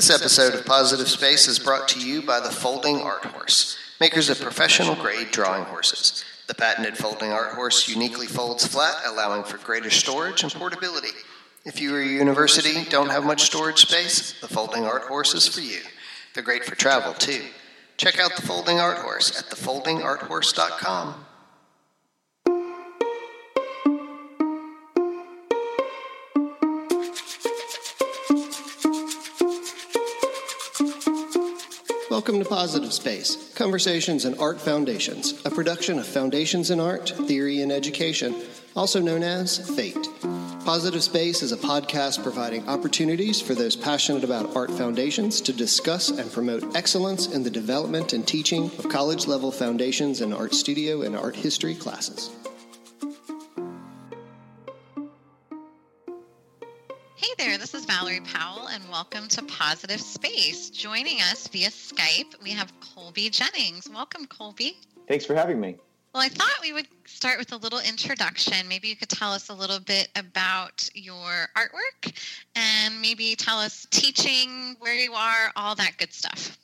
This 0.00 0.08
episode 0.08 0.54
of 0.54 0.64
Positive 0.64 1.06
Space 1.06 1.46
is 1.46 1.58
brought 1.58 1.86
to 1.88 2.00
you 2.00 2.22
by 2.22 2.40
the 2.40 2.48
Folding 2.48 3.02
Art 3.02 3.22
Horse, 3.22 3.76
makers 4.00 4.30
of 4.30 4.40
professional 4.40 4.94
grade 4.94 5.30
drawing 5.30 5.64
horses. 5.64 6.24
The 6.46 6.54
patented 6.54 6.96
Folding 6.96 7.32
Art 7.32 7.52
Horse 7.52 7.86
uniquely 7.86 8.26
folds 8.26 8.66
flat, 8.66 8.94
allowing 9.04 9.44
for 9.44 9.58
greater 9.58 9.90
storage 9.90 10.42
and 10.42 10.50
portability. 10.54 11.10
If 11.66 11.82
you 11.82 11.94
or 11.94 12.00
your 12.00 12.14
university 12.14 12.82
don't 12.88 13.10
have 13.10 13.26
much 13.26 13.42
storage 13.42 13.80
space, 13.80 14.40
the 14.40 14.48
Folding 14.48 14.86
Art 14.86 15.02
Horse 15.02 15.34
is 15.34 15.46
for 15.46 15.60
you. 15.60 15.80
They're 16.32 16.42
great 16.42 16.64
for 16.64 16.76
travel, 16.76 17.12
too. 17.12 17.42
Check 17.98 18.18
out 18.18 18.36
the 18.36 18.40
Folding 18.40 18.80
Art 18.80 19.00
Horse 19.00 19.38
at 19.38 19.54
thefoldingarthorse.com. 19.54 21.26
Welcome 32.10 32.40
to 32.40 32.44
Positive 32.44 32.92
Space 32.92 33.54
Conversations 33.54 34.24
in 34.24 34.36
Art 34.40 34.60
Foundations, 34.60 35.40
a 35.44 35.50
production 35.50 35.96
of 35.96 36.08
Foundations 36.08 36.72
in 36.72 36.80
Art, 36.80 37.10
Theory, 37.10 37.62
and 37.62 37.70
Education, 37.70 38.34
also 38.74 39.00
known 39.00 39.22
as 39.22 39.58
FATE. 39.76 40.08
Positive 40.64 41.04
Space 41.04 41.40
is 41.40 41.52
a 41.52 41.56
podcast 41.56 42.24
providing 42.24 42.68
opportunities 42.68 43.40
for 43.40 43.54
those 43.54 43.76
passionate 43.76 44.24
about 44.24 44.56
art 44.56 44.72
foundations 44.72 45.40
to 45.42 45.52
discuss 45.52 46.10
and 46.10 46.32
promote 46.32 46.74
excellence 46.74 47.28
in 47.28 47.44
the 47.44 47.50
development 47.50 48.12
and 48.12 48.26
teaching 48.26 48.64
of 48.78 48.88
college 48.88 49.28
level 49.28 49.52
foundations 49.52 50.20
in 50.20 50.32
art 50.32 50.52
studio 50.52 51.02
and 51.02 51.14
art 51.14 51.36
history 51.36 51.76
classes. 51.76 52.30
This 57.60 57.74
is 57.74 57.84
Valerie 57.84 58.22
Powell, 58.24 58.68
and 58.68 58.82
welcome 58.88 59.28
to 59.28 59.42
Positive 59.42 60.00
Space. 60.00 60.70
Joining 60.70 61.20
us 61.20 61.46
via 61.46 61.68
Skype, 61.68 62.42
we 62.42 62.52
have 62.52 62.72
Colby 62.80 63.28
Jennings. 63.28 63.86
Welcome, 63.92 64.24
Colby. 64.28 64.78
Thanks 65.06 65.26
for 65.26 65.34
having 65.34 65.60
me. 65.60 65.76
Well, 66.14 66.22
I 66.22 66.30
thought 66.30 66.54
we 66.62 66.72
would 66.72 66.86
start 67.04 67.38
with 67.38 67.52
a 67.52 67.58
little 67.58 67.80
introduction. 67.80 68.66
Maybe 68.66 68.88
you 68.88 68.96
could 68.96 69.10
tell 69.10 69.30
us 69.30 69.50
a 69.50 69.52
little 69.52 69.78
bit 69.78 70.08
about 70.16 70.88
your 70.94 71.50
artwork 71.54 72.18
and 72.56 72.98
maybe 72.98 73.36
tell 73.36 73.58
us 73.58 73.86
teaching, 73.90 74.74
where 74.78 74.94
you 74.94 75.12
are, 75.12 75.52
all 75.54 75.74
that 75.74 75.98
good 75.98 76.14
stuff. 76.14 76.56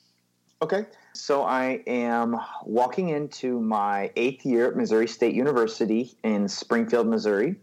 Okay. 0.62 0.86
So 1.12 1.42
I 1.42 1.82
am 1.86 2.38
walking 2.64 3.10
into 3.10 3.60
my 3.60 4.10
eighth 4.16 4.46
year 4.46 4.68
at 4.68 4.76
Missouri 4.76 5.08
State 5.08 5.34
University 5.34 6.16
in 6.24 6.48
Springfield, 6.48 7.06
Missouri. 7.06 7.56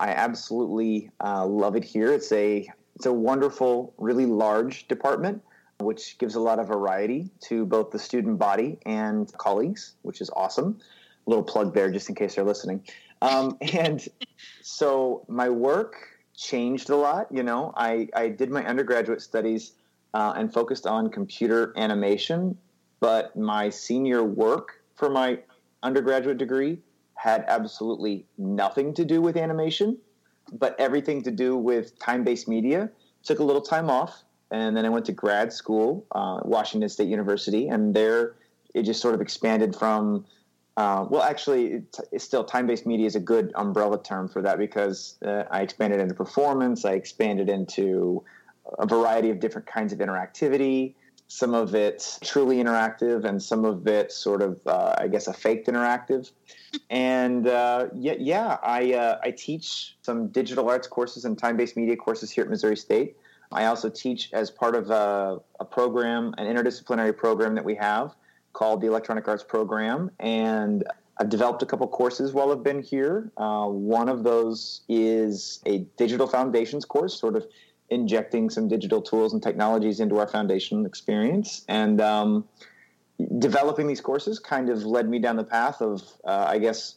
I 0.00 0.08
absolutely 0.08 1.10
uh, 1.24 1.46
love 1.46 1.76
it 1.76 1.84
here. 1.84 2.12
It's 2.12 2.32
a 2.32 2.68
it's 2.96 3.06
a 3.06 3.12
wonderful, 3.12 3.92
really 3.98 4.26
large 4.26 4.86
department, 4.86 5.42
which 5.80 6.16
gives 6.18 6.36
a 6.36 6.40
lot 6.40 6.58
of 6.58 6.68
variety 6.68 7.30
to 7.48 7.66
both 7.66 7.90
the 7.90 7.98
student 7.98 8.38
body 8.38 8.78
and 8.86 9.32
colleagues, 9.36 9.94
which 10.02 10.20
is 10.20 10.30
awesome. 10.36 10.78
A 11.26 11.30
little 11.30 11.44
plug 11.44 11.74
there, 11.74 11.90
just 11.90 12.08
in 12.08 12.14
case 12.14 12.36
they're 12.36 12.44
listening. 12.44 12.86
Um, 13.20 13.56
and 13.72 14.06
so 14.62 15.24
my 15.28 15.48
work 15.48 15.96
changed 16.36 16.90
a 16.90 16.96
lot. 16.96 17.26
You 17.30 17.42
know, 17.42 17.72
I, 17.76 18.08
I 18.14 18.28
did 18.28 18.50
my 18.50 18.64
undergraduate 18.64 19.22
studies 19.22 19.72
uh, 20.12 20.34
and 20.36 20.52
focused 20.52 20.86
on 20.86 21.10
computer 21.10 21.72
animation, 21.76 22.56
but 23.00 23.34
my 23.36 23.70
senior 23.70 24.22
work 24.22 24.82
for 24.94 25.10
my 25.10 25.40
undergraduate 25.82 26.38
degree 26.38 26.78
had 27.14 27.44
absolutely 27.48 28.26
nothing 28.38 28.94
to 28.94 29.04
do 29.04 29.20
with 29.20 29.36
animation, 29.36 29.98
but 30.52 30.78
everything 30.78 31.22
to 31.22 31.30
do 31.30 31.56
with 31.56 31.98
time 31.98 32.24
based 32.24 32.48
media. 32.48 32.90
Took 33.22 33.38
a 33.38 33.44
little 33.44 33.62
time 33.62 33.88
off, 33.88 34.22
and 34.50 34.76
then 34.76 34.84
I 34.84 34.90
went 34.90 35.06
to 35.06 35.12
grad 35.12 35.52
school, 35.52 36.04
uh, 36.12 36.40
Washington 36.44 36.88
State 36.88 37.08
University, 37.08 37.68
and 37.68 37.94
there 37.94 38.34
it 38.74 38.82
just 38.82 39.00
sort 39.00 39.14
of 39.14 39.20
expanded 39.20 39.74
from. 39.74 40.26
Uh, 40.76 41.06
well, 41.08 41.22
actually, 41.22 41.66
it, 41.66 41.98
it's 42.10 42.24
still 42.24 42.44
time 42.44 42.66
based 42.66 42.84
media 42.84 43.06
is 43.06 43.14
a 43.14 43.20
good 43.20 43.52
umbrella 43.54 44.02
term 44.02 44.28
for 44.28 44.42
that 44.42 44.58
because 44.58 45.16
uh, 45.24 45.44
I 45.50 45.62
expanded 45.62 46.00
into 46.00 46.14
performance, 46.14 46.84
I 46.84 46.92
expanded 46.92 47.48
into 47.48 48.24
a 48.78 48.86
variety 48.86 49.30
of 49.30 49.40
different 49.40 49.66
kinds 49.66 49.92
of 49.92 50.00
interactivity 50.00 50.94
some 51.34 51.52
of 51.52 51.74
it 51.74 52.16
truly 52.22 52.58
interactive 52.58 53.24
and 53.24 53.42
some 53.42 53.64
of 53.64 53.88
it 53.88 54.12
sort 54.12 54.40
of 54.40 54.64
uh, 54.68 54.94
i 54.98 55.08
guess 55.08 55.26
a 55.26 55.32
faked 55.32 55.66
interactive. 55.66 56.30
And 56.90 57.48
uh, 57.48 57.88
yeah, 57.92 58.14
yeah 58.20 58.58
i 58.62 58.94
uh, 58.94 59.18
i 59.24 59.32
teach 59.32 59.96
some 60.02 60.28
digital 60.28 60.70
arts 60.70 60.86
courses 60.86 61.24
and 61.24 61.36
time-based 61.36 61.76
media 61.76 61.96
courses 61.96 62.30
here 62.30 62.44
at 62.44 62.50
missouri 62.50 62.76
state. 62.76 63.16
I 63.50 63.64
also 63.66 63.88
teach 63.88 64.30
as 64.32 64.48
part 64.50 64.76
of 64.76 64.90
a, 64.90 65.40
a 65.58 65.64
program 65.64 66.34
an 66.38 66.46
interdisciplinary 66.46 67.16
program 67.16 67.56
that 67.56 67.64
we 67.64 67.74
have 67.74 68.14
called 68.52 68.80
the 68.80 68.86
electronic 68.86 69.26
arts 69.26 69.42
program. 69.42 70.12
And 70.20 70.84
I've 71.18 71.28
developed 71.28 71.62
a 71.62 71.66
couple 71.66 71.88
courses 71.88 72.32
while 72.32 72.52
I've 72.52 72.62
been 72.62 72.82
here. 72.82 73.32
Uh, 73.36 73.66
one 73.66 74.08
of 74.08 74.22
those 74.22 74.82
is 74.88 75.60
a 75.66 75.78
digital 75.96 76.28
foundations 76.28 76.84
course, 76.84 77.18
sort 77.18 77.34
of 77.34 77.44
injecting 77.90 78.50
some 78.50 78.68
digital 78.68 79.02
tools 79.02 79.32
and 79.32 79.42
technologies 79.42 80.00
into 80.00 80.18
our 80.18 80.26
foundation 80.26 80.86
experience. 80.86 81.64
And 81.68 82.00
um, 82.00 82.48
developing 83.38 83.86
these 83.86 84.00
courses 84.00 84.38
kind 84.38 84.70
of 84.70 84.84
led 84.84 85.08
me 85.08 85.18
down 85.18 85.36
the 85.36 85.44
path 85.44 85.80
of, 85.80 86.02
uh, 86.24 86.46
I 86.48 86.58
guess, 86.58 86.96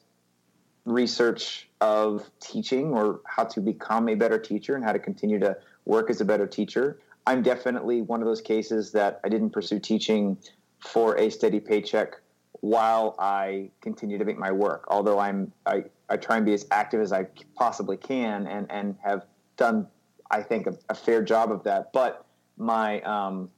research 0.86 1.68
of 1.82 2.30
teaching 2.40 2.94
or 2.94 3.20
how 3.26 3.44
to 3.44 3.60
become 3.60 4.08
a 4.10 4.16
better 4.16 4.40
teacher 4.40 4.76
and 4.76 4.84
how 4.84 4.94
to 4.94 5.00
continue 5.00 5.40
to 5.40 5.58
work 5.86 6.10
as 6.10 6.22
a 6.22 6.26
better 6.26 6.48
teacher. 6.48 7.00
I'm 7.28 7.44
definitely 7.44 8.02
one 8.02 8.22
of 8.22 8.28
those 8.28 8.42
cases 8.42 8.94
that 8.94 9.20
I 9.24 9.30
didn't 9.30 9.50
pursue 9.50 9.80
teaching 9.80 10.38
for 10.80 11.18
a 11.18 11.30
steady 11.30 11.60
paycheck 11.60 12.16
while 12.62 13.16
I 13.20 13.70
continue 13.82 14.18
to 14.18 14.26
make 14.26 14.38
my 14.38 14.52
work. 14.52 14.86
Although 14.88 15.20
I'm, 15.20 15.52
I, 15.66 15.84
I 16.10 16.18
try 16.18 16.38
and 16.38 16.46
be 16.46 16.54
as 16.54 16.66
active 16.72 17.02
as 17.02 17.12
I 17.12 17.28
possibly 17.56 17.98
can 17.98 18.48
and, 18.48 18.66
and 18.72 18.96
have 19.04 19.26
done 19.58 19.88
I 20.32 20.42
think, 20.42 20.68
a, 20.68 20.78
a 20.90 20.96
fair 20.96 21.24
job 21.24 21.52
of 21.52 21.64
that. 21.64 21.94
But 21.94 22.26
my 22.58 23.02
um, 23.02 23.50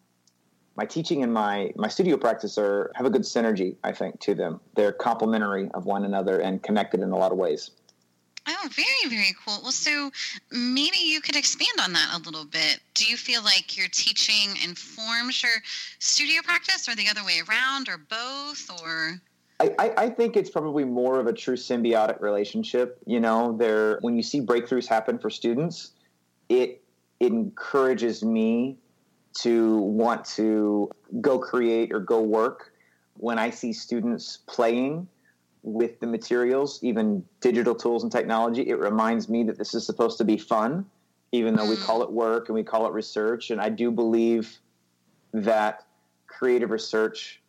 my 0.75 0.85
teaching 0.85 1.23
and 1.23 1.33
my 1.33 1.71
my 1.75 1.87
studio 1.87 2.17
practice 2.17 2.57
are 2.57 2.91
have 2.95 3.05
a 3.05 3.09
good 3.09 3.23
synergy. 3.23 3.75
I 3.83 3.91
think 3.91 4.19
to 4.21 4.35
them. 4.35 4.59
They're 4.75 4.91
complementary 4.91 5.69
of 5.73 5.85
one 5.85 6.05
another 6.05 6.39
and 6.39 6.61
connected 6.63 7.01
in 7.01 7.11
a 7.11 7.17
lot 7.17 7.31
of 7.31 7.37
ways. 7.37 7.71
Oh, 8.47 8.69
very, 8.71 9.15
very 9.15 9.35
cool. 9.45 9.59
Well, 9.61 9.71
so 9.71 10.09
maybe 10.51 10.97
you 10.97 11.21
could 11.21 11.35
expand 11.35 11.77
on 11.83 11.93
that 11.93 12.15
a 12.15 12.21
little 12.23 12.45
bit. 12.45 12.79
Do 12.95 13.05
you 13.05 13.15
feel 13.15 13.43
like 13.43 13.77
your 13.77 13.87
teaching 13.91 14.57
informs 14.63 15.43
your 15.43 15.51
studio 15.99 16.41
practice, 16.43 16.87
or 16.89 16.95
the 16.95 17.09
other 17.09 17.23
way 17.23 17.41
around, 17.47 17.89
or 17.89 17.97
both, 17.97 18.71
or? 18.81 19.21
I, 19.59 19.91
I 19.97 20.09
think 20.09 20.37
it's 20.37 20.49
probably 20.49 20.85
more 20.85 21.19
of 21.19 21.27
a 21.27 21.33
true 21.33 21.57
symbiotic 21.57 22.21
relationship. 22.21 22.97
You 23.05 23.19
know, 23.19 23.55
there 23.57 23.99
when 24.01 24.15
you 24.15 24.23
see 24.23 24.39
breakthroughs 24.39 24.87
happen 24.87 25.19
for 25.19 25.29
students, 25.29 25.91
it 26.49 26.83
encourages 27.19 28.23
me 28.23 28.77
to 29.41 29.77
want 29.77 30.25
to 30.25 30.89
go 31.21 31.39
create 31.39 31.93
or 31.93 31.99
go 31.99 32.21
work 32.21 32.73
when 33.13 33.37
I 33.37 33.49
see 33.49 33.71
students 33.73 34.39
playing 34.47 35.07
with 35.61 35.99
the 35.99 36.07
materials, 36.07 36.79
even 36.81 37.23
digital 37.41 37.75
tools 37.75 38.03
and 38.03 38.11
technology. 38.11 38.67
It 38.67 38.79
reminds 38.79 39.29
me 39.29 39.43
that 39.43 39.57
this 39.57 39.73
is 39.73 39.85
supposed 39.85 40.17
to 40.17 40.23
be 40.23 40.37
fun, 40.37 40.85
even 41.31 41.55
though 41.55 41.69
we 41.69 41.75
mm. 41.75 41.83
call 41.83 42.01
it 42.01 42.11
work 42.11 42.49
and 42.49 42.55
we 42.55 42.63
call 42.63 42.87
it 42.87 42.93
research. 42.93 43.51
And 43.51 43.59
I 43.59 43.69
do 43.69 43.91
believe 43.91 44.57
that 45.33 45.85
creative 46.27 46.71
research 46.71 47.41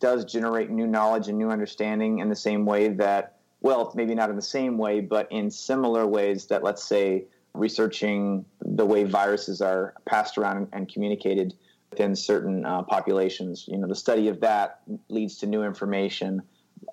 does 0.00 0.24
generate 0.24 0.70
new 0.70 0.86
knowledge 0.86 1.28
and 1.28 1.38
new 1.38 1.50
understanding 1.50 2.18
in 2.18 2.28
the 2.28 2.36
same 2.36 2.64
way 2.66 2.88
that, 2.88 3.36
well, 3.62 3.92
maybe 3.94 4.14
not 4.14 4.30
in 4.30 4.36
the 4.36 4.42
same 4.42 4.78
way, 4.78 5.00
but 5.00 5.30
in 5.30 5.50
similar 5.50 6.06
ways 6.06 6.46
that, 6.46 6.62
let's 6.62 6.84
say, 6.84 7.24
researching 7.54 8.44
the 8.60 8.84
way 8.86 9.04
viruses 9.04 9.60
are 9.60 9.94
passed 10.06 10.38
around 10.38 10.68
and 10.72 10.92
communicated 10.92 11.54
within 11.90 12.14
certain 12.14 12.64
uh, 12.64 12.82
populations. 12.82 13.66
You 13.68 13.78
know, 13.78 13.88
the 13.88 13.94
study 13.94 14.28
of 14.28 14.40
that 14.40 14.80
leads 15.08 15.38
to 15.38 15.46
new 15.46 15.62
information. 15.62 16.42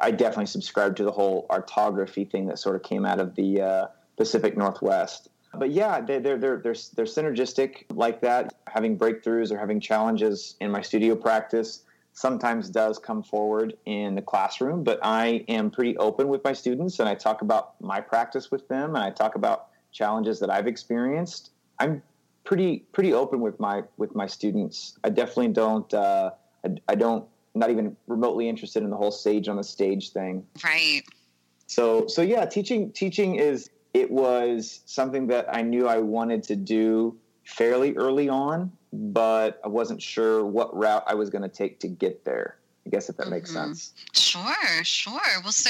I 0.01 0.11
definitely 0.11 0.47
subscribe 0.47 0.95
to 0.97 1.03
the 1.03 1.11
whole 1.11 1.45
artography 1.49 2.29
thing 2.29 2.47
that 2.47 2.59
sort 2.59 2.75
of 2.75 2.83
came 2.83 3.05
out 3.05 3.19
of 3.19 3.35
the 3.35 3.61
uh, 3.61 3.87
Pacific 4.17 4.57
Northwest. 4.57 5.29
But 5.53 5.71
yeah, 5.71 6.01
they're, 6.01 6.19
they're, 6.19 6.37
they're, 6.37 6.57
they're, 6.57 6.75
they're 6.95 7.05
synergistic 7.05 7.85
like 7.93 8.21
that. 8.21 8.55
Having 8.67 8.97
breakthroughs 8.97 9.51
or 9.51 9.57
having 9.57 9.79
challenges 9.79 10.55
in 10.59 10.71
my 10.71 10.81
studio 10.81 11.15
practice 11.15 11.83
sometimes 12.17 12.69
does 12.69 12.97
come 12.97 13.21
forward 13.21 13.77
in 13.85 14.15
the 14.15 14.21
classroom, 14.23 14.83
but 14.83 14.99
I 15.03 15.45
am 15.47 15.69
pretty 15.69 15.95
open 15.97 16.27
with 16.29 16.43
my 16.43 16.51
students 16.51 16.99
and 16.99 17.07
I 17.07 17.13
talk 17.13 17.43
about 17.43 17.79
my 17.79 18.01
practice 18.01 18.49
with 18.49 18.67
them 18.67 18.95
and 18.95 19.03
I 19.03 19.11
talk 19.11 19.35
about 19.35 19.67
challenges 19.91 20.39
that 20.39 20.49
I've 20.49 20.67
experienced, 20.67 21.51
I'm 21.79 22.01
pretty 22.43 22.85
pretty 22.91 23.13
open 23.13 23.41
with 23.41 23.59
my 23.59 23.83
with 23.97 24.15
my 24.15 24.27
students. 24.27 24.97
I 25.03 25.09
definitely 25.09 25.49
don't 25.49 25.91
uh, 25.93 26.31
I, 26.65 26.75
I 26.87 26.95
don't 26.95 27.25
not 27.55 27.69
even 27.69 27.95
remotely 28.07 28.47
interested 28.47 28.83
in 28.83 28.89
the 28.89 28.97
whole 28.97 29.11
sage 29.11 29.47
on 29.47 29.57
the 29.57 29.63
stage 29.63 30.11
thing. 30.11 30.45
Right. 30.63 31.01
So 31.67 32.07
so 32.07 32.21
yeah, 32.21 32.45
teaching 32.45 32.91
teaching 32.91 33.35
is 33.35 33.69
it 33.93 34.11
was 34.11 34.81
something 34.85 35.27
that 35.27 35.53
I 35.53 35.61
knew 35.61 35.87
I 35.87 35.97
wanted 35.97 36.43
to 36.43 36.55
do 36.55 37.17
fairly 37.43 37.95
early 37.95 38.29
on 38.29 38.71
but 38.93 39.59
I 39.63 39.67
wasn't 39.67 40.01
sure 40.01 40.45
what 40.45 40.75
route 40.75 41.03
I 41.07 41.13
was 41.13 41.29
going 41.29 41.41
to 41.43 41.49
take 41.49 41.79
to 41.81 41.87
get 41.87 42.23
there. 42.25 42.57
I 42.85 42.89
guess 42.89 43.09
if 43.09 43.17
that 43.17 43.23
mm-hmm. 43.23 43.31
makes 43.33 43.51
sense. 43.51 43.93
Sure, 44.13 44.83
sure. 44.83 45.41
Well, 45.43 45.51
so, 45.51 45.69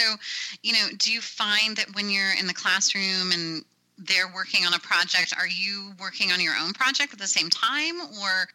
you 0.61 0.73
know, 0.73 0.87
do 0.97 1.11
you 1.11 1.21
find 1.21 1.75
that 1.77 1.95
when 1.95 2.09
you're 2.09 2.33
in 2.39 2.47
the 2.47 2.53
classroom 2.53 3.31
and 3.31 3.65
they're 3.97 4.31
working 4.33 4.65
on 4.65 4.73
a 4.73 4.79
project, 4.79 5.33
are 5.37 5.47
you 5.47 5.93
working 5.99 6.31
on 6.31 6.39
your 6.39 6.53
own 6.55 6.73
project 6.73 7.13
at 7.13 7.19
the 7.19 7.27
same 7.27 7.49
time 7.49 7.99
or 8.21 8.47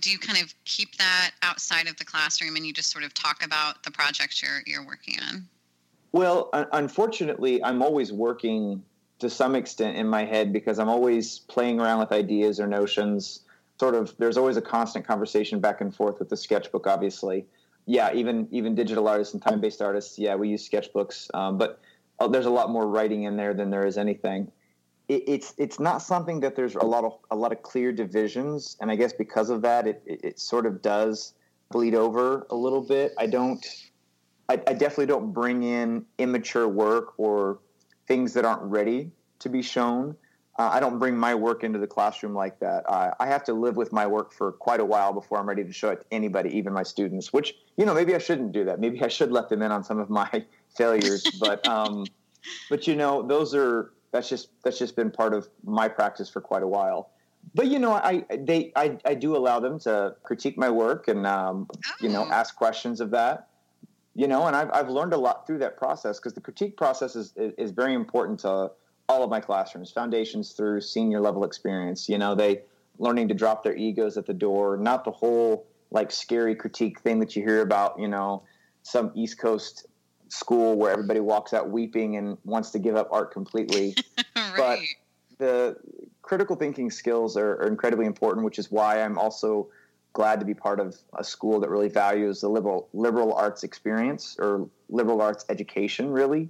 do 0.00 0.10
you 0.10 0.18
kind 0.18 0.42
of 0.42 0.54
keep 0.64 0.96
that 0.96 1.32
outside 1.42 1.88
of 1.88 1.96
the 1.96 2.04
classroom 2.04 2.56
and 2.56 2.66
you 2.66 2.72
just 2.72 2.90
sort 2.90 3.04
of 3.04 3.14
talk 3.14 3.44
about 3.44 3.82
the 3.82 3.90
projects 3.90 4.42
you're 4.42 4.62
you're 4.66 4.86
working 4.86 5.16
on? 5.28 5.48
Well, 6.12 6.50
unfortunately, 6.72 7.62
I'm 7.62 7.82
always 7.82 8.12
working 8.12 8.82
to 9.18 9.28
some 9.28 9.54
extent 9.54 9.96
in 9.96 10.08
my 10.08 10.24
head 10.24 10.52
because 10.52 10.78
I'm 10.78 10.88
always 10.88 11.40
playing 11.40 11.80
around 11.80 11.98
with 11.98 12.12
ideas 12.12 12.60
or 12.60 12.66
notions. 12.66 13.40
Sort 13.78 13.94
of, 13.94 14.16
there's 14.18 14.36
always 14.36 14.56
a 14.56 14.62
constant 14.62 15.06
conversation 15.06 15.60
back 15.60 15.80
and 15.80 15.94
forth 15.94 16.18
with 16.18 16.28
the 16.28 16.36
sketchbook, 16.36 16.86
obviously. 16.86 17.46
Yeah, 17.86 18.12
even 18.12 18.48
even 18.50 18.74
digital 18.74 19.08
artists 19.08 19.34
and 19.34 19.42
time-based 19.42 19.82
artists, 19.82 20.18
yeah, 20.18 20.34
we 20.34 20.48
use 20.48 20.68
sketchbooks, 20.68 21.34
um, 21.34 21.58
but 21.58 21.80
uh, 22.20 22.28
there's 22.28 22.46
a 22.46 22.50
lot 22.50 22.70
more 22.70 22.86
writing 22.86 23.24
in 23.24 23.36
there 23.36 23.54
than 23.54 23.70
there 23.70 23.86
is 23.86 23.96
anything. 23.96 24.50
It, 25.08 25.24
it's 25.26 25.54
it's 25.58 25.80
not 25.80 25.98
something 25.98 26.40
that 26.40 26.54
there's 26.56 26.74
a 26.74 26.84
lot 26.84 27.04
of 27.04 27.18
a 27.30 27.36
lot 27.36 27.52
of 27.52 27.62
clear 27.62 27.92
divisions, 27.92 28.76
and 28.80 28.90
I 28.90 28.96
guess 28.96 29.12
because 29.12 29.50
of 29.50 29.62
that, 29.62 29.86
it, 29.86 30.02
it, 30.06 30.20
it 30.22 30.38
sort 30.38 30.66
of 30.66 30.82
does 30.82 31.34
bleed 31.70 31.94
over 31.94 32.46
a 32.50 32.54
little 32.54 32.80
bit. 32.80 33.12
I 33.18 33.26
don't, 33.26 33.64
I, 34.48 34.54
I 34.54 34.72
definitely 34.72 35.06
don't 35.06 35.32
bring 35.32 35.62
in 35.62 36.04
immature 36.18 36.68
work 36.68 37.18
or 37.18 37.60
things 38.06 38.32
that 38.34 38.44
aren't 38.44 38.62
ready 38.62 39.10
to 39.40 39.48
be 39.48 39.62
shown. 39.62 40.16
Uh, 40.58 40.70
I 40.72 40.80
don't 40.80 40.98
bring 40.98 41.16
my 41.16 41.36
work 41.36 41.62
into 41.62 41.78
the 41.78 41.86
classroom 41.86 42.34
like 42.34 42.58
that. 42.58 42.82
Uh, 42.88 43.12
I 43.20 43.26
have 43.28 43.44
to 43.44 43.52
live 43.52 43.76
with 43.76 43.92
my 43.92 44.06
work 44.06 44.32
for 44.32 44.50
quite 44.50 44.80
a 44.80 44.84
while 44.84 45.12
before 45.12 45.38
I'm 45.38 45.48
ready 45.48 45.62
to 45.62 45.72
show 45.72 45.90
it 45.90 46.00
to 46.00 46.06
anybody, 46.10 46.50
even 46.56 46.72
my 46.72 46.82
students. 46.82 47.32
Which 47.32 47.54
you 47.76 47.86
know, 47.86 47.94
maybe 47.94 48.14
I 48.14 48.18
shouldn't 48.18 48.52
do 48.52 48.64
that. 48.64 48.80
Maybe 48.80 49.00
I 49.02 49.08
should 49.08 49.30
let 49.30 49.48
them 49.48 49.62
in 49.62 49.70
on 49.70 49.84
some 49.84 50.00
of 50.00 50.10
my 50.10 50.44
failures. 50.76 51.24
but 51.38 51.66
um, 51.68 52.06
but 52.70 52.88
you 52.88 52.96
know, 52.96 53.22
those 53.22 53.54
are 53.54 53.92
that's 54.12 54.28
just 54.28 54.48
that's 54.64 54.78
just 54.78 54.96
been 54.96 55.10
part 55.10 55.34
of 55.34 55.48
my 55.64 55.88
practice 55.88 56.28
for 56.28 56.40
quite 56.40 56.62
a 56.62 56.68
while. 56.68 57.10
But 57.54 57.68
you 57.68 57.78
know, 57.78 57.92
I 57.92 58.24
they 58.30 58.72
I, 58.76 58.98
I 59.04 59.14
do 59.14 59.36
allow 59.36 59.60
them 59.60 59.78
to 59.80 60.16
critique 60.22 60.58
my 60.58 60.70
work 60.70 61.08
and 61.08 61.26
um, 61.26 61.68
you 62.00 62.08
know 62.08 62.24
oh. 62.28 62.32
ask 62.32 62.56
questions 62.56 63.00
of 63.00 63.10
that 63.10 63.48
you 64.18 64.26
know, 64.26 64.48
and 64.48 64.56
I've, 64.56 64.68
I've 64.72 64.88
learned 64.88 65.12
a 65.12 65.16
lot 65.16 65.46
through 65.46 65.58
that 65.58 65.76
process 65.76 66.18
because 66.18 66.32
the 66.32 66.40
critique 66.40 66.76
process 66.76 67.14
is, 67.14 67.32
is 67.36 67.70
very 67.70 67.94
important 67.94 68.40
to 68.40 68.72
all 69.08 69.22
of 69.22 69.30
my 69.30 69.38
classrooms, 69.38 69.92
foundations 69.92 70.54
through 70.54 70.80
senior 70.80 71.20
level 71.20 71.44
experience. 71.44 72.08
You 72.08 72.18
know, 72.18 72.34
they 72.34 72.62
learning 72.98 73.28
to 73.28 73.34
drop 73.34 73.62
their 73.62 73.76
egos 73.76 74.16
at 74.16 74.26
the 74.26 74.34
door, 74.34 74.76
not 74.76 75.04
the 75.04 75.12
whole 75.12 75.68
like 75.92 76.10
scary 76.10 76.56
critique 76.56 76.98
thing 76.98 77.20
that 77.20 77.36
you 77.36 77.44
hear 77.44 77.62
about, 77.62 78.00
you 78.00 78.08
know, 78.08 78.42
some 78.82 79.12
East 79.14 79.38
Coast 79.38 79.86
school 80.28 80.76
where 80.76 80.92
everybody 80.92 81.20
walks 81.20 81.52
out 81.52 81.70
weeping 81.70 82.16
and 82.16 82.38
wants 82.44 82.70
to 82.70 82.78
give 82.78 82.96
up 82.96 83.08
art 83.10 83.32
completely. 83.32 83.94
right. 84.36 84.56
But 84.56 85.38
the 85.38 85.76
critical 86.22 86.56
thinking 86.56 86.90
skills 86.90 87.36
are, 87.36 87.52
are 87.54 87.68
incredibly 87.68 88.06
important, 88.06 88.44
which 88.44 88.58
is 88.58 88.70
why 88.70 89.02
I'm 89.02 89.18
also 89.18 89.68
glad 90.12 90.40
to 90.40 90.46
be 90.46 90.54
part 90.54 90.80
of 90.80 90.96
a 91.16 91.24
school 91.24 91.60
that 91.60 91.70
really 91.70 91.88
values 91.88 92.40
the 92.40 92.48
liberal 92.48 92.88
liberal 92.92 93.34
arts 93.34 93.62
experience 93.62 94.36
or 94.38 94.68
liberal 94.88 95.20
arts 95.20 95.44
education 95.48 96.10
really 96.10 96.48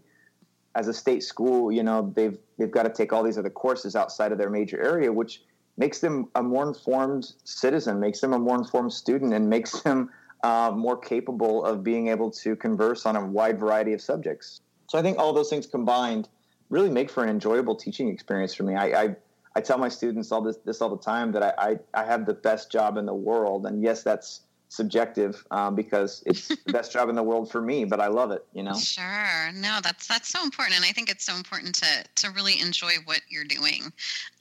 as 0.74 0.88
a 0.88 0.94
state 0.94 1.22
school 1.22 1.70
you 1.72 1.82
know 1.82 2.12
they've 2.14 2.38
they've 2.56 2.70
got 2.70 2.84
to 2.84 2.90
take 2.90 3.12
all 3.12 3.22
these 3.22 3.36
other 3.36 3.50
courses 3.50 3.96
outside 3.96 4.32
of 4.32 4.38
their 4.38 4.48
major 4.48 4.80
area 4.80 5.12
which 5.12 5.42
makes 5.76 5.98
them 5.98 6.28
a 6.34 6.42
more 6.42 6.66
informed 6.66 7.32
citizen 7.44 7.98
makes 8.00 8.20
them 8.20 8.32
a 8.32 8.38
more 8.38 8.56
informed 8.56 8.92
student 8.92 9.34
and 9.34 9.50
makes 9.50 9.82
them 9.82 10.08
uh, 10.42 10.72
more 10.74 10.96
capable 10.96 11.64
of 11.64 11.82
being 11.82 12.08
able 12.08 12.30
to 12.30 12.54
converse 12.56 13.06
on 13.06 13.16
a 13.16 13.24
wide 13.24 13.58
variety 13.58 13.92
of 13.92 14.00
subjects 14.00 14.60
so 14.86 14.98
i 14.98 15.02
think 15.02 15.18
all 15.18 15.32
those 15.32 15.50
things 15.50 15.66
combined 15.66 16.28
really 16.70 16.90
make 16.90 17.10
for 17.10 17.22
an 17.22 17.28
enjoyable 17.28 17.74
teaching 17.74 18.08
experience 18.08 18.54
for 18.54 18.62
me 18.62 18.74
i, 18.74 19.02
I 19.02 19.16
I 19.58 19.60
tell 19.60 19.78
my 19.78 19.88
students 19.88 20.30
all 20.30 20.40
this, 20.40 20.56
this 20.64 20.80
all 20.80 20.90
the 20.90 21.02
time 21.02 21.32
that 21.32 21.42
I, 21.42 21.52
I, 21.58 21.78
I 22.02 22.04
have 22.04 22.26
the 22.26 22.34
best 22.34 22.70
job 22.70 22.96
in 22.96 23.06
the 23.06 23.14
world. 23.14 23.66
And 23.66 23.82
yes, 23.82 24.04
that's 24.04 24.42
subjective 24.68 25.44
um, 25.50 25.74
because 25.74 26.22
it's 26.26 26.48
the 26.66 26.72
best 26.72 26.92
job 26.92 27.08
in 27.08 27.14
the 27.14 27.22
world 27.22 27.50
for 27.50 27.60
me, 27.60 27.84
but 27.84 28.00
I 28.00 28.08
love 28.08 28.30
it, 28.30 28.44
you 28.52 28.62
know? 28.62 28.74
Sure. 28.74 29.50
No, 29.54 29.78
that's, 29.82 30.06
that's 30.06 30.28
so 30.28 30.42
important. 30.42 30.76
And 30.76 30.84
I 30.84 30.92
think 30.92 31.10
it's 31.10 31.24
so 31.24 31.34
important 31.34 31.74
to, 31.76 32.04
to 32.16 32.30
really 32.30 32.60
enjoy 32.60 32.92
what 33.04 33.20
you're 33.28 33.44
doing. 33.44 33.92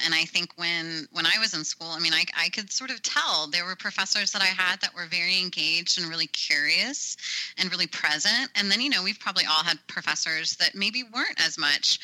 And 0.05 0.13
I 0.13 0.25
think 0.25 0.51
when, 0.57 1.07
when 1.11 1.25
I 1.25 1.39
was 1.39 1.53
in 1.53 1.63
school, 1.63 1.89
I 1.89 1.99
mean, 1.99 2.13
I, 2.13 2.25
I 2.37 2.49
could 2.49 2.71
sort 2.71 2.91
of 2.91 3.01
tell 3.01 3.47
there 3.47 3.65
were 3.65 3.75
professors 3.75 4.31
that 4.31 4.41
I 4.41 4.45
had 4.45 4.81
that 4.81 4.93
were 4.95 5.07
very 5.09 5.39
engaged 5.39 5.99
and 5.99 6.09
really 6.09 6.27
curious 6.27 7.17
and 7.57 7.71
really 7.71 7.87
present. 7.87 8.49
And 8.55 8.69
then, 8.69 8.81
you 8.81 8.89
know, 8.89 9.03
we've 9.03 9.19
probably 9.19 9.45
all 9.45 9.63
had 9.63 9.77
professors 9.87 10.55
that 10.57 10.75
maybe 10.75 11.03
weren't 11.03 11.39
as 11.45 11.57
much 11.57 11.99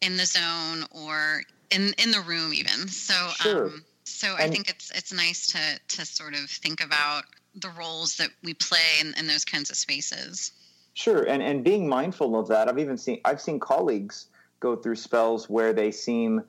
in 0.00 0.16
the 0.16 0.26
zone 0.26 0.84
or 0.90 1.42
in 1.70 1.92
in 1.98 2.10
the 2.10 2.20
room 2.20 2.52
even 2.54 2.88
so 2.88 3.14
sure. 3.36 3.66
um 3.66 3.84
so 4.04 4.28
and, 4.34 4.42
i 4.42 4.48
think 4.48 4.70
it's 4.70 4.90
it's 4.96 5.12
nice 5.12 5.46
to 5.46 5.58
to 5.88 6.06
sort 6.06 6.34
of 6.34 6.48
think 6.48 6.82
about 6.82 7.24
the 7.60 7.70
roles 7.70 8.16
that 8.16 8.30
we 8.42 8.54
play 8.54 9.00
in, 9.00 9.14
in 9.18 9.26
those 9.26 9.44
kinds 9.44 9.70
of 9.70 9.76
spaces. 9.76 10.52
Sure 10.94 11.22
and 11.24 11.42
and 11.42 11.62
being 11.62 11.88
mindful 11.88 12.36
of 12.36 12.48
that 12.48 12.66
i've 12.68 12.80
even 12.80 12.98
seen 12.98 13.20
i've 13.24 13.40
seen 13.40 13.60
colleagues 13.60 14.26
go 14.58 14.74
through 14.74 14.96
spells 14.96 15.48
where 15.48 15.72
they 15.72 15.92
seem 15.92 16.42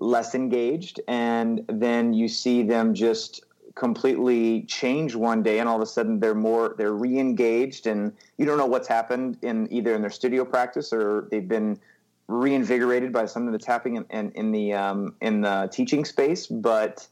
less 0.00 0.34
engaged 0.34 1.00
and 1.08 1.64
then 1.68 2.12
you 2.12 2.28
see 2.28 2.62
them 2.62 2.92
just 2.92 3.42
completely 3.74 4.62
change 4.64 5.14
one 5.14 5.42
day 5.42 5.60
and 5.60 5.68
all 5.68 5.76
of 5.76 5.82
a 5.82 5.86
sudden 5.86 6.20
they're 6.20 6.34
more 6.34 6.74
they're 6.76 6.92
re-engaged 6.92 7.86
and 7.86 8.12
you 8.36 8.44
don't 8.44 8.58
know 8.58 8.66
what's 8.66 8.86
happened 8.86 9.38
in 9.40 9.66
either 9.72 9.94
in 9.94 10.02
their 10.02 10.10
studio 10.10 10.44
practice 10.44 10.92
or 10.92 11.26
they've 11.30 11.48
been 11.48 11.78
reinvigorated 12.28 13.12
by 13.12 13.26
something 13.26 13.52
that's 13.52 13.66
happening 13.66 13.96
in, 13.96 14.04
in, 14.10 14.30
in 14.32 14.52
the 14.52 14.72
um, 14.72 15.14
in 15.20 15.42
the 15.42 15.68
teaching 15.72 16.04
space, 16.04 16.46
but 16.46 17.06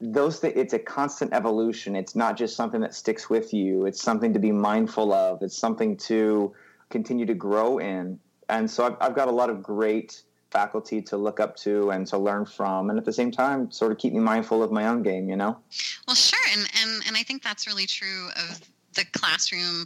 those 0.00 0.40
th- 0.40 0.54
it's 0.56 0.72
a 0.72 0.78
constant 0.78 1.32
evolution. 1.32 1.96
It's 1.96 2.14
not 2.14 2.36
just 2.36 2.56
something 2.56 2.80
that 2.80 2.94
sticks 2.94 3.30
with 3.30 3.52
you. 3.52 3.86
It's 3.86 4.02
something 4.02 4.32
to 4.32 4.38
be 4.38 4.52
mindful 4.52 5.12
of. 5.12 5.42
It's 5.42 5.56
something 5.56 5.96
to 5.98 6.52
continue 6.90 7.26
to 7.26 7.34
grow 7.34 7.78
in. 7.78 8.18
And 8.48 8.70
so 8.70 8.86
I've, 8.86 8.96
I've 9.00 9.14
got 9.14 9.28
a 9.28 9.32
lot 9.32 9.50
of 9.50 9.62
great 9.62 10.22
faculty 10.54 11.02
to 11.02 11.16
look 11.16 11.40
up 11.40 11.56
to 11.56 11.90
and 11.90 12.06
to 12.06 12.16
learn 12.16 12.44
from 12.44 12.88
and 12.88 12.96
at 12.96 13.04
the 13.04 13.12
same 13.12 13.32
time 13.32 13.68
sort 13.72 13.90
of 13.90 13.98
keep 13.98 14.12
me 14.12 14.20
mindful 14.20 14.62
of 14.62 14.70
my 14.70 14.86
own 14.86 15.02
game 15.02 15.28
you 15.28 15.34
know 15.34 15.58
well 16.06 16.14
sure 16.14 16.38
and 16.52 16.68
and, 16.80 17.02
and 17.08 17.16
i 17.16 17.24
think 17.24 17.42
that's 17.42 17.66
really 17.66 17.86
true 17.86 18.28
of 18.48 18.60
the 18.94 19.04
classroom 19.06 19.84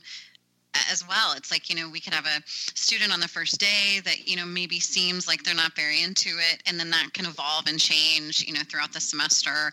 as 0.90 1.06
well. 1.06 1.34
It's 1.36 1.50
like, 1.50 1.68
you 1.68 1.76
know, 1.76 1.88
we 1.88 2.00
could 2.00 2.14
have 2.14 2.26
a 2.26 2.42
student 2.46 3.12
on 3.12 3.20
the 3.20 3.28
first 3.28 3.58
day 3.58 4.00
that, 4.04 4.28
you 4.28 4.36
know, 4.36 4.46
maybe 4.46 4.80
seems 4.80 5.26
like 5.26 5.42
they're 5.42 5.54
not 5.54 5.74
very 5.74 6.02
into 6.02 6.30
it. 6.30 6.62
And 6.66 6.78
then 6.78 6.90
that 6.90 7.12
can 7.12 7.26
evolve 7.26 7.66
and 7.66 7.78
change, 7.78 8.44
you 8.46 8.52
know, 8.52 8.60
throughout 8.68 8.92
the 8.92 9.00
semester. 9.00 9.72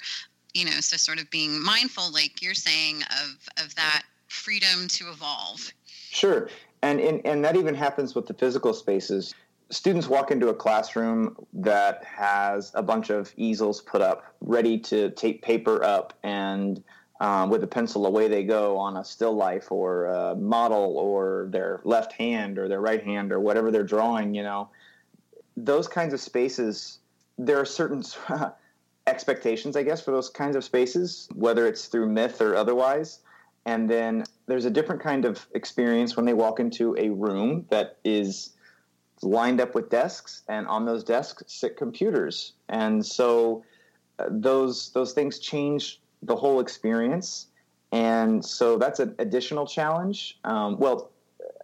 You 0.54 0.64
know, 0.64 0.80
so 0.80 0.96
sort 0.96 1.20
of 1.20 1.30
being 1.32 1.62
mindful, 1.62 2.14
like 2.14 2.42
you're 2.42 2.54
saying, 2.54 3.02
of 3.22 3.66
of 3.66 3.76
that 3.76 4.04
freedom 4.30 4.88
to 4.88 5.10
evolve. 5.10 5.74
Sure. 6.12 6.50
And 6.82 7.02
in, 7.02 7.20
and 7.22 7.44
that 7.44 7.58
even 7.58 7.76
happens 7.76 8.16
with 8.16 8.26
the 8.26 8.34
physical 8.34 8.74
spaces. 8.74 9.34
Students 9.70 10.08
walk 10.08 10.32
into 10.32 10.48
a 10.48 10.54
classroom 10.54 11.36
that 11.52 12.06
has 12.06 12.72
a 12.74 12.84
bunch 12.84 13.10
of 13.10 13.34
easels 13.36 13.82
put 13.82 14.02
up, 14.02 14.36
ready 14.40 14.78
to 14.80 15.10
tape 15.12 15.42
paper 15.42 15.84
up 15.84 16.14
and 16.24 16.82
um, 17.20 17.50
with 17.50 17.64
a 17.64 17.68
pencil 17.68 18.06
away 18.06 18.28
they 18.28 18.44
go 18.44 18.78
on 18.78 18.98
a 18.98 19.04
still 19.04 19.34
life 19.34 19.72
or 19.72 20.06
a 20.06 20.36
model 20.36 20.98
or 20.98 21.48
their 21.52 21.82
left 21.84 22.12
hand 22.14 22.58
or 22.58 22.68
their 22.68 22.82
right 22.82 23.04
hand 23.04 23.32
or 23.32 23.40
whatever 23.40 23.72
they're 23.72 23.84
drawing 23.84 24.34
you 24.34 24.44
know. 24.44 24.70
Those 25.58 25.88
kinds 25.88 26.14
of 26.14 26.20
spaces 26.20 27.00
there 27.38 27.60
are 27.60 27.66
certain 27.66 28.04
expectations 29.08 29.76
i 29.76 29.84
guess 29.84 30.02
for 30.02 30.12
those 30.12 30.30
kinds 30.30 30.56
of 30.56 30.64
spaces 30.64 31.28
whether 31.36 31.68
it's 31.68 31.86
through 31.88 32.10
myth 32.10 32.42
or 32.42 32.56
otherwise. 32.56 33.20
And 33.66 33.90
then 33.90 34.26
there's 34.46 34.66
a 34.66 34.70
different 34.70 35.02
kind 35.02 35.26
of 35.26 35.48
experience 35.56 36.16
when 36.16 36.26
they 36.26 36.34
walk 36.34 36.60
into 36.60 36.96
a 36.98 37.10
room 37.10 37.66
that 37.70 37.98
is 38.04 38.52
lined 39.22 39.60
up 39.60 39.74
with 39.74 39.90
desks 39.90 40.44
and 40.48 40.68
on 40.68 40.86
those 40.86 41.04
desks 41.04 41.44
sit 41.48 41.78
computers. 41.78 42.54
And 42.70 43.06
so 43.06 43.64
uh, 44.20 44.26
those 44.30 44.92
those 44.92 45.14
things 45.14 45.40
change 45.40 46.00
the 46.26 46.36
whole 46.36 46.60
experience. 46.60 47.48
And 47.92 48.44
so 48.44 48.78
that's 48.78 49.00
an 49.00 49.16
additional 49.20 49.66
challenge. 49.66 50.38
Um, 50.44 50.78
well, 50.78 51.12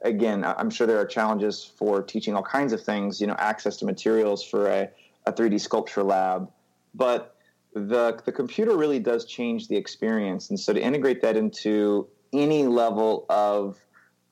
again, 0.02 0.44
I'm 0.46 0.70
sure 0.70 0.88
there 0.88 1.00
are 1.00 1.06
challenges 1.06 1.64
for 1.64 2.02
teaching 2.02 2.36
all 2.36 2.44
kinds 2.44 2.74
of 2.74 2.82
things, 2.82 3.20
you 3.20 3.28
know, 3.28 3.36
access 3.38 3.78
to 3.78 3.86
materials 3.86 4.44
for 4.44 4.68
a, 4.68 4.90
a 5.26 5.34
3D 5.34 5.60
sculpture 5.60 6.04
lab. 6.04 6.50
But 6.94 7.36
the, 7.74 8.20
the 8.26 8.32
computer 8.32 8.78
really 8.78 9.00
does 9.00 9.26
change 9.26 9.68
the 9.68 9.76
experience. 9.76 10.50
And 10.50 10.60
so 10.60 10.74
to 10.74 10.82
integrate 10.82 11.22
that 11.22 11.38
into 11.38 12.08
any 12.34 12.66
level 12.66 13.26
of 13.30 13.78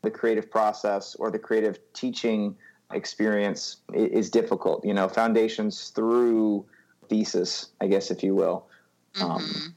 the 0.02 0.12
creative 0.12 0.50
process 0.50 1.16
or 1.16 1.32
the 1.32 1.40
creative 1.40 1.80
teaching 1.94 2.56
experience 2.92 3.78
is 3.94 4.30
difficult. 4.30 4.86
You 4.86 4.94
know, 4.94 5.08
foundations 5.08 5.90
through 5.90 6.66
thesis, 7.10 7.70
I 7.82 7.88
guess, 7.88 8.12
if 8.12 8.24
you 8.24 8.36
will. 8.36 8.68
Um, 9.20 9.30
mm-hmm. 9.30 9.32
Um, 9.32 9.76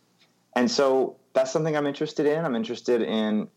And 0.54 0.70
so 0.70 1.16
that's 1.32 1.50
something 1.50 1.76
I'm 1.76 1.86
interested 1.86 2.26
in. 2.26 2.44
I'm 2.44 2.54
interested 2.54 3.02
in 3.02 3.48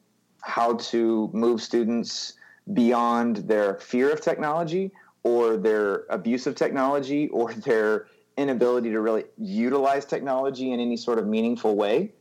how 0.42 0.76
to 0.76 1.30
move 1.34 1.62
students 1.62 2.34
beyond 2.74 3.38
their 3.38 3.76
fear 3.76 4.12
of 4.12 4.22
technology 4.22 4.92
or 5.24 5.58
their 5.58 6.06
abuse 6.10 6.48
of 6.48 6.56
technology 6.56 7.28
or 7.34 7.54
their 7.54 8.08
inability 8.38 8.92
to 8.92 9.00
really 9.00 9.24
utilize 9.38 10.06
technology 10.06 10.72
in 10.72 10.80
any 10.80 10.98
sort 10.98 11.20
of 11.20 11.28
meaningful 11.28 11.76
way 11.76 12.12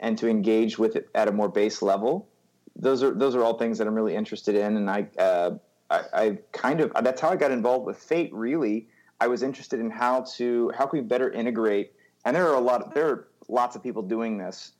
and 0.00 0.18
to 0.18 0.28
engage 0.28 0.78
with 0.78 0.96
it 0.96 1.08
at 1.14 1.28
a 1.28 1.32
more 1.32 1.48
base 1.48 1.82
level. 1.82 2.28
Those 2.76 3.02
are 3.02 3.12
those 3.12 3.34
are 3.34 3.42
all 3.42 3.56
things 3.56 3.78
that 3.78 3.86
I'm 3.86 3.94
really 3.94 4.16
interested 4.16 4.56
in, 4.56 4.76
and 4.76 4.90
I, 4.90 5.06
uh, 5.18 5.50
I, 5.90 6.00
I 6.12 6.38
kind 6.50 6.80
of 6.80 6.92
that's 7.02 7.20
how 7.20 7.28
I 7.28 7.36
got 7.36 7.52
involved 7.52 7.86
with 7.86 7.96
Fate. 7.96 8.34
Really, 8.34 8.88
I 9.20 9.28
was 9.28 9.44
interested 9.44 9.78
in 9.78 9.90
how 9.90 10.22
to 10.36 10.72
how 10.76 10.86
can 10.86 10.98
we 10.98 11.04
better 11.04 11.30
integrate, 11.30 11.92
and 12.24 12.34
there 12.34 12.48
are 12.48 12.54
a 12.54 12.60
lot 12.60 12.82
of, 12.82 12.94
there 12.94 13.08
are 13.08 13.28
lots 13.48 13.76
of 13.76 13.82
people 13.82 14.02
doing 14.02 14.38
this, 14.38 14.72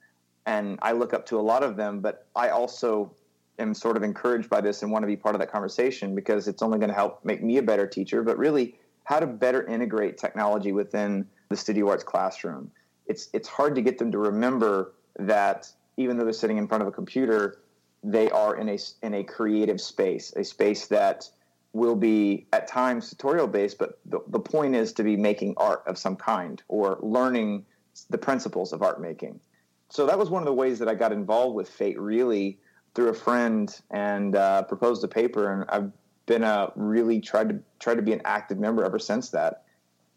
and 0.46 0.78
I 0.82 0.92
look 0.92 1.14
up 1.14 1.26
to 1.26 1.38
a 1.38 1.42
lot 1.42 1.62
of 1.62 1.76
them, 1.76 2.00
but 2.00 2.26
I 2.36 2.50
also 2.50 3.14
am 3.58 3.74
sort 3.74 3.96
of 3.96 4.02
encouraged 4.02 4.50
by 4.50 4.60
this 4.60 4.82
and 4.82 4.90
want 4.90 5.02
to 5.02 5.06
be 5.06 5.16
part 5.16 5.34
of 5.34 5.38
that 5.40 5.50
conversation 5.50 6.14
because 6.14 6.48
it's 6.48 6.62
only 6.62 6.78
going 6.78 6.88
to 6.88 6.94
help 6.94 7.24
make 7.24 7.42
me 7.42 7.58
a 7.58 7.62
better 7.62 7.86
teacher, 7.86 8.22
but 8.22 8.36
really 8.36 8.78
how 9.04 9.20
to 9.20 9.26
better 9.26 9.66
integrate 9.66 10.18
technology 10.18 10.72
within 10.72 11.26
the 11.50 11.56
studio 11.56 11.88
arts 11.88 12.04
classroom. 12.04 12.70
It's 13.06 13.28
it's 13.32 13.48
hard 13.48 13.74
to 13.74 13.82
get 13.82 13.98
them 13.98 14.10
to 14.12 14.18
remember 14.18 14.94
that 15.18 15.70
even 15.96 16.16
though 16.16 16.24
they're 16.24 16.32
sitting 16.32 16.56
in 16.56 16.66
front 16.66 16.82
of 16.82 16.88
a 16.88 16.92
computer, 16.92 17.60
they 18.02 18.30
are 18.30 18.56
in 18.56 18.68
a 18.68 18.78
in 19.02 19.14
a 19.14 19.24
creative 19.24 19.80
space, 19.80 20.32
a 20.36 20.44
space 20.44 20.86
that 20.88 21.28
will 21.72 21.96
be 21.96 22.46
at 22.52 22.68
times 22.68 23.10
tutorial 23.10 23.48
based, 23.48 23.78
but 23.78 23.98
the, 24.06 24.20
the 24.28 24.38
point 24.38 24.76
is 24.76 24.92
to 24.92 25.02
be 25.02 25.16
making 25.16 25.54
art 25.56 25.82
of 25.86 25.98
some 25.98 26.14
kind 26.14 26.62
or 26.68 26.98
learning 27.02 27.66
the 28.10 28.18
principles 28.18 28.72
of 28.72 28.82
art 28.82 29.00
making. 29.00 29.40
So 29.88 30.06
that 30.06 30.18
was 30.18 30.30
one 30.30 30.42
of 30.42 30.46
the 30.46 30.54
ways 30.54 30.78
that 30.78 30.88
I 30.88 30.94
got 30.94 31.12
involved 31.12 31.54
with 31.54 31.68
Fate 31.68 31.98
really 31.98 32.58
through 32.94 33.08
a 33.08 33.14
friend 33.14 33.74
and 33.90 34.36
uh, 34.36 34.62
proposed 34.62 35.04
a 35.04 35.08
paper, 35.08 35.52
and 35.52 35.68
I've 35.68 35.92
been 36.26 36.42
a 36.42 36.72
really 36.76 37.20
tried 37.20 37.48
to 37.50 37.60
try 37.78 37.94
to 37.94 38.02
be 38.02 38.12
an 38.12 38.22
active 38.24 38.58
member 38.58 38.84
ever 38.84 38.98
since 38.98 39.30
that. 39.30 39.64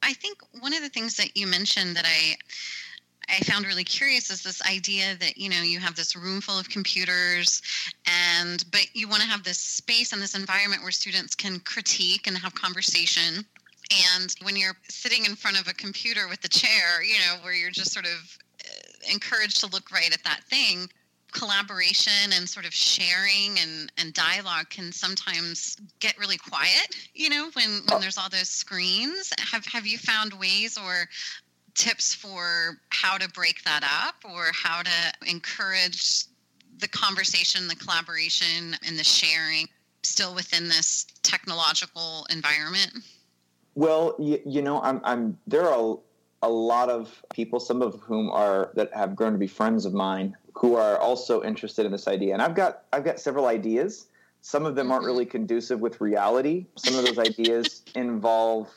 I 0.04 0.14
think 0.14 0.38
one 0.60 0.74
of 0.74 0.82
the 0.82 0.90
things 0.90 1.16
that 1.18 1.36
you 1.36 1.48
mentioned 1.48 1.96
that 1.96 2.06
I 2.06 2.38
I 3.30 3.40
found 3.40 3.66
really 3.66 3.84
curious 3.84 4.30
is 4.30 4.42
this 4.42 4.62
idea 4.62 5.16
that 5.20 5.38
you 5.38 5.50
know 5.50 5.62
you 5.62 5.80
have 5.80 5.96
this 5.96 6.16
room 6.16 6.40
full 6.40 6.58
of 6.58 6.70
computers 6.70 7.62
and 8.06 8.64
but 8.72 8.88
you 8.94 9.08
want 9.10 9.22
to 9.22 9.28
have 9.28 9.44
this 9.44 9.60
space 9.60 10.14
and 10.14 10.22
this 10.22 10.36
environment 10.36 10.82
where 10.82 10.92
students 10.92 11.36
can 11.36 11.60
critique 11.60 12.28
and 12.28 12.38
have 12.38 12.56
conversation 12.56 13.46
and 14.14 14.36
when 14.42 14.56
you're 14.56 14.78
sitting 14.90 15.26
in 15.26 15.36
front 15.36 15.60
of 15.60 15.68
a 15.68 15.74
computer 15.74 16.28
with 16.28 16.42
the 16.42 16.50
chair 16.50 17.04
you 17.04 17.16
know 17.16 17.44
where 17.44 17.54
you're 17.54 17.72
just 17.72 17.92
sort 17.92 18.06
of 18.06 18.38
uh, 18.66 19.14
encouraged 19.14 19.60
to 19.60 19.68
look 19.68 19.92
right 19.92 20.14
at 20.14 20.24
that 20.24 20.42
thing 20.50 20.90
collaboration 21.32 22.32
and 22.34 22.48
sort 22.48 22.66
of 22.66 22.74
sharing 22.74 23.60
and, 23.60 23.92
and 23.98 24.14
dialogue 24.14 24.70
can 24.70 24.92
sometimes 24.92 25.78
get 26.00 26.18
really 26.18 26.38
quiet 26.38 26.96
you 27.14 27.30
know 27.30 27.50
when 27.54 27.82
when 27.90 28.02
there's 28.02 28.18
all 28.18 28.30
those 28.30 28.50
screens. 28.50 29.34
Have 29.52 29.66
have 29.66 29.86
you 29.86 29.98
found 29.98 30.34
ways 30.34 30.78
or 30.78 31.08
tips 31.76 32.14
for 32.14 32.80
how 32.90 33.18
to 33.18 33.30
break 33.30 33.64
that 33.64 33.84
up 33.84 34.16
or 34.30 34.48
how 34.54 34.82
to 34.82 35.30
encourage 35.30 36.26
the 36.80 36.88
conversation 36.88 37.68
the 37.68 37.76
collaboration 37.76 38.76
and 38.86 38.98
the 38.98 39.04
sharing 39.04 39.68
still 40.04 40.34
within 40.34 40.68
this 40.68 41.06
technological 41.24 42.26
environment 42.30 42.92
well 43.78 44.16
you, 44.20 44.40
you 44.46 44.62
know 44.62 44.82
i'm 44.82 45.00
i'm 45.04 45.38
there 45.48 45.68
are 45.68 45.98
a 46.42 46.50
lot 46.50 46.90
of 46.90 47.24
people 47.34 47.60
some 47.60 47.82
of 47.82 48.00
whom 48.02 48.30
are 48.30 48.72
that 48.76 48.94
have 48.94 49.16
grown 49.16 49.32
to 49.32 49.38
be 49.38 49.48
friends 49.48 49.86
of 49.86 49.94
mine 49.94 50.36
who 50.58 50.76
are 50.76 50.98
also 50.98 51.44
interested 51.44 51.86
in 51.86 51.92
this 51.92 52.08
idea. 52.08 52.34
And 52.34 52.42
I've 52.42 52.56
got 52.56 52.84
I've 52.92 53.04
got 53.04 53.20
several 53.20 53.46
ideas. 53.46 54.08
Some 54.42 54.66
of 54.66 54.76
them 54.76 54.92
aren't 54.92 55.04
mm-hmm. 55.04 55.12
really 55.12 55.26
conducive 55.26 55.80
with 55.80 56.02
reality. 56.02 56.66
Some 56.78 56.96
of 56.96 57.06
those 57.06 57.20
ideas 57.20 57.84
involve 57.96 58.70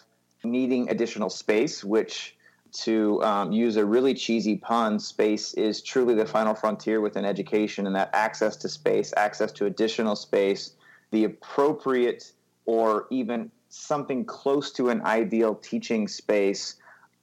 needing 0.45 0.91
additional 0.91 1.31
space, 1.31 1.85
which 1.85 2.37
to 2.73 3.23
um, 3.25 3.51
use 3.51 3.77
a 3.77 3.85
really 3.85 4.15
cheesy 4.15 4.57
pun, 4.57 4.99
space 5.01 5.55
is 5.55 5.83
truly 5.83 6.15
the 6.15 6.25
final 6.25 6.55
frontier 6.55 7.01
within 7.01 7.25
education, 7.25 7.87
and 7.87 7.97
that 7.97 8.11
access 8.13 8.57
to 8.57 8.69
space, 8.69 9.13
access 9.17 9.51
to 9.53 9.67
additional 9.67 10.15
space, 10.15 10.75
the 11.11 11.25
appropriate 11.25 12.33
or 12.67 13.07
even 13.11 13.51
something 13.71 14.25
close 14.25 14.73
to 14.73 14.91
an 14.91 15.01
ideal 15.03 15.55
teaching 15.55 16.07
space 16.09 16.77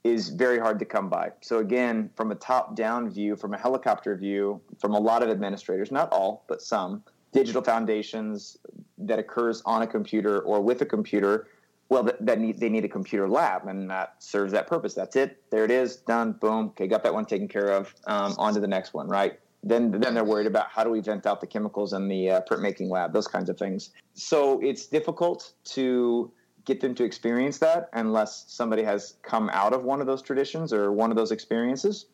is 0.03 0.29
very 0.29 0.57
hard 0.57 0.79
to 0.79 0.85
come 0.85 1.09
by. 1.09 1.31
So 1.41 1.59
again, 1.59 2.09
from 2.15 2.31
a 2.31 2.35
top-down 2.35 3.09
view, 3.09 3.35
from 3.35 3.53
a 3.53 3.57
helicopter 3.57 4.15
view, 4.15 4.61
from 4.79 4.93
a 4.93 4.99
lot 4.99 5.21
of 5.21 5.29
administrators, 5.29 5.91
not 5.91 6.11
all, 6.11 6.45
but 6.47 6.61
some, 6.61 7.03
digital 7.33 7.61
foundations 7.61 8.57
that 8.97 9.19
occurs 9.19 9.61
on 9.65 9.81
a 9.81 9.87
computer 9.87 10.39
or 10.39 10.61
with 10.61 10.81
a 10.81 10.85
computer, 10.85 11.47
well, 11.89 12.03
that, 12.03 12.25
that 12.25 12.39
need, 12.39 12.59
they 12.59 12.69
need 12.69 12.85
a 12.85 12.89
computer 12.89 13.27
lab, 13.27 13.67
and 13.67 13.89
that 13.89 14.15
serves 14.19 14.51
that 14.53 14.67
purpose. 14.67 14.93
That's 14.93 15.15
it. 15.15 15.41
There 15.51 15.65
it 15.65 15.71
is. 15.71 15.97
Done. 15.97 16.31
Boom. 16.33 16.67
Okay, 16.67 16.87
got 16.87 17.03
that 17.03 17.13
one 17.13 17.25
taken 17.25 17.47
care 17.47 17.71
of. 17.71 17.93
Um, 18.05 18.33
on 18.37 18.53
to 18.53 18.59
the 18.59 18.67
next 18.67 18.93
one. 18.93 19.07
Right. 19.07 19.39
Then, 19.63 19.91
then 19.91 20.13
they're 20.13 20.23
worried 20.23 20.47
about 20.47 20.69
how 20.69 20.83
do 20.83 20.89
we 20.89 21.01
vent 21.01 21.25
out 21.25 21.41
the 21.41 21.47
chemicals 21.47 21.93
in 21.93 22.07
the 22.07 22.31
uh, 22.31 22.41
printmaking 22.49 22.89
lab, 22.89 23.11
those 23.11 23.27
kinds 23.27 23.49
of 23.49 23.57
things. 23.57 23.89
So 24.13 24.59
it's 24.61 24.85
difficult 24.85 25.51
to 25.65 26.31
get 26.67 26.81
them 26.81 26.93
to 26.95 27.03
experience 27.03 27.57
that 27.59 27.89
unless 27.93 28.45
somebody 28.47 28.83
has 28.83 29.15
come 29.23 29.49
out 29.51 29.73
of 29.73 29.83
one 29.83 30.01
of 30.01 30.07
those 30.07 30.21
traditions 30.21 30.73
or 30.73 30.91
one 30.91 31.11
of 31.11 31.17
those 31.17 31.31
experiences. 31.31 32.05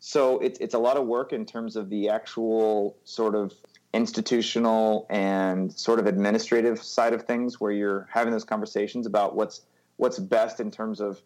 So 0.00 0.38
it's 0.38 0.58
it's 0.58 0.74
a 0.74 0.78
lot 0.78 0.96
of 0.96 1.06
work 1.06 1.32
in 1.32 1.44
terms 1.44 1.76
of 1.76 1.90
the 1.90 2.08
actual 2.08 2.96
sort 3.04 3.34
of 3.34 3.52
institutional 3.92 5.06
and 5.10 5.72
sort 5.72 5.98
of 5.98 6.06
administrative 6.06 6.82
side 6.82 7.12
of 7.12 7.24
things 7.24 7.60
where 7.60 7.70
you're 7.70 8.08
having 8.10 8.32
those 8.32 8.44
conversations 8.44 9.06
about 9.06 9.36
what's 9.36 9.62
what's 9.96 10.18
best 10.18 10.60
in 10.60 10.70
terms 10.70 11.00
of 11.00 11.20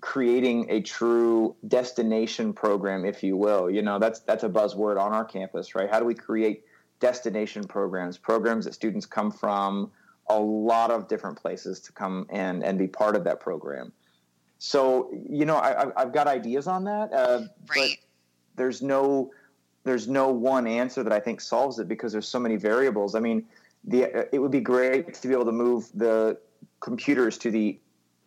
creating 0.00 0.66
a 0.70 0.80
true 0.80 1.54
destination 1.66 2.52
program 2.52 3.04
if 3.04 3.22
you 3.22 3.36
will 3.36 3.70
you 3.70 3.82
know 3.82 3.98
that's 3.98 4.20
that's 4.20 4.44
a 4.44 4.48
buzzword 4.48 5.00
on 5.00 5.12
our 5.12 5.24
campus 5.24 5.74
right 5.74 5.90
how 5.90 5.98
do 5.98 6.04
we 6.04 6.14
create 6.14 6.64
destination 7.00 7.64
programs 7.64 8.18
programs 8.18 8.64
that 8.64 8.74
students 8.74 9.06
come 9.06 9.30
from 9.30 9.90
a 10.28 10.38
lot 10.38 10.90
of 10.90 11.08
different 11.08 11.40
places 11.40 11.80
to 11.80 11.92
come 11.92 12.26
and 12.30 12.62
and 12.62 12.78
be 12.78 12.86
part 12.86 13.16
of 13.16 13.24
that 13.24 13.40
program. 13.40 13.92
So 14.58 15.10
you 15.28 15.46
know, 15.46 15.56
I, 15.56 15.86
have 15.96 16.12
got 16.12 16.26
ideas 16.26 16.66
on 16.66 16.84
that, 16.84 17.12
uh, 17.12 17.42
right. 17.74 17.90
but 17.90 17.90
there's 18.56 18.82
no 18.82 19.30
there's 19.84 20.08
no 20.08 20.28
one 20.28 20.66
answer 20.66 21.02
that 21.02 21.12
I 21.12 21.20
think 21.20 21.40
solves 21.40 21.78
it 21.78 21.88
because 21.88 22.12
there's 22.12 22.28
so 22.28 22.40
many 22.40 22.56
variables. 22.56 23.14
I 23.14 23.20
mean, 23.20 23.46
the 23.84 24.28
it 24.34 24.38
would 24.38 24.50
be 24.50 24.60
great 24.60 25.14
to 25.14 25.28
be 25.28 25.34
able 25.34 25.46
to 25.46 25.52
move 25.52 25.88
the 25.94 26.38
computers 26.80 27.38
to 27.38 27.50
the 27.50 27.78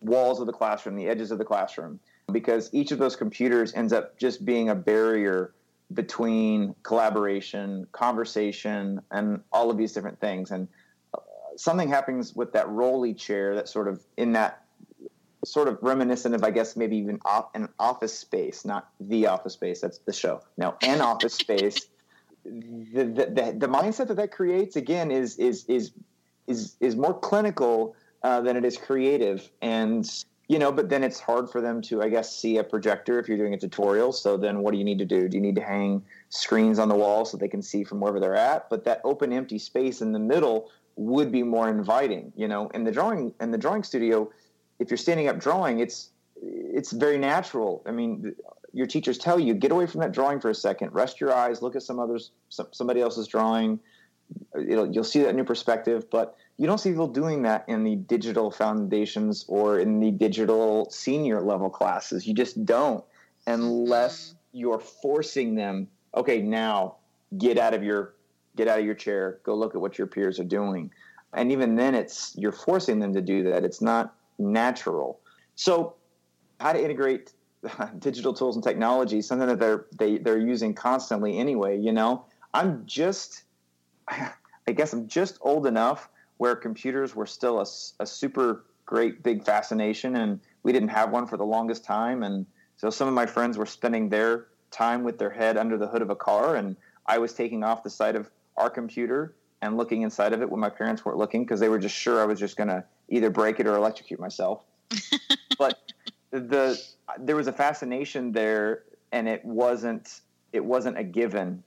walls 0.02 0.40
of 0.40 0.46
the 0.46 0.52
classroom, 0.52 0.96
the 0.96 1.08
edges 1.08 1.30
of 1.30 1.38
the 1.38 1.44
classroom, 1.44 2.00
because 2.30 2.70
each 2.72 2.92
of 2.92 2.98
those 2.98 3.16
computers 3.16 3.74
ends 3.74 3.92
up 3.92 4.18
just 4.18 4.44
being 4.44 4.68
a 4.68 4.74
barrier 4.74 5.52
between 5.94 6.74
collaboration, 6.82 7.86
conversation, 7.92 9.00
and 9.10 9.40
all 9.52 9.70
of 9.70 9.76
these 9.76 9.92
different 9.92 10.20
things. 10.20 10.50
And 10.50 10.68
uh, 11.14 11.18
something 11.56 11.88
happens 11.88 12.34
with 12.34 12.52
that 12.52 12.68
rolly 12.68 13.14
chair 13.14 13.54
that 13.54 13.68
sort 13.68 13.88
of 13.88 14.02
in 14.16 14.32
that 14.32 14.64
sort 15.44 15.68
of 15.68 15.78
reminiscent 15.82 16.34
of, 16.34 16.44
I 16.44 16.50
guess, 16.50 16.76
maybe 16.76 16.96
even 16.96 17.18
off, 17.24 17.48
an 17.54 17.68
office 17.78 18.16
space, 18.16 18.64
not 18.64 18.88
the 19.00 19.26
office 19.26 19.54
space. 19.54 19.80
That's 19.80 19.98
the 19.98 20.12
show. 20.12 20.42
No, 20.56 20.76
an 20.82 21.00
office 21.00 21.34
space. 21.34 21.78
The, 22.44 23.04
the, 23.04 23.26
the, 23.26 23.56
the, 23.56 23.68
mindset 23.68 24.08
that 24.08 24.16
that 24.16 24.32
creates 24.32 24.74
again 24.74 25.12
is 25.12 25.36
is 25.36 25.64
is 25.66 25.92
is 26.48 26.74
is 26.80 26.96
more 26.96 27.16
clinical 27.16 27.94
uh, 28.22 28.40
than 28.40 28.56
it 28.56 28.64
is 28.64 28.76
creative, 28.76 29.50
and 29.60 30.08
you 30.48 30.58
know. 30.58 30.72
But 30.72 30.88
then 30.88 31.04
it's 31.04 31.20
hard 31.20 31.50
for 31.50 31.60
them 31.60 31.82
to, 31.82 32.02
I 32.02 32.08
guess, 32.08 32.34
see 32.36 32.58
a 32.58 32.64
projector 32.64 33.18
if 33.18 33.28
you're 33.28 33.38
doing 33.38 33.54
a 33.54 33.58
tutorial. 33.58 34.12
So 34.12 34.36
then, 34.36 34.60
what 34.60 34.72
do 34.72 34.78
you 34.78 34.84
need 34.84 34.98
to 34.98 35.04
do? 35.04 35.28
Do 35.28 35.36
you 35.36 35.42
need 35.42 35.56
to 35.56 35.62
hang 35.62 36.02
screens 36.28 36.78
on 36.78 36.88
the 36.88 36.94
wall 36.94 37.24
so 37.24 37.36
they 37.36 37.48
can 37.48 37.62
see 37.62 37.84
from 37.84 38.00
wherever 38.00 38.20
they're 38.20 38.36
at? 38.36 38.70
But 38.70 38.84
that 38.84 39.00
open, 39.04 39.32
empty 39.32 39.58
space 39.58 40.02
in 40.02 40.12
the 40.12 40.18
middle 40.18 40.70
would 40.96 41.32
be 41.32 41.42
more 41.42 41.68
inviting. 41.68 42.32
You 42.36 42.48
know, 42.48 42.68
in 42.68 42.84
the 42.84 42.92
drawing 42.92 43.34
in 43.40 43.50
the 43.50 43.58
drawing 43.58 43.82
studio, 43.82 44.30
if 44.78 44.90
you're 44.90 44.98
standing 44.98 45.28
up 45.28 45.38
drawing, 45.38 45.80
it's 45.80 46.10
it's 46.42 46.92
very 46.92 47.18
natural. 47.18 47.82
I 47.86 47.92
mean, 47.92 48.34
your 48.72 48.86
teachers 48.86 49.18
tell 49.18 49.38
you 49.38 49.54
get 49.54 49.70
away 49.70 49.86
from 49.86 50.00
that 50.00 50.12
drawing 50.12 50.40
for 50.40 50.50
a 50.50 50.54
second, 50.54 50.92
rest 50.92 51.20
your 51.20 51.32
eyes, 51.32 51.62
look 51.62 51.76
at 51.76 51.82
some 51.82 51.98
others, 51.98 52.30
some, 52.48 52.68
somebody 52.72 53.00
else's 53.00 53.26
drawing. 53.26 53.78
It'll, 54.54 54.90
you'll 54.92 55.04
see 55.04 55.22
that 55.22 55.34
new 55.34 55.44
perspective, 55.44 56.10
but 56.10 56.36
you 56.58 56.66
don't 56.66 56.78
see 56.78 56.90
people 56.90 57.08
doing 57.08 57.42
that 57.42 57.64
in 57.68 57.84
the 57.84 57.96
digital 57.96 58.50
foundations 58.50 59.44
or 59.48 59.78
in 59.78 60.00
the 60.00 60.10
digital 60.10 60.88
senior 60.90 61.40
level 61.40 61.70
classes. 61.70 62.26
You 62.26 62.34
just 62.34 62.64
don't, 62.64 63.04
unless 63.46 64.28
mm-hmm. 64.28 64.58
you're 64.58 64.78
forcing 64.78 65.54
them. 65.54 65.88
Okay, 66.14 66.40
now 66.42 66.96
get 67.38 67.58
out 67.58 67.74
of 67.74 67.82
your 67.82 68.14
get 68.56 68.68
out 68.68 68.78
of 68.78 68.84
your 68.84 68.94
chair, 68.94 69.40
go 69.44 69.54
look 69.54 69.74
at 69.74 69.80
what 69.80 69.98
your 69.98 70.06
peers 70.06 70.38
are 70.38 70.44
doing. 70.44 70.90
And 71.32 71.50
even 71.50 71.74
then, 71.76 71.94
it's 71.94 72.34
you're 72.36 72.52
forcing 72.52 73.00
them 73.00 73.14
to 73.14 73.22
do 73.22 73.44
that. 73.44 73.64
It's 73.64 73.80
not 73.80 74.14
natural. 74.38 75.20
So, 75.54 75.94
how 76.60 76.72
to 76.72 76.82
integrate 76.82 77.32
digital 77.98 78.34
tools 78.34 78.56
and 78.56 78.62
technology, 78.62 79.22
something 79.22 79.48
that 79.48 79.58
they're 79.58 79.86
they, 79.98 80.18
they're 80.18 80.38
using 80.38 80.74
constantly 80.74 81.38
anyway. 81.38 81.78
You 81.78 81.92
know, 81.92 82.26
I'm 82.52 82.84
just, 82.86 83.44
I 84.68 84.72
guess 84.72 84.92
I'm 84.92 85.08
just 85.08 85.38
old 85.40 85.66
enough 85.66 86.08
where 86.38 86.54
computers 86.56 87.14
were 87.14 87.26
still 87.26 87.60
a, 87.60 87.66
a 88.00 88.06
super 88.06 88.64
great 88.86 89.22
big 89.22 89.44
fascination, 89.44 90.16
and 90.16 90.40
we 90.62 90.72
didn't 90.72 90.88
have 90.88 91.10
one 91.10 91.26
for 91.26 91.36
the 91.36 91.44
longest 91.44 91.84
time, 91.84 92.22
and 92.22 92.46
so 92.76 92.90
some 92.90 93.08
of 93.08 93.14
my 93.14 93.26
friends 93.26 93.58
were 93.58 93.66
spending 93.66 94.08
their 94.08 94.46
time 94.70 95.04
with 95.04 95.18
their 95.18 95.30
head 95.30 95.56
under 95.56 95.76
the 95.78 95.86
hood 95.86 96.02
of 96.02 96.10
a 96.10 96.16
car, 96.16 96.56
and 96.56 96.76
I 97.06 97.18
was 97.18 97.32
taking 97.32 97.64
off 97.64 97.82
the 97.82 97.90
side 97.90 98.16
of 98.16 98.30
our 98.56 98.70
computer 98.70 99.34
and 99.60 99.76
looking 99.76 100.02
inside 100.02 100.32
of 100.32 100.42
it 100.42 100.50
when 100.50 100.60
my 100.60 100.68
parents 100.68 101.04
weren't 101.04 101.18
looking 101.18 101.44
because 101.44 101.60
they 101.60 101.68
were 101.68 101.78
just 101.78 101.94
sure 101.94 102.20
I 102.20 102.24
was 102.24 102.38
just 102.38 102.56
going 102.56 102.68
to 102.68 102.84
either 103.08 103.30
break 103.30 103.60
it 103.60 103.66
or 103.66 103.76
electrocute 103.76 104.18
myself. 104.18 104.62
but 105.58 105.78
the 106.30 106.80
there 107.18 107.36
was 107.36 107.46
a 107.46 107.52
fascination 107.52 108.32
there, 108.32 108.84
and 109.12 109.28
it 109.28 109.44
wasn't 109.44 110.20
it 110.52 110.64
wasn't 110.64 110.98
a 110.98 111.04
given 111.04 111.62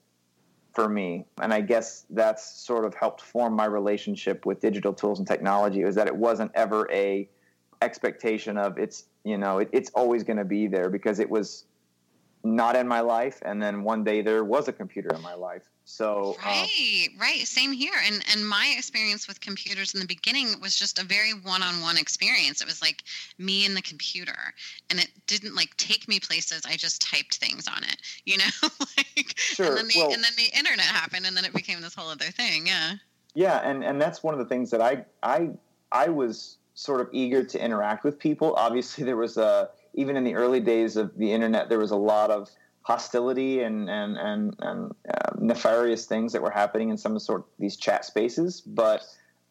for 0.75 0.89
me. 0.89 1.25
And 1.41 1.53
I 1.53 1.61
guess 1.61 2.05
that's 2.09 2.45
sort 2.45 2.85
of 2.85 2.93
helped 2.93 3.21
form 3.21 3.55
my 3.55 3.65
relationship 3.65 4.45
with 4.45 4.59
digital 4.59 4.93
tools 4.93 5.19
and 5.19 5.27
technology. 5.27 5.83
Was 5.83 5.95
that 5.95 6.07
it 6.07 6.15
wasn't 6.15 6.51
ever 6.53 6.87
a 6.91 7.27
expectation 7.81 8.57
of 8.57 8.77
it's 8.77 9.05
you 9.23 9.37
know 9.37 9.59
it, 9.59 9.69
it's 9.71 9.91
always 9.95 10.23
going 10.23 10.37
to 10.37 10.45
be 10.45 10.67
there 10.67 10.89
because 10.89 11.19
it 11.19 11.29
was 11.29 11.65
not 12.45 12.75
in 12.75 12.87
my 12.87 12.99
life 12.99 13.41
and 13.43 13.61
then 13.61 13.83
one 13.83 14.03
day 14.03 14.21
there 14.21 14.43
was 14.43 14.67
a 14.67 14.73
computer 14.73 15.13
in 15.13 15.21
my 15.21 15.33
life. 15.33 15.69
So 15.83 16.35
uh, 16.43 16.47
right 16.47 17.07
um, 17.09 17.19
right 17.19 17.47
same 17.47 17.71
here 17.71 17.93
and 18.05 18.23
and 18.31 18.47
my 18.47 18.73
experience 18.77 19.27
with 19.27 19.41
computers 19.41 19.93
in 19.93 19.99
the 19.99 20.05
beginning 20.05 20.59
was 20.61 20.75
just 20.75 20.99
a 20.99 21.03
very 21.03 21.31
one-on-one 21.31 21.97
experience. 21.97 22.61
It 22.61 22.67
was 22.67 22.81
like 22.81 23.03
me 23.37 23.65
and 23.65 23.75
the 23.75 23.81
computer 23.81 24.53
and 24.89 24.99
it 24.99 25.09
didn't 25.27 25.55
like 25.55 25.75
take 25.77 26.07
me 26.07 26.19
places 26.19 26.61
i 26.65 26.75
just 26.75 27.01
typed 27.01 27.37
things 27.37 27.67
on 27.67 27.83
it 27.83 27.97
you 28.25 28.37
know 28.37 28.69
like 28.97 29.33
sure. 29.37 29.67
and 29.67 29.77
then 29.77 29.87
the 29.87 29.93
well, 29.97 30.13
and 30.13 30.23
then 30.23 30.31
the 30.37 30.57
internet 30.57 30.85
happened 30.85 31.25
and 31.25 31.35
then 31.35 31.45
it 31.45 31.53
became 31.53 31.81
this 31.81 31.95
whole 31.95 32.09
other 32.09 32.25
thing 32.25 32.67
yeah. 32.67 32.93
Yeah 33.33 33.57
and 33.57 33.83
and 33.83 34.01
that's 34.01 34.23
one 34.23 34.33
of 34.33 34.39
the 34.39 34.45
things 34.45 34.69
that 34.71 34.81
i 34.81 35.05
i 35.23 35.49
i 35.91 36.07
was 36.07 36.57
sort 36.75 37.01
of 37.01 37.07
eager 37.11 37.43
to 37.43 37.63
interact 37.63 38.03
with 38.03 38.19
people. 38.19 38.53
Obviously 38.55 39.03
there 39.03 39.15
was 39.15 39.37
a 39.37 39.69
even 39.95 40.15
in 40.15 40.23
the 40.23 40.35
early 40.35 40.59
days 40.59 40.95
of 40.97 41.15
the 41.17 41.31
internet, 41.31 41.69
there 41.69 41.79
was 41.79 41.91
a 41.91 41.97
lot 41.97 42.31
of 42.31 42.49
hostility 42.81 43.61
and 43.61 43.89
and 43.89 44.17
and, 44.17 44.55
and 44.59 44.91
uh, 45.09 45.31
nefarious 45.39 46.05
things 46.05 46.31
that 46.33 46.41
were 46.41 46.51
happening 46.51 46.89
in 46.89 46.97
some 46.97 47.17
sort 47.17 47.41
of 47.41 47.47
these 47.57 47.75
chat 47.75 48.05
spaces. 48.05 48.61
But 48.61 49.03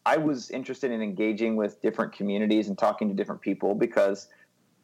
I 0.05 0.17
was 0.17 0.51
interested 0.51 0.91
in 0.91 1.01
engaging 1.01 1.55
with 1.55 1.81
different 1.81 2.13
communities 2.13 2.67
and 2.67 2.77
talking 2.77 3.09
to 3.09 3.13
different 3.13 3.41
people 3.41 3.75
because 3.75 4.27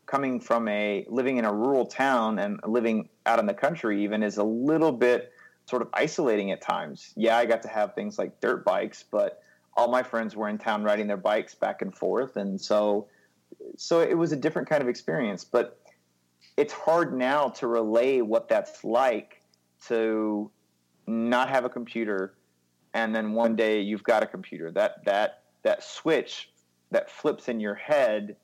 coming 0.08 0.42
from 0.42 0.68
a 0.68 1.06
living 1.10 1.38
in 1.38 1.46
a 1.46 1.54
rural 1.54 1.86
town 1.86 2.40
and 2.40 2.60
living 2.68 3.08
out 3.26 3.40
in 3.40 3.46
the 3.46 3.54
country 3.54 4.04
even 4.04 4.24
is 4.24 4.38
a 4.38 4.44
little 4.44 4.92
bit 4.92 5.32
sort 5.66 5.82
of 5.82 5.88
isolating 5.94 6.52
at 6.52 6.60
times. 6.60 7.14
Yeah, 7.16 7.38
I 7.38 7.46
got 7.46 7.62
to 7.62 7.70
have 7.70 7.94
things 7.94 8.18
like 8.18 8.42
dirt 8.42 8.66
bikes, 8.66 9.06
but 9.10 9.42
all 9.78 9.90
my 9.90 10.04
friends 10.04 10.36
were 10.36 10.50
in 10.50 10.58
town 10.58 10.84
riding 10.84 11.08
their 11.08 11.18
bikes 11.18 11.56
back 11.56 11.82
and 11.82 11.96
forth, 11.96 12.36
and 12.36 12.60
so 12.60 13.08
so 13.78 14.02
it 14.02 14.18
was 14.18 14.32
a 14.32 14.36
different 14.36 14.70
kind 14.70 14.82
of 14.82 14.90
experience. 14.90 15.44
But 15.44 15.80
it's 16.58 16.74
hard 16.74 17.18
now 17.18 17.50
to 17.50 17.68
relay 17.68 18.22
what 18.22 18.48
that's 18.48 18.84
like 18.84 19.42
to 19.88 20.52
not 21.08 21.50
have 21.50 21.66
a 21.66 21.70
computer 21.70 22.36
and 22.94 23.16
then 23.16 23.34
one 23.34 23.56
day 23.56 23.82
you've 23.82 24.04
got 24.04 24.22
a 24.24 24.28
computer 24.28 24.72
that 24.72 25.04
that 25.06 25.44
that 25.64 25.84
switch 25.84 26.52
that 26.92 27.10
flips 27.10 27.48
in 27.48 27.60
your 27.60 27.76
head 27.76 28.36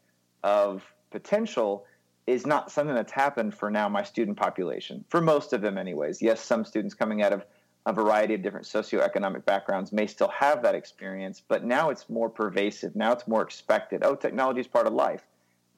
of 0.44 0.84
potential 1.12 1.86
is 2.26 2.46
not 2.46 2.72
something 2.72 2.96
that's 2.96 3.12
happened 3.12 3.54
for 3.54 3.70
now 3.70 3.88
my 3.88 4.04
student 4.04 4.38
population 4.38 5.04
for 5.10 5.22
most 5.22 5.54
of 5.54 5.62
them 5.62 5.78
anyways 5.78 6.22
yes 6.22 6.42
some 6.42 6.66
students 6.66 6.96
coming 6.96 7.22
out 7.22 7.34
of 7.34 7.46
a 7.88 7.94
variety 7.94 8.34
of 8.34 8.42
different 8.42 8.66
socioeconomic 8.66 9.46
backgrounds 9.46 9.94
may 9.94 10.06
still 10.06 10.28
have 10.28 10.62
that 10.62 10.76
experience, 10.76 11.42
but 11.48 11.64
now 11.64 11.90
it's 11.90 12.10
more 12.10 12.30
pervasive. 12.30 12.94
Now 12.98 13.14
it's 13.14 13.26
more 13.30 13.42
expected. 13.42 14.04
Oh, 14.04 14.14
technology 14.14 14.60
is 14.60 14.68
part 14.68 14.88
of 14.88 14.94
life. 14.94 15.24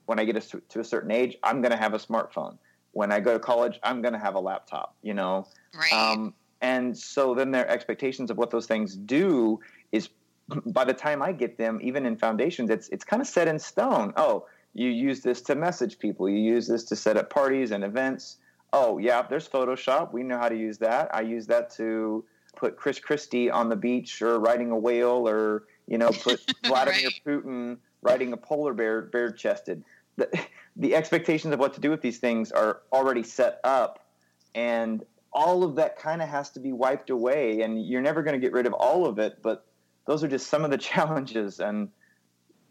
When 0.08 0.18
I 0.18 0.26
get 0.26 0.42
to, 0.42 0.60
to 0.60 0.80
a 0.80 0.84
certain 0.84 1.12
age, 1.12 1.38
I'm 1.44 1.62
going 1.62 1.72
to 1.72 1.78
have 1.78 1.94
a 1.94 2.00
smartphone. 2.00 2.58
When 2.94 3.12
I 3.12 3.20
go 3.20 3.34
to 3.34 3.40
college, 3.40 3.80
I'm 3.84 4.02
going 4.02 4.14
to 4.14 4.20
have 4.20 4.34
a 4.34 4.40
laptop, 4.40 4.96
you 5.04 5.14
know? 5.14 5.48
Right. 5.76 5.94
Um, 5.94 6.34
and 6.62 6.98
so 6.98 7.36
then 7.36 7.52
their 7.52 7.70
expectations 7.70 8.32
of 8.32 8.38
what 8.38 8.50
those 8.50 8.66
things 8.66 8.96
do 8.96 9.60
is 9.92 10.10
by 10.66 10.86
the 10.86 10.96
time 10.96 11.22
I 11.22 11.32
get 11.32 11.60
them, 11.60 11.78
even 11.80 12.08
in 12.08 12.18
foundations, 12.18 12.72
it's, 12.72 12.90
it's 12.90 13.04
kind 13.04 13.22
of 13.22 13.28
set 13.28 13.48
in 13.48 13.60
stone. 13.60 14.14
Oh, 14.18 14.48
you 14.74 14.90
use 14.90 15.22
this 15.22 15.42
to 15.42 15.54
message 15.54 16.00
people. 16.00 16.28
You 16.28 16.40
use 16.40 16.68
this 16.68 16.86
to 16.86 16.96
set 16.96 17.18
up 17.18 17.30
parties 17.30 17.70
and 17.70 17.84
events 17.84 18.38
oh 18.74 18.98
yeah, 18.98 19.22
there's 19.22 19.48
Photoshop. 19.48 20.14
We 20.14 20.24
know 20.24 20.38
how 20.38 20.50
to 20.50 20.58
use 20.58 20.78
that. 20.80 21.14
I 21.14 21.22
use 21.22 21.48
that 21.48 21.70
to 21.76 22.26
put 22.56 22.78
Chris 22.78 23.00
Christie 23.00 23.50
on 23.50 23.70
the 23.70 23.76
beach 23.76 24.22
or 24.22 24.40
riding 24.40 24.72
a 24.72 24.78
whale, 24.78 25.28
or 25.28 25.64
you 25.88 25.98
know, 25.98 26.10
put 26.10 26.42
Vladimir 26.66 27.06
right. 27.06 27.22
Putin 27.26 27.78
riding 28.02 28.34
a 28.34 28.38
polar 28.38 28.74
bear, 28.74 29.04
bare 29.04 29.32
chested. 29.32 29.84
The, 30.18 30.30
the 30.76 30.96
expectations 30.96 31.54
of 31.54 31.60
what 31.60 31.74
to 31.74 31.82
do 31.82 31.90
with 31.90 32.02
these 32.02 32.20
things 32.20 32.52
are 32.52 32.82
already 32.92 33.24
set 33.24 33.60
up, 33.64 34.08
and 34.56 35.06
all 35.32 35.64
of 35.64 35.76
that 35.76 35.98
kind 35.98 36.22
of 36.22 36.30
has 36.30 36.50
to 36.52 36.60
be 36.60 36.72
wiped 36.72 37.10
away. 37.10 37.62
And 37.62 37.86
you're 37.86 38.02
never 38.02 38.24
going 38.24 38.40
to 38.40 38.40
get 38.40 38.54
rid 38.54 38.66
of 38.66 38.74
all 38.74 39.06
of 39.06 39.20
it, 39.20 39.42
but 39.42 39.66
those 40.06 40.24
are 40.24 40.28
just 40.28 40.48
some 40.48 40.64
of 40.64 40.72
the 40.72 40.78
challenges. 40.90 41.60
And 41.60 41.90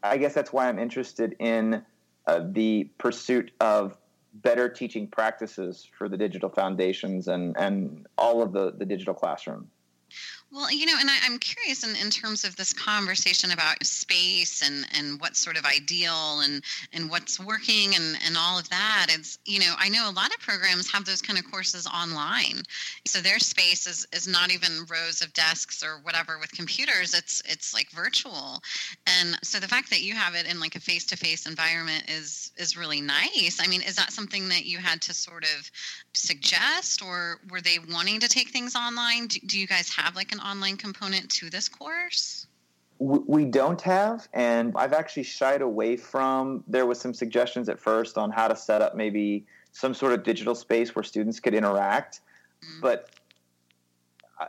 I 0.03 0.17
guess 0.19 0.35
that's 0.35 0.53
why 0.53 0.69
I'm 0.69 0.79
interested 0.79 1.37
in 1.39 1.85
uh, 2.27 2.41
the 2.45 2.91
pursuit 2.99 3.53
of 3.61 3.97
better 4.35 4.69
teaching 4.69 5.07
practices 5.07 5.89
for 5.97 6.09
the 6.09 6.17
digital 6.17 6.49
foundations 6.49 7.29
and, 7.29 7.57
and 7.59 8.07
all 8.17 8.43
of 8.43 8.53
the, 8.53 8.73
the 8.77 8.85
digital 8.85 9.15
classroom. 9.15 9.69
Well, 10.51 10.73
you 10.73 10.87
know, 10.87 10.95
and 10.99 11.11
I, 11.11 11.27
am 11.27 11.39
curious 11.39 11.85
in, 11.85 11.95
in 11.97 12.09
terms 12.09 12.43
of 12.43 12.57
this 12.57 12.73
conversation 12.73 13.51
about 13.51 13.85
space 13.85 14.63
and, 14.65 14.87
and 14.97 15.21
what's 15.21 15.39
sort 15.39 15.59
of 15.59 15.67
ideal 15.67 16.41
and, 16.41 16.65
and 16.95 17.11
what's 17.11 17.39
working 17.39 17.95
and, 17.95 18.17
and 18.25 18.35
all 18.39 18.59
of 18.59 18.67
that. 18.71 19.09
It's, 19.11 19.39
you 19.45 19.61
know, 19.61 19.75
I 19.79 19.91
know 19.91 20.09
a 20.09 20.11
lot 20.11 20.35
of 20.35 20.41
programs 20.41 20.91
have 20.91 21.05
those 21.05 21.21
kind 21.21 21.39
of 21.39 21.51
courses 21.51 21.87
online. 21.87 22.63
So 23.07 23.21
their 23.21 23.39
space 23.39 23.87
is, 23.87 24.07
is 24.11 24.27
not 24.27 24.51
even 24.51 24.87
rows 24.91 25.21
of 25.21 25.35
desks 25.35 25.83
or 25.83 26.01
whatever 26.03 26.39
with 26.39 26.51
computers. 26.53 27.13
It's 27.13 27.43
it's 27.45 27.75
like 27.75 27.91
virtual. 27.91 28.63
And 29.07 29.39
so 29.43 29.61
the 29.61 29.69
fact 29.69 29.91
that 29.91 30.01
you 30.01 30.15
have 30.15 30.35
it 30.35 30.51
in 30.51 30.61
like 30.61 30.77
a 30.77 30.81
face-to-face 30.81 31.47
environment 31.47 32.05
is 32.09 32.53
is 32.57 32.75
really 32.75 33.03
nice. 33.03 33.61
I 33.63 33.69
mean, 33.69 33.83
is 33.83 33.97
that 33.97 34.13
something 34.13 34.49
that 34.49 34.65
you 34.65 34.79
had 34.79 35.03
to 35.03 35.13
sort 35.13 35.45
of 35.45 35.71
suggest 36.15 37.03
or 37.03 37.39
were 37.51 37.61
they 37.61 37.79
wanting 37.93 38.21
to 38.21 38.29
take 38.29 38.49
things 38.49 38.75
online? 38.75 39.27
Do, 39.27 39.41
do 39.47 39.59
you 39.59 39.67
guys 39.67 39.95
have 39.95 40.17
like 40.17 40.33
an 40.33 40.38
an 40.39 40.45
online 40.45 40.77
component 40.77 41.31
to 41.31 41.51
this 41.51 41.69
course? 41.69 42.47
We 43.01 43.45
don't 43.45 43.81
have, 43.83 44.29
and 44.33 44.73
I've 44.75 44.93
actually 44.93 45.23
shied 45.23 45.63
away 45.63 45.97
from. 45.97 46.65
There 46.67 46.85
was 46.85 47.01
some 47.01 47.15
suggestions 47.15 47.69
at 47.69 47.79
first 47.79 48.19
on 48.19 48.33
how 48.33 48.49
to 48.49 48.57
set 48.57 48.83
up 48.83 48.97
maybe 48.97 49.47
some 49.71 49.95
sort 49.95 50.13
of 50.13 50.25
digital 50.25 50.57
space 50.57 50.97
where 50.97 51.05
students 51.05 51.39
could 51.39 51.55
interact, 51.55 52.23
mm-hmm. 52.65 52.81
but 52.81 53.11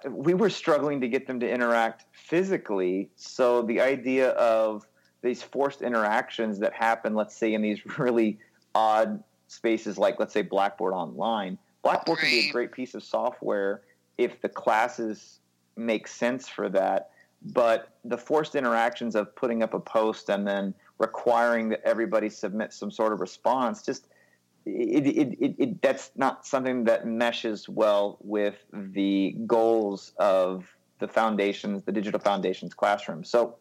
we 0.09 0.33
were 0.33 0.49
struggling 0.49 1.01
to 1.01 1.07
get 1.07 1.27
them 1.27 1.39
to 1.41 1.49
interact 1.49 2.05
physically. 2.11 3.09
So 3.15 3.61
the 3.61 3.81
idea 3.81 4.29
of 4.31 4.87
these 5.21 5.43
forced 5.43 5.81
interactions 5.81 6.59
that 6.59 6.73
happen, 6.73 7.13
let's 7.13 7.35
say, 7.35 7.53
in 7.53 7.61
these 7.61 7.79
really 7.99 8.39
odd 8.73 9.23
spaces 9.47 9.97
like, 9.97 10.19
let's 10.19 10.33
say, 10.33 10.41
Blackboard 10.41 10.93
Online. 10.93 11.57
Blackboard 11.83 12.19
right. 12.19 12.29
can 12.29 12.39
be 12.41 12.49
a 12.49 12.51
great 12.51 12.71
piece 12.71 12.95
of 12.95 13.03
software 13.03 13.81
if 14.17 14.41
the 14.41 14.49
classes 14.49 15.38
makes 15.79 16.13
sense 16.13 16.47
for 16.47 16.69
that. 16.69 17.11
But 17.41 17.97
the 18.03 18.17
forced 18.17 18.55
interactions 18.55 19.15
of 19.15 19.33
putting 19.35 19.63
up 19.63 19.73
a 19.73 19.79
post 19.79 20.29
and 20.29 20.45
then 20.45 20.73
requiring 20.97 21.69
that 21.69 21.81
everybody 21.85 22.29
submit 22.29 22.73
some 22.73 22.91
sort 22.91 23.13
of 23.13 23.21
response 23.21 23.81
just 23.81 24.07
it, 24.65 25.07
it, 25.07 25.37
it, 25.39 25.55
it, 25.57 25.81
that's 25.81 26.11
not 26.15 26.45
something 26.45 26.83
that 26.83 27.07
meshes 27.07 27.67
well 27.69 28.17
with 28.21 28.55
the 28.73 29.35
goals 29.47 30.13
of 30.19 30.65
the 30.99 31.07
foundations, 31.07 31.83
the 31.83 31.91
digital 31.91 32.19
foundations 32.19 32.73
classroom. 32.73 33.23
So, 33.23 33.55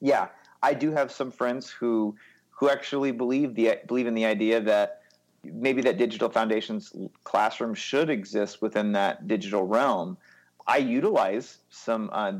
yeah, 0.00 0.28
I 0.62 0.74
do 0.74 0.92
have 0.92 1.10
some 1.12 1.30
friends 1.30 1.68
who 1.68 2.16
who 2.50 2.68
actually 2.68 3.10
believe 3.10 3.54
the 3.54 3.78
believe 3.86 4.06
in 4.06 4.14
the 4.14 4.26
idea 4.26 4.60
that 4.60 5.00
maybe 5.42 5.82
that 5.82 5.96
digital 5.96 6.28
foundations 6.28 6.92
classroom 7.24 7.74
should 7.74 8.10
exist 8.10 8.60
within 8.62 8.92
that 8.92 9.26
digital 9.26 9.64
realm. 9.64 10.16
I 10.66 10.78
utilize 10.78 11.58
some 11.70 12.10
uh, 12.12 12.32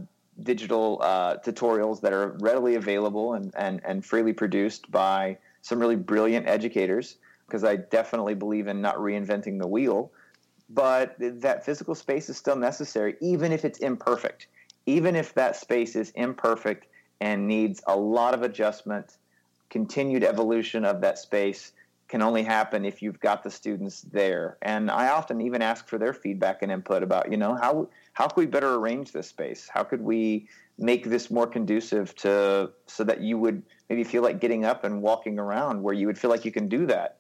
digital 0.43 1.01
uh, 1.03 1.37
tutorials 1.37 2.01
that 2.01 2.13
are 2.13 2.37
readily 2.41 2.75
available 2.75 3.35
and, 3.35 3.53
and, 3.57 3.81
and 3.85 4.05
freely 4.05 4.33
produced 4.33 4.91
by 4.91 5.39
some 5.63 5.79
really 5.79 5.97
brilliant 5.97 6.49
educators 6.49 7.17
because 7.47 7.65
I 7.65 7.77
definitely 7.77 8.35
believe 8.35 8.69
in 8.69 8.81
not 8.81 8.97
reinventing 8.97 9.59
the 9.59 9.67
wheel. 9.67 10.13
But 10.69 11.17
that 11.19 11.65
physical 11.65 11.97
space 11.97 12.29
is 12.29 12.37
still 12.37 12.55
necessary, 12.55 13.17
even 13.21 13.51
if 13.53 13.65
it's 13.65 13.81
imperfect. 13.81 14.47
Even 14.87 15.17
if 15.17 15.35
that 15.35 15.57
space 15.57 15.97
is 15.97 16.11
imperfect 16.11 16.87
and 17.21 17.49
needs 17.49 17.83
a 17.89 17.97
lot 17.97 18.35
of 18.35 18.43
adjustment, 18.43 19.17
continued 19.69 20.23
evolution 20.23 20.85
of 20.85 21.01
that 21.01 21.19
space, 21.19 21.73
can 22.11 22.23
only 22.23 22.43
happen 22.43 22.85
if 22.85 23.01
you've 23.01 23.21
got 23.21 23.45
the 23.45 23.51
students 23.51 24.03
there. 24.03 24.59
And 24.63 24.91
I 24.91 25.11
often 25.11 25.41
even 25.41 25.63
ask 25.63 25.87
for 25.87 25.97
their 25.97 26.13
feedback 26.13 26.61
and 26.61 26.73
input 26.73 27.05
about, 27.05 27.31
you 27.31 27.37
know, 27.37 27.55
how 27.55 27.89
how 28.15 28.27
could 28.27 28.37
we 28.37 28.47
better 28.47 28.75
arrange 28.75 29.13
this 29.13 29.29
space? 29.29 29.71
How 29.73 29.85
could 29.85 30.03
we 30.03 30.49
make 30.77 31.05
this 31.05 31.31
more 31.31 31.47
conducive 31.47 32.13
to 32.17 32.73
so 32.89 33.05
that 33.05 33.21
you 33.21 33.39
would 33.39 33.63
maybe 33.89 34.03
feel 34.03 34.25
like 34.25 34.41
getting 34.41 34.65
up 34.65 34.83
and 34.83 35.03
walking 35.03 35.39
around 35.39 35.81
where 35.81 35.95
you 35.95 36.09
would 36.09 36.19
feel 36.19 36.31
like 36.31 36.45
you 36.45 36.51
can 36.51 36.69
do 36.69 36.85
that 36.87 37.19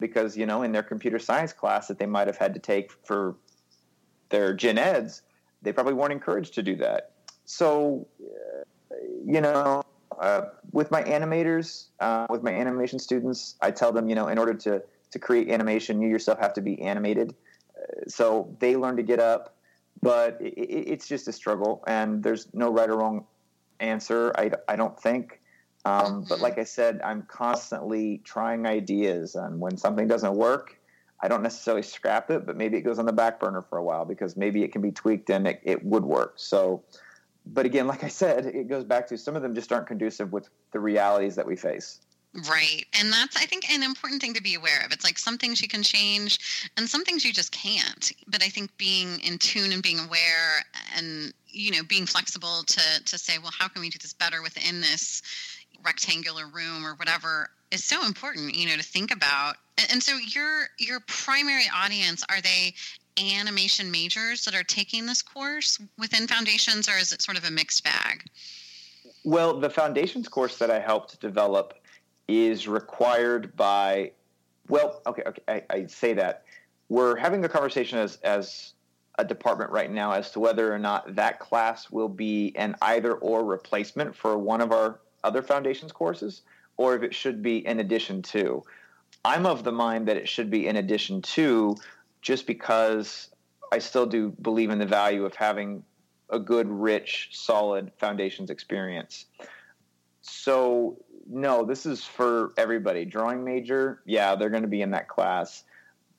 because 0.00 0.36
you 0.36 0.44
know 0.44 0.62
in 0.62 0.72
their 0.72 0.82
computer 0.82 1.20
science 1.20 1.52
class 1.52 1.86
that 1.86 1.98
they 1.98 2.06
might 2.06 2.26
have 2.26 2.38
had 2.38 2.52
to 2.54 2.58
take 2.58 2.90
for 3.04 3.36
their 4.30 4.54
gen 4.54 4.78
eds 4.78 5.22
they 5.60 5.72
probably 5.72 5.92
weren't 5.92 6.12
encouraged 6.12 6.54
to 6.54 6.62
do 6.62 6.74
that 6.74 7.12
so 7.44 8.06
uh, 8.90 8.94
you 9.26 9.40
know 9.42 9.82
uh, 10.22 10.46
with 10.72 10.90
my 10.90 11.02
animators 11.02 11.86
uh, 12.00 12.26
with 12.30 12.42
my 12.42 12.52
animation 12.52 12.98
students 12.98 13.56
i 13.60 13.70
tell 13.70 13.92
them 13.92 14.08
you 14.08 14.14
know 14.14 14.28
in 14.28 14.38
order 14.38 14.54
to 14.54 14.82
to 15.10 15.18
create 15.18 15.50
animation 15.50 16.00
you 16.00 16.08
yourself 16.08 16.38
have 16.38 16.54
to 16.54 16.62
be 16.62 16.80
animated 16.80 17.34
uh, 17.76 18.08
so 18.08 18.56
they 18.60 18.76
learn 18.76 18.96
to 18.96 19.02
get 19.02 19.20
up 19.20 19.56
but 20.00 20.38
it, 20.40 20.54
it's 20.56 21.06
just 21.06 21.28
a 21.28 21.32
struggle 21.32 21.84
and 21.86 22.22
there's 22.22 22.48
no 22.54 22.72
right 22.72 22.88
or 22.88 22.96
wrong 22.96 23.26
answer 23.80 24.32
i, 24.38 24.50
I 24.68 24.76
don't 24.76 24.98
think 24.98 25.40
um, 25.84 26.24
but 26.28 26.40
like 26.40 26.58
I 26.58 26.64
said, 26.64 27.00
I'm 27.02 27.22
constantly 27.22 28.20
trying 28.24 28.66
ideas, 28.66 29.34
and 29.34 29.58
when 29.58 29.76
something 29.76 30.06
doesn't 30.06 30.34
work, 30.34 30.78
I 31.20 31.28
don't 31.28 31.42
necessarily 31.42 31.82
scrap 31.82 32.30
it, 32.30 32.46
but 32.46 32.56
maybe 32.56 32.76
it 32.76 32.82
goes 32.82 32.98
on 32.98 33.06
the 33.06 33.12
back 33.12 33.40
burner 33.40 33.62
for 33.62 33.78
a 33.78 33.82
while 33.82 34.04
because 34.04 34.36
maybe 34.36 34.62
it 34.62 34.72
can 34.72 34.82
be 34.82 34.90
tweaked 34.90 35.30
and 35.30 35.46
it, 35.46 35.60
it 35.62 35.84
would 35.84 36.04
work. 36.04 36.34
So, 36.36 36.82
but 37.46 37.66
again, 37.66 37.86
like 37.86 38.04
I 38.04 38.08
said, 38.08 38.46
it 38.46 38.68
goes 38.68 38.84
back 38.84 39.06
to 39.08 39.18
some 39.18 39.36
of 39.36 39.42
them 39.42 39.54
just 39.54 39.72
aren't 39.72 39.86
conducive 39.86 40.32
with 40.32 40.48
the 40.72 40.80
realities 40.80 41.34
that 41.36 41.46
we 41.46 41.56
face. 41.56 42.00
Right. 42.48 42.86
And 42.98 43.12
that's, 43.12 43.36
I 43.36 43.44
think, 43.44 43.70
an 43.70 43.82
important 43.82 44.22
thing 44.22 44.32
to 44.34 44.42
be 44.42 44.54
aware 44.54 44.82
of. 44.86 44.92
It's 44.92 45.04
like 45.04 45.18
some 45.18 45.36
things 45.36 45.60
you 45.60 45.68
can 45.68 45.82
change 45.82 46.70
and 46.78 46.88
some 46.88 47.04
things 47.04 47.26
you 47.26 47.32
just 47.32 47.52
can't. 47.52 48.10
But 48.26 48.42
I 48.42 48.48
think 48.48 48.74
being 48.78 49.20
in 49.20 49.36
tune 49.36 49.70
and 49.70 49.82
being 49.82 49.98
aware 49.98 50.64
and, 50.96 51.34
you 51.48 51.72
know, 51.72 51.82
being 51.82 52.06
flexible 52.06 52.62
to, 52.66 53.04
to 53.04 53.18
say, 53.18 53.38
well, 53.38 53.52
how 53.58 53.68
can 53.68 53.82
we 53.82 53.90
do 53.90 53.98
this 54.00 54.14
better 54.14 54.40
within 54.40 54.80
this, 54.80 55.20
rectangular 55.84 56.46
room 56.46 56.86
or 56.86 56.94
whatever 56.94 57.50
is 57.70 57.84
so 57.84 58.04
important 58.06 58.54
you 58.54 58.68
know 58.68 58.76
to 58.76 58.82
think 58.82 59.10
about 59.10 59.56
and 59.90 60.02
so 60.02 60.16
your 60.16 60.66
your 60.78 61.00
primary 61.06 61.64
audience 61.74 62.22
are 62.28 62.40
they 62.40 62.74
animation 63.18 63.90
majors 63.90 64.44
that 64.44 64.54
are 64.54 64.62
taking 64.62 65.06
this 65.06 65.22
course 65.22 65.78
within 65.98 66.26
foundations 66.26 66.88
or 66.88 66.96
is 66.98 67.12
it 67.12 67.22
sort 67.22 67.36
of 67.36 67.44
a 67.44 67.50
mixed 67.50 67.84
bag 67.84 68.24
well 69.24 69.58
the 69.58 69.68
foundations 69.68 70.28
course 70.28 70.56
that 70.56 70.70
i 70.70 70.78
helped 70.78 71.20
develop 71.20 71.74
is 72.28 72.66
required 72.66 73.54
by 73.56 74.10
well 74.68 75.02
okay 75.06 75.22
okay 75.26 75.42
I, 75.48 75.62
I 75.68 75.86
say 75.86 76.14
that 76.14 76.44
we're 76.88 77.16
having 77.16 77.44
a 77.44 77.48
conversation 77.48 77.98
as 77.98 78.16
as 78.22 78.72
a 79.18 79.24
department 79.24 79.70
right 79.70 79.90
now 79.90 80.12
as 80.12 80.30
to 80.32 80.40
whether 80.40 80.72
or 80.72 80.78
not 80.78 81.14
that 81.14 81.38
class 81.38 81.90
will 81.90 82.08
be 82.08 82.52
an 82.56 82.74
either 82.82 83.14
or 83.14 83.44
replacement 83.44 84.14
for 84.16 84.38
one 84.38 84.60
of 84.60 84.72
our 84.72 85.00
other 85.22 85.42
foundations 85.42 85.92
courses 85.92 86.42
or 86.76 86.94
if 86.94 87.02
it 87.02 87.14
should 87.14 87.42
be 87.42 87.66
in 87.66 87.80
addition 87.80 88.22
to. 88.22 88.62
I'm 89.24 89.46
of 89.46 89.64
the 89.64 89.72
mind 89.72 90.08
that 90.08 90.16
it 90.16 90.28
should 90.28 90.50
be 90.50 90.66
in 90.66 90.76
addition 90.76 91.22
to 91.22 91.76
just 92.22 92.46
because 92.46 93.28
I 93.72 93.78
still 93.78 94.06
do 94.06 94.30
believe 94.40 94.70
in 94.70 94.78
the 94.78 94.86
value 94.86 95.24
of 95.24 95.34
having 95.34 95.82
a 96.30 96.38
good, 96.38 96.68
rich, 96.68 97.30
solid 97.32 97.92
foundations 97.98 98.48
experience. 98.48 99.26
So, 100.22 100.96
no, 101.28 101.64
this 101.64 101.84
is 101.84 102.04
for 102.04 102.52
everybody. 102.56 103.04
Drawing 103.04 103.44
major, 103.44 104.00
yeah, 104.06 104.34
they're 104.34 104.50
going 104.50 104.62
to 104.62 104.68
be 104.68 104.82
in 104.82 104.92
that 104.92 105.08
class. 105.08 105.64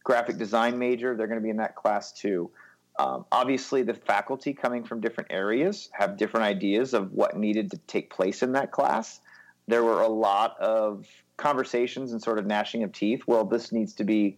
Graphic 0.04 0.38
design 0.38 0.78
major, 0.78 1.16
they're 1.16 1.28
going 1.28 1.40
to 1.40 1.44
be 1.44 1.50
in 1.50 1.58
that 1.58 1.76
class 1.76 2.12
too. 2.12 2.52
Um, 3.00 3.26
obviously, 3.32 3.82
the 3.82 3.94
faculty 3.94 4.54
coming 4.54 4.84
from 4.84 5.02
different 5.02 5.32
areas 5.32 5.90
have 5.94 6.18
different 6.18 6.46
ideas 6.46 6.94
of 6.94 7.12
what 7.14 7.36
needed 7.36 7.72
to 7.72 7.78
take 7.88 8.12
place 8.12 8.44
in 8.44 8.52
that 8.52 8.72
class. 8.72 9.20
There 9.68 9.84
were 9.84 10.02
a 10.02 10.08
lot 10.08 10.60
of 10.60 11.08
conversations 11.38 12.12
and 12.12 12.22
sort 12.22 12.38
of 12.38 12.46
gnashing 12.46 12.84
of 12.84 12.92
teeth. 12.92 13.24
Well, 13.26 13.46
this 13.46 13.72
needs 13.72 13.94
to 13.96 14.04
be 14.04 14.38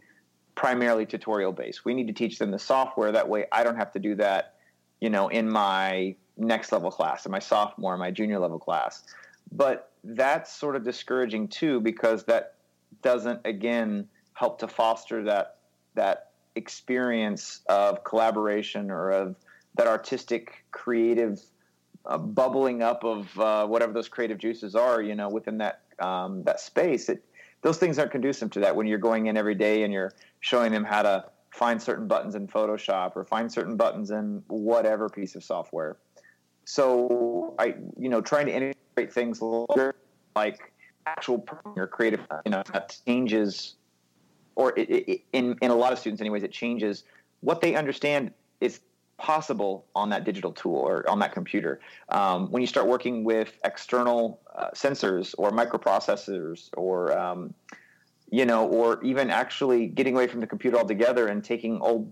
primarily 0.56 1.06
tutorial 1.06 1.52
based. 1.52 1.86
We 1.86 1.94
need 1.94 2.08
to 2.08 2.13
teach 2.13 2.39
them 2.39 2.52
the 2.52 2.60
software. 2.60 3.12
That 3.12 3.28
way, 3.28 3.46
I 3.52 3.63
don't 3.63 3.76
have 3.76 3.91
to 3.94 4.00
do 4.00 4.15
that, 4.15 4.56
you 5.02 5.10
know, 5.10 5.28
in 5.28 5.50
my 5.50 6.15
next 6.38 6.72
level 6.72 6.91
class, 6.91 7.26
in 7.26 7.32
my 7.32 7.39
sophomore, 7.39 7.98
my 7.98 8.12
junior 8.12 8.39
level 8.39 8.60
class. 8.60 9.04
But 9.52 9.91
that's 10.04 10.52
sort 10.52 10.76
of 10.76 10.84
discouraging 10.84 11.50
too, 11.50 11.82
because 11.82 12.24
that 12.26 12.56
doesn't 13.02 13.41
again 13.46 14.08
help 14.34 14.60
to 14.60 14.68
foster 14.68 15.24
that 15.24 15.58
that 15.96 16.32
experience 16.56 17.62
of 17.68 18.04
collaboration 18.04 18.89
or 18.89 19.12
of 19.12 19.36
that 19.76 19.88
artistic 19.88 20.63
creative 20.72 21.41
uh, 22.06 22.18
bubbling 22.18 22.82
up 22.82 23.04
of 23.04 23.39
uh, 23.39 23.65
whatever 23.65 23.91
those 23.91 24.08
creative 24.08 24.38
juices 24.38 24.76
are 24.76 25.02
you 25.02 25.15
know 25.15 25.30
within 25.30 25.58
that 25.58 25.82
um, 26.00 26.44
that 26.44 26.60
space 26.60 27.10
it 27.10 27.24
those 27.65 27.80
things 27.80 27.97
aren't 27.97 28.12
conducive 28.12 28.51
to 28.51 28.60
that 28.60 28.75
when 28.75 28.86
you're 28.86 28.99
going 28.99 29.25
in 29.25 29.36
every 29.36 29.56
day 29.56 29.82
and 29.82 29.91
you're 29.91 30.13
showing 30.39 30.71
them 30.71 30.84
how 30.84 31.01
to 31.01 31.25
find 31.49 31.82
certain 31.82 32.08
buttons 32.08 32.36
in 32.36 32.47
photoshop 32.47 33.13
or 33.15 33.23
find 33.25 33.51
certain 33.51 33.75
buttons 33.75 34.12
in 34.12 34.43
whatever 34.49 35.10
piece 35.10 35.34
of 35.36 35.43
software. 35.43 35.97
So 36.65 37.56
i 37.58 37.73
you 37.97 38.10
know 38.10 38.21
trying 38.21 38.45
to 38.45 38.54
integrate 38.54 39.12
things 39.12 39.41
like 40.36 40.73
actual 41.08 41.43
or 41.75 41.88
creative 41.88 42.19
you 42.45 42.51
know 42.51 42.62
changes 43.08 43.75
or 44.54 44.78
it, 44.78 44.89
it, 44.89 45.21
in 45.34 45.58
in 45.63 45.71
a 45.71 45.75
lot 45.75 45.91
of 45.91 45.97
students, 45.97 46.21
anyways, 46.21 46.43
it 46.43 46.51
changes 46.51 47.04
what 47.41 47.62
they 47.62 47.73
understand 47.73 48.32
is 48.62 48.80
possible 49.17 49.86
on 49.95 50.10
that 50.10 50.23
digital 50.23 50.51
tool 50.51 50.75
or 50.75 51.10
on 51.10 51.19
that 51.19 51.32
computer. 51.34 51.80
Um, 52.10 52.51
when 52.51 52.62
you 52.62 52.67
start 52.67 52.88
working 52.88 53.23
with 53.23 53.54
external 53.63 54.41
uh, 54.56 54.71
sensors 54.75 55.34
or 55.38 55.51
microprocessors 55.51 56.69
or 56.75 57.17
um, 57.17 57.54
you 58.30 58.45
know, 58.45 58.67
or 58.67 59.01
even 59.04 59.30
actually 59.30 59.88
getting 59.88 60.15
away 60.15 60.28
from 60.28 60.41
the 60.41 60.47
computer 60.47 60.78
altogether 60.78 61.28
and 61.28 61.43
taking 61.43 61.80
old 61.80 62.12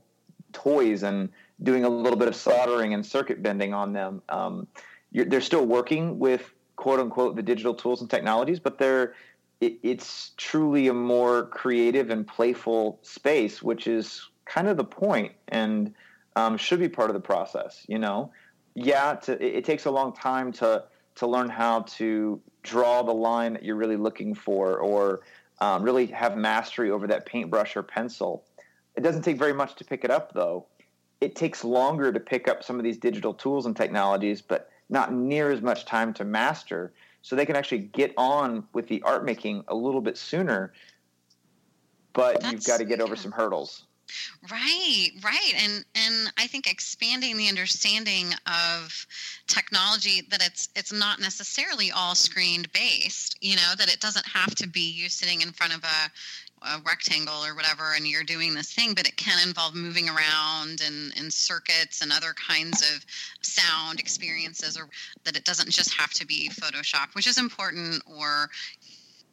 toys 0.53 1.03
and 1.03 1.29
doing 1.61 1.83
a 1.83 1.89
little 1.89 2.17
bit 2.17 2.27
of 2.27 2.35
soldering 2.35 2.93
and 2.93 3.05
circuit 3.05 3.41
bending 3.41 3.73
on 3.73 3.93
them. 3.93 4.21
Um, 4.29 4.67
they're 5.11 5.41
still 5.41 5.65
working 5.65 6.19
with 6.19 6.53
quote 6.75 6.99
unquote 6.99 7.35
the 7.35 7.43
digital 7.43 7.73
tools 7.73 8.01
and 8.01 8.09
technologies, 8.09 8.59
but 8.59 8.77
they're 8.77 9.15
it, 9.61 9.79
it's 9.83 10.31
truly 10.37 10.87
a 10.87 10.93
more 10.93 11.47
creative 11.47 12.09
and 12.09 12.27
playful 12.27 12.99
space, 13.01 13.61
which 13.61 13.87
is 13.87 14.29
kind 14.45 14.67
of 14.67 14.77
the 14.77 14.83
point 14.83 15.31
and 15.47 15.93
um, 16.35 16.57
should 16.57 16.79
be 16.79 16.89
part 16.89 17.09
of 17.09 17.13
the 17.13 17.21
process. 17.21 17.85
You 17.87 17.99
know, 17.99 18.31
yeah, 18.75 19.15
to, 19.15 19.33
it, 19.33 19.57
it 19.57 19.65
takes 19.65 19.85
a 19.85 19.91
long 19.91 20.13
time 20.13 20.51
to 20.53 20.85
to 21.15 21.27
learn 21.27 21.49
how 21.49 21.81
to 21.81 22.41
draw 22.63 23.03
the 23.03 23.13
line 23.13 23.53
that 23.53 23.63
you're 23.63 23.75
really 23.75 23.97
looking 23.97 24.33
for, 24.33 24.77
or 24.77 25.21
um, 25.61 25.83
really 25.83 26.07
have 26.07 26.37
mastery 26.37 26.89
over 26.89 27.07
that 27.07 27.25
paintbrush 27.25 27.75
or 27.75 27.83
pencil. 27.83 28.45
It 28.95 29.01
doesn't 29.01 29.23
take 29.23 29.37
very 29.37 29.53
much 29.53 29.75
to 29.75 29.85
pick 29.85 30.03
it 30.03 30.11
up, 30.11 30.33
though. 30.33 30.67
It 31.21 31.35
takes 31.35 31.63
longer 31.63 32.11
to 32.11 32.19
pick 32.19 32.47
up 32.47 32.63
some 32.63 32.77
of 32.77 32.83
these 32.83 32.97
digital 32.97 33.33
tools 33.33 33.65
and 33.65 33.75
technologies, 33.75 34.41
but 34.41 34.69
not 34.89 35.13
near 35.13 35.51
as 35.51 35.61
much 35.61 35.85
time 35.85 36.13
to 36.15 36.25
master 36.25 36.93
so 37.21 37.35
they 37.35 37.45
can 37.45 37.55
actually 37.55 37.79
get 37.79 38.13
on 38.17 38.65
with 38.73 38.87
the 38.87 39.01
art 39.03 39.23
making 39.23 39.63
a 39.69 39.75
little 39.75 40.01
bit 40.01 40.17
sooner. 40.17 40.73
But 42.11 42.41
That's, 42.41 42.51
you've 42.53 42.65
got 42.65 42.77
to 42.79 42.85
get 42.85 42.99
over 43.01 43.15
some 43.15 43.31
hurdles. 43.31 43.85
Right, 44.51 45.09
right. 45.23 45.53
And 45.57 45.85
and 45.95 46.33
I 46.37 46.47
think 46.47 46.69
expanding 46.69 47.37
the 47.37 47.47
understanding 47.47 48.33
of 48.45 49.07
technology 49.47 50.21
that 50.29 50.45
it's 50.45 50.69
it's 50.75 50.91
not 50.91 51.19
necessarily 51.19 51.91
all 51.91 52.15
screened 52.15 52.71
based, 52.73 53.37
you 53.41 53.55
know, 53.55 53.73
that 53.77 53.91
it 53.91 54.01
doesn't 54.01 54.27
have 54.27 54.53
to 54.55 54.67
be 54.67 54.91
you 54.91 55.09
sitting 55.09 55.41
in 55.41 55.51
front 55.51 55.75
of 55.75 55.83
a 55.83 56.11
a 56.65 56.81
rectangle 56.85 57.45
or 57.45 57.55
whatever 57.55 57.93
and 57.95 58.07
you're 58.07 58.23
doing 58.23 58.53
this 58.53 58.73
thing 58.73 58.93
but 58.93 59.07
it 59.07 59.17
can 59.17 59.45
involve 59.45 59.75
moving 59.75 60.07
around 60.07 60.81
and 60.85 61.13
in 61.17 61.29
circuits 61.29 62.01
and 62.01 62.11
other 62.11 62.33
kinds 62.33 62.81
of 62.95 63.05
sound 63.41 63.99
experiences 63.99 64.77
or 64.77 64.87
that 65.25 65.35
it 65.35 65.43
doesn't 65.43 65.69
just 65.69 65.93
have 65.93 66.11
to 66.11 66.25
be 66.25 66.49
photoshop 66.49 67.13
which 67.15 67.27
is 67.27 67.37
important 67.37 68.01
or 68.05 68.49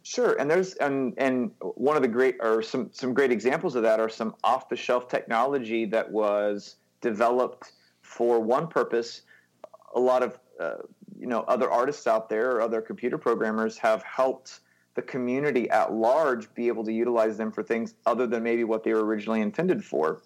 Sure, 0.03 0.35
and 0.39 0.51
there's 0.51 0.75
and 0.75 1.13
and 1.19 1.51
one 1.61 1.97
of 1.97 2.03
the 2.03 2.09
great 2.09 2.37
or 2.41 2.63
some 2.63 2.91
some 2.93 3.13
great 3.13 3.31
examples 3.31 3.75
of 3.75 3.83
that 3.83 4.01
are 4.01 4.09
some 4.09 4.35
off 4.43 4.69
the 4.69 4.77
shelf 4.77 5.09
technology 5.09 5.85
that 5.85 6.11
was 6.11 6.77
developed 7.01 7.73
for 8.01 8.41
one 8.41 8.67
purpose. 8.67 9.23
A 9.95 10.01
lot 10.01 10.23
of 10.23 10.39
uh, 10.59 10.77
you 11.19 11.27
know 11.27 11.41
other 11.49 11.71
artists 11.71 12.07
out 12.07 12.29
there 12.31 12.51
or 12.53 12.63
other 12.63 12.81
computer 12.81 13.19
programmers 13.19 13.77
have 13.79 14.03
helped 14.03 14.61
the 14.95 15.03
community 15.03 15.69
at 15.71 15.93
large 15.93 16.53
be 16.55 16.69
able 16.69 16.85
to 16.85 16.93
utilize 16.93 17.37
them 17.37 17.53
for 17.53 17.63
things 17.63 17.95
other 18.07 18.27
than 18.27 18.43
maybe 18.43 18.65
what 18.65 18.83
they 18.83 18.93
were 18.93 19.05
originally 19.05 19.41
intended 19.41 19.85
for. 19.85 20.23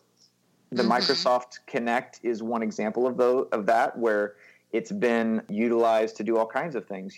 The 0.70 0.82
mm-hmm. 0.82 0.92
Microsoft 0.92 1.58
Kinect 1.68 2.20
is 2.22 2.42
one 2.42 2.62
example 2.62 3.06
of 3.06 3.16
those, 3.16 3.48
of 3.52 3.66
that 3.66 3.98
where 3.98 4.36
it's 4.72 4.90
been 4.90 5.42
utilized 5.48 6.16
to 6.16 6.24
do 6.24 6.36
all 6.36 6.46
kinds 6.46 6.74
of 6.74 6.86
things. 6.86 7.16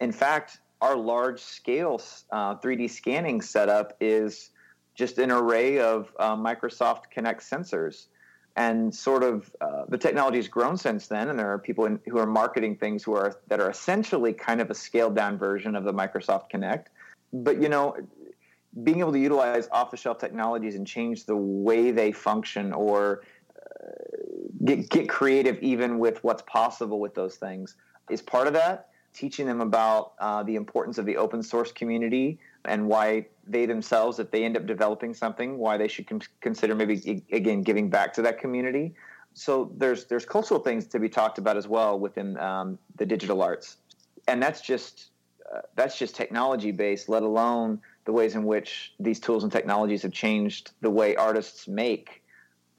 In 0.00 0.12
fact, 0.12 0.58
our 0.80 0.96
large 0.96 1.40
scale 1.40 2.00
uh, 2.32 2.56
3D 2.56 2.90
scanning 2.90 3.40
setup 3.40 3.96
is 4.00 4.50
just 4.94 5.18
an 5.18 5.30
array 5.30 5.78
of 5.78 6.12
uh, 6.18 6.36
Microsoft 6.36 7.04
Kinect 7.14 7.40
sensors. 7.40 8.06
And 8.56 8.94
sort 8.94 9.22
of 9.22 9.50
uh, 9.60 9.84
the 9.88 9.96
technology 9.96 10.38
has 10.38 10.48
grown 10.48 10.76
since 10.76 11.06
then, 11.06 11.28
and 11.28 11.38
there 11.38 11.50
are 11.52 11.58
people 11.58 11.86
in, 11.86 12.00
who 12.08 12.18
are 12.18 12.26
marketing 12.26 12.76
things 12.76 13.02
who 13.04 13.14
are 13.14 13.38
that 13.46 13.60
are 13.60 13.70
essentially 13.70 14.32
kind 14.32 14.60
of 14.60 14.70
a 14.70 14.74
scaled 14.74 15.14
down 15.14 15.38
version 15.38 15.76
of 15.76 15.84
the 15.84 15.92
Microsoft 15.92 16.50
Kinect. 16.52 16.86
But 17.32 17.62
you 17.62 17.68
know, 17.68 17.96
being 18.82 18.98
able 18.98 19.12
to 19.12 19.20
utilize 19.20 19.68
off 19.70 19.92
the 19.92 19.96
shelf 19.96 20.18
technologies 20.18 20.74
and 20.74 20.84
change 20.84 21.26
the 21.26 21.36
way 21.36 21.92
they 21.92 22.10
function, 22.10 22.72
or 22.72 23.22
uh, 23.56 23.92
get 24.64 24.90
get 24.90 25.08
creative 25.08 25.58
even 25.62 26.00
with 26.00 26.22
what's 26.24 26.42
possible 26.42 26.98
with 26.98 27.14
those 27.14 27.36
things, 27.36 27.76
is 28.10 28.20
part 28.20 28.48
of 28.48 28.52
that 28.54 28.88
teaching 29.12 29.46
them 29.46 29.60
about 29.60 30.12
uh, 30.18 30.42
the 30.42 30.56
importance 30.56 30.98
of 30.98 31.06
the 31.06 31.16
open 31.16 31.42
source 31.42 31.72
community 31.72 32.38
and 32.64 32.86
why 32.86 33.26
they 33.46 33.66
themselves, 33.66 34.18
if 34.18 34.30
they 34.30 34.44
end 34.44 34.56
up 34.56 34.66
developing 34.66 35.14
something, 35.14 35.58
why 35.58 35.76
they 35.76 35.88
should 35.88 36.06
con- 36.06 36.22
consider 36.40 36.74
maybe 36.74 37.24
again 37.32 37.62
giving 37.62 37.90
back 37.90 38.12
to 38.14 38.22
that 38.22 38.38
community. 38.38 38.94
So 39.34 39.72
there's 39.76 40.04
there's 40.06 40.24
cultural 40.24 40.60
things 40.60 40.86
to 40.86 40.98
be 40.98 41.08
talked 41.08 41.38
about 41.38 41.56
as 41.56 41.66
well 41.66 41.98
within 41.98 42.38
um, 42.38 42.78
the 42.96 43.06
digital 43.06 43.42
arts, 43.42 43.76
and 44.28 44.42
that's 44.42 44.60
just 44.60 45.10
uh, 45.52 45.60
that's 45.76 45.98
just 45.98 46.14
technology 46.14 46.72
based. 46.72 47.08
Let 47.08 47.22
alone 47.22 47.80
the 48.04 48.12
ways 48.12 48.34
in 48.34 48.44
which 48.44 48.92
these 48.98 49.20
tools 49.20 49.42
and 49.42 49.52
technologies 49.52 50.02
have 50.02 50.12
changed 50.12 50.72
the 50.80 50.90
way 50.90 51.16
artists 51.16 51.68
make. 51.68 52.22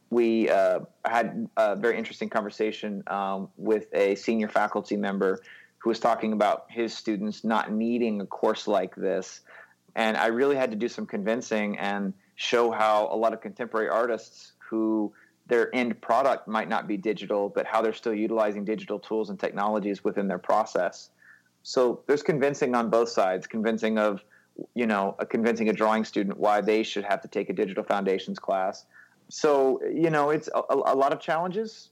We 0.10 0.50
uh, 0.50 0.82
had 1.06 1.48
a 1.56 1.78
very 1.78 1.98
interesting 1.98 2.30
conversation 2.30 3.02
um, 3.08 3.48
with 3.56 3.88
a 3.94 4.16
senior 4.16 4.50
faculty 4.50 4.98
member 4.98 5.42
who 5.82 5.90
was 5.90 6.00
talking 6.00 6.32
about 6.32 6.66
his 6.70 6.94
students 6.94 7.44
not 7.44 7.72
needing 7.72 8.22
a 8.22 8.26
course 8.26 8.68
like 8.68 8.96
this. 8.96 9.42
And 9.96 10.16
I 10.16 10.28
really 10.28 10.56
had 10.56 10.72
to 10.72 10.78
do 10.78 10.88
some 10.88 11.06
convincing 11.06 11.78
and 11.80 12.14
show 12.36 12.72
how 12.72 13.10
a 13.12 13.18
lot 13.18 13.34
of 13.34 13.42
contemporary 13.42 13.90
artists 13.90 14.54
who 14.60 15.12
their 15.48 15.74
end 15.76 16.00
product 16.00 16.48
might 16.48 16.70
not 16.70 16.88
be 16.88 16.98
digital, 16.98 17.50
but 17.50 17.66
how 17.66 17.82
they're 17.82 17.94
still 17.94 18.14
utilizing 18.14 18.64
digital 18.64 19.00
tools 19.00 19.30
and 19.30 19.40
technologies 19.40 20.04
within 20.04 20.28
their 20.28 20.38
process. 20.38 21.10
So 21.64 22.02
there's 22.08 22.24
convincing 22.24 22.76
on 22.76 22.90
both 22.90 23.10
sides, 23.10 23.48
convincing 23.48 23.98
of, 23.98 24.24
you 24.76 24.86
know, 24.86 25.16
a 25.20 25.26
convincing 25.26 25.68
a 25.70 25.74
drawing 25.74 26.06
student 26.06 26.38
why 26.38 26.62
they 26.62 26.84
should 26.84 27.04
have 27.06 27.22
to 27.22 27.28
take 27.28 27.50
a 27.50 27.54
digital 27.54 27.84
foundations 27.84 28.40
class. 28.40 28.86
So, 29.30 29.82
you 29.84 30.10
know, 30.10 30.30
it's 30.30 30.48
a, 30.54 30.62
a 30.70 30.96
lot 30.96 31.12
of 31.12 31.20
challenges, 31.20 31.90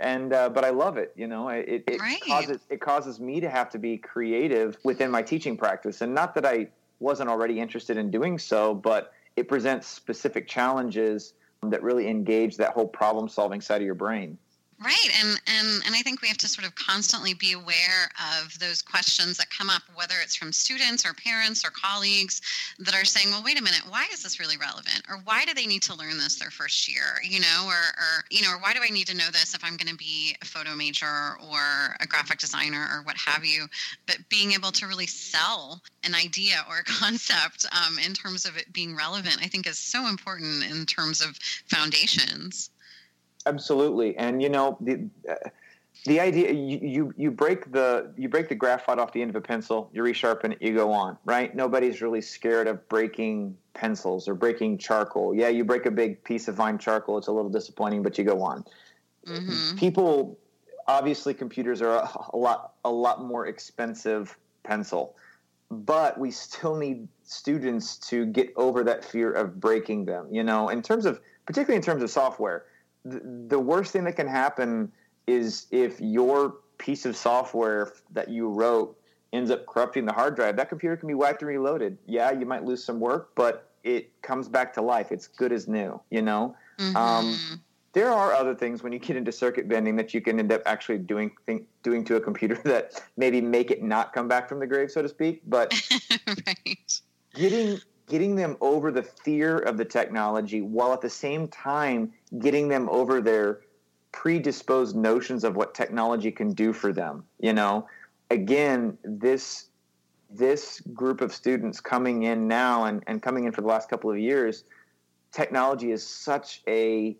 and 0.00 0.32
uh, 0.32 0.48
but 0.48 0.64
I 0.64 0.70
love 0.70 0.96
it. 0.96 1.12
You 1.16 1.26
know, 1.26 1.48
it 1.48 1.84
it 1.86 2.00
right. 2.00 2.20
causes 2.20 2.58
it 2.70 2.80
causes 2.80 3.20
me 3.20 3.40
to 3.40 3.48
have 3.48 3.70
to 3.70 3.78
be 3.78 3.98
creative 3.98 4.76
within 4.84 5.10
my 5.10 5.22
teaching 5.22 5.56
practice, 5.56 6.00
and 6.00 6.14
not 6.14 6.34
that 6.34 6.46
I 6.46 6.68
wasn't 7.00 7.28
already 7.28 7.60
interested 7.60 7.96
in 7.96 8.10
doing 8.10 8.38
so, 8.38 8.74
but 8.74 9.12
it 9.36 9.48
presents 9.48 9.88
specific 9.88 10.46
challenges 10.46 11.34
that 11.62 11.82
really 11.82 12.08
engage 12.08 12.56
that 12.56 12.72
whole 12.72 12.86
problem 12.86 13.28
solving 13.28 13.60
side 13.60 13.80
of 13.80 13.86
your 13.86 13.94
brain. 13.94 14.38
Right, 14.84 15.10
and 15.20 15.40
and 15.46 15.82
and 15.86 15.94
I 15.94 16.02
think 16.02 16.22
we 16.22 16.28
have 16.28 16.38
to 16.38 16.48
sort 16.48 16.66
of 16.66 16.74
constantly 16.74 17.34
be 17.34 17.52
aware 17.52 18.10
of 18.42 18.58
those 18.58 18.82
questions 18.82 19.36
that 19.36 19.48
come 19.50 19.70
up, 19.70 19.82
whether 19.94 20.16
it's 20.20 20.34
from 20.34 20.50
students 20.52 21.06
or 21.06 21.14
parents 21.14 21.64
or 21.64 21.70
colleagues 21.70 22.40
that 22.80 22.94
are 22.94 23.04
saying, 23.04 23.30
"Well, 23.30 23.44
wait 23.44 23.60
a 23.60 23.62
minute, 23.62 23.82
why 23.88 24.06
is 24.12 24.24
this 24.24 24.40
really 24.40 24.56
relevant?" 24.56 25.02
Or 25.08 25.18
why 25.18 25.44
do 25.44 25.54
they 25.54 25.66
need 25.66 25.82
to 25.84 25.94
learn 25.94 26.18
this 26.18 26.34
their 26.34 26.50
first 26.50 26.88
year? 26.88 27.22
You 27.22 27.38
know, 27.40 27.66
or 27.66 27.74
or 27.74 28.24
you 28.30 28.42
know, 28.42 28.50
or 28.50 28.58
why 28.58 28.72
do 28.72 28.80
I 28.82 28.88
need 28.88 29.06
to 29.06 29.16
know 29.16 29.30
this 29.30 29.54
if 29.54 29.62
I'm 29.62 29.76
going 29.76 29.90
to 29.90 29.96
be 29.96 30.34
a 30.42 30.44
photo 30.44 30.74
major 30.74 31.36
or 31.38 31.96
a 32.00 32.06
graphic 32.08 32.40
designer 32.40 32.88
or 32.90 33.02
what 33.02 33.16
have 33.18 33.44
you? 33.44 33.68
But 34.06 34.28
being 34.30 34.50
able 34.50 34.72
to 34.72 34.88
really 34.88 35.06
sell 35.06 35.80
an 36.02 36.16
idea 36.16 36.64
or 36.68 36.78
a 36.78 36.84
concept 37.00 37.66
um, 37.70 38.00
in 38.00 38.14
terms 38.14 38.46
of 38.46 38.56
it 38.56 38.72
being 38.72 38.96
relevant, 38.96 39.38
I 39.40 39.46
think, 39.46 39.68
is 39.68 39.78
so 39.78 40.08
important 40.08 40.64
in 40.64 40.86
terms 40.86 41.20
of 41.20 41.38
foundations. 41.68 42.70
Absolutely, 43.46 44.16
and 44.16 44.42
you 44.42 44.48
know 44.48 44.76
the 44.80 45.08
uh, 45.28 45.34
the 46.04 46.20
idea 46.20 46.52
you, 46.52 46.78
you 46.82 47.14
you 47.16 47.30
break 47.30 47.70
the 47.72 48.12
you 48.16 48.28
break 48.28 48.48
the 48.48 48.54
graphite 48.54 48.98
off 48.98 49.12
the 49.12 49.22
end 49.22 49.30
of 49.30 49.36
a 49.36 49.40
pencil, 49.40 49.90
you 49.92 50.02
resharpen 50.02 50.52
it, 50.52 50.62
you 50.62 50.74
go 50.74 50.92
on. 50.92 51.18
Right? 51.24 51.54
Nobody's 51.54 52.00
really 52.02 52.20
scared 52.20 52.66
of 52.66 52.88
breaking 52.88 53.56
pencils 53.74 54.28
or 54.28 54.34
breaking 54.34 54.78
charcoal. 54.78 55.34
Yeah, 55.34 55.48
you 55.48 55.64
break 55.64 55.86
a 55.86 55.90
big 55.90 56.22
piece 56.24 56.48
of 56.48 56.56
fine 56.56 56.78
charcoal, 56.78 57.18
it's 57.18 57.28
a 57.28 57.32
little 57.32 57.50
disappointing, 57.50 58.02
but 58.02 58.18
you 58.18 58.24
go 58.24 58.42
on. 58.42 58.64
Mm-hmm. 59.26 59.78
People 59.78 60.38
obviously 60.88 61.34
computers 61.34 61.80
are 61.82 61.96
a, 61.96 62.10
a 62.32 62.36
lot 62.36 62.74
a 62.84 62.90
lot 62.90 63.24
more 63.24 63.46
expensive 63.46 64.36
pencil 64.62 65.16
but 65.70 66.18
we 66.18 66.30
still 66.30 66.76
need 66.76 67.08
students 67.24 67.96
to 67.96 68.26
get 68.26 68.52
over 68.56 68.84
that 68.84 69.04
fear 69.04 69.32
of 69.32 69.60
breaking 69.60 70.04
them 70.04 70.26
you 70.30 70.42
know 70.42 70.68
in 70.68 70.82
terms 70.82 71.06
of 71.06 71.20
particularly 71.46 71.76
in 71.76 71.82
terms 71.82 72.02
of 72.02 72.10
software 72.10 72.64
the, 73.04 73.58
worst 73.58 73.92
thing 73.92 74.04
that 74.04 74.16
can 74.16 74.28
happen 74.28 74.90
is 75.26 75.66
if 75.70 76.00
your 76.00 76.56
piece 76.78 77.06
of 77.06 77.16
software 77.16 77.92
that 78.12 78.28
you 78.28 78.48
wrote 78.48 78.96
ends 79.32 79.50
up 79.50 79.66
corrupting 79.66 80.04
the 80.04 80.12
hard 80.12 80.36
drive, 80.36 80.56
that 80.56 80.68
computer 80.68 80.96
can 80.96 81.08
be 81.08 81.14
wiped 81.14 81.42
and 81.42 81.48
reloaded. 81.48 81.98
Yeah, 82.06 82.30
you 82.32 82.46
might 82.46 82.64
lose 82.64 82.84
some 82.84 83.00
work, 83.00 83.30
but 83.34 83.70
it 83.82 84.10
comes 84.22 84.48
back 84.48 84.72
to 84.74 84.82
life. 84.82 85.10
It's 85.10 85.26
good 85.26 85.52
as 85.52 85.68
new, 85.68 86.00
you 86.10 86.22
know? 86.22 86.54
Mm-hmm. 86.78 86.96
Um, 86.96 87.62
there 87.92 88.10
are 88.10 88.32
other 88.32 88.54
things 88.54 88.82
when 88.82 88.92
you 88.92 88.98
get 88.98 89.16
into 89.16 89.32
circuit 89.32 89.68
bending 89.68 89.96
that 89.96 90.14
you 90.14 90.20
can 90.20 90.38
end 90.38 90.50
up 90.50 90.62
actually 90.64 90.98
doing 90.98 91.30
think, 91.46 91.66
doing 91.82 92.04
to 92.06 92.16
a 92.16 92.20
computer 92.20 92.54
that 92.64 93.02
maybe 93.16 93.40
make 93.40 93.70
it 93.70 93.82
not 93.82 94.12
come 94.12 94.28
back 94.28 94.48
from 94.48 94.60
the 94.60 94.66
grave, 94.66 94.90
so 94.90 95.02
to 95.02 95.08
speak. 95.08 95.42
But 95.46 95.74
right. 96.46 97.00
getting 97.34 97.80
getting 98.12 98.36
them 98.36 98.58
over 98.60 98.90
the 98.90 99.02
fear 99.02 99.56
of 99.56 99.78
the 99.78 99.84
technology 99.86 100.60
while 100.60 100.92
at 100.92 101.00
the 101.00 101.08
same 101.08 101.48
time 101.48 102.12
getting 102.40 102.68
them 102.68 102.86
over 102.90 103.22
their 103.22 103.62
predisposed 104.12 104.94
notions 104.94 105.44
of 105.44 105.56
what 105.56 105.72
technology 105.72 106.30
can 106.30 106.52
do 106.52 106.74
for 106.74 106.92
them 106.92 107.24
you 107.40 107.54
know? 107.54 107.88
Again 108.30 108.98
this 109.02 109.68
this 110.28 110.80
group 110.92 111.22
of 111.22 111.32
students 111.32 111.80
coming 111.80 112.24
in 112.24 112.46
now 112.46 112.84
and, 112.84 113.02
and 113.06 113.22
coming 113.22 113.44
in 113.44 113.52
for 113.52 113.62
the 113.62 113.66
last 113.66 113.88
couple 113.88 114.10
of 114.10 114.18
years 114.18 114.64
technology 115.32 115.90
is 115.90 116.06
such 116.06 116.60
a 116.68 117.16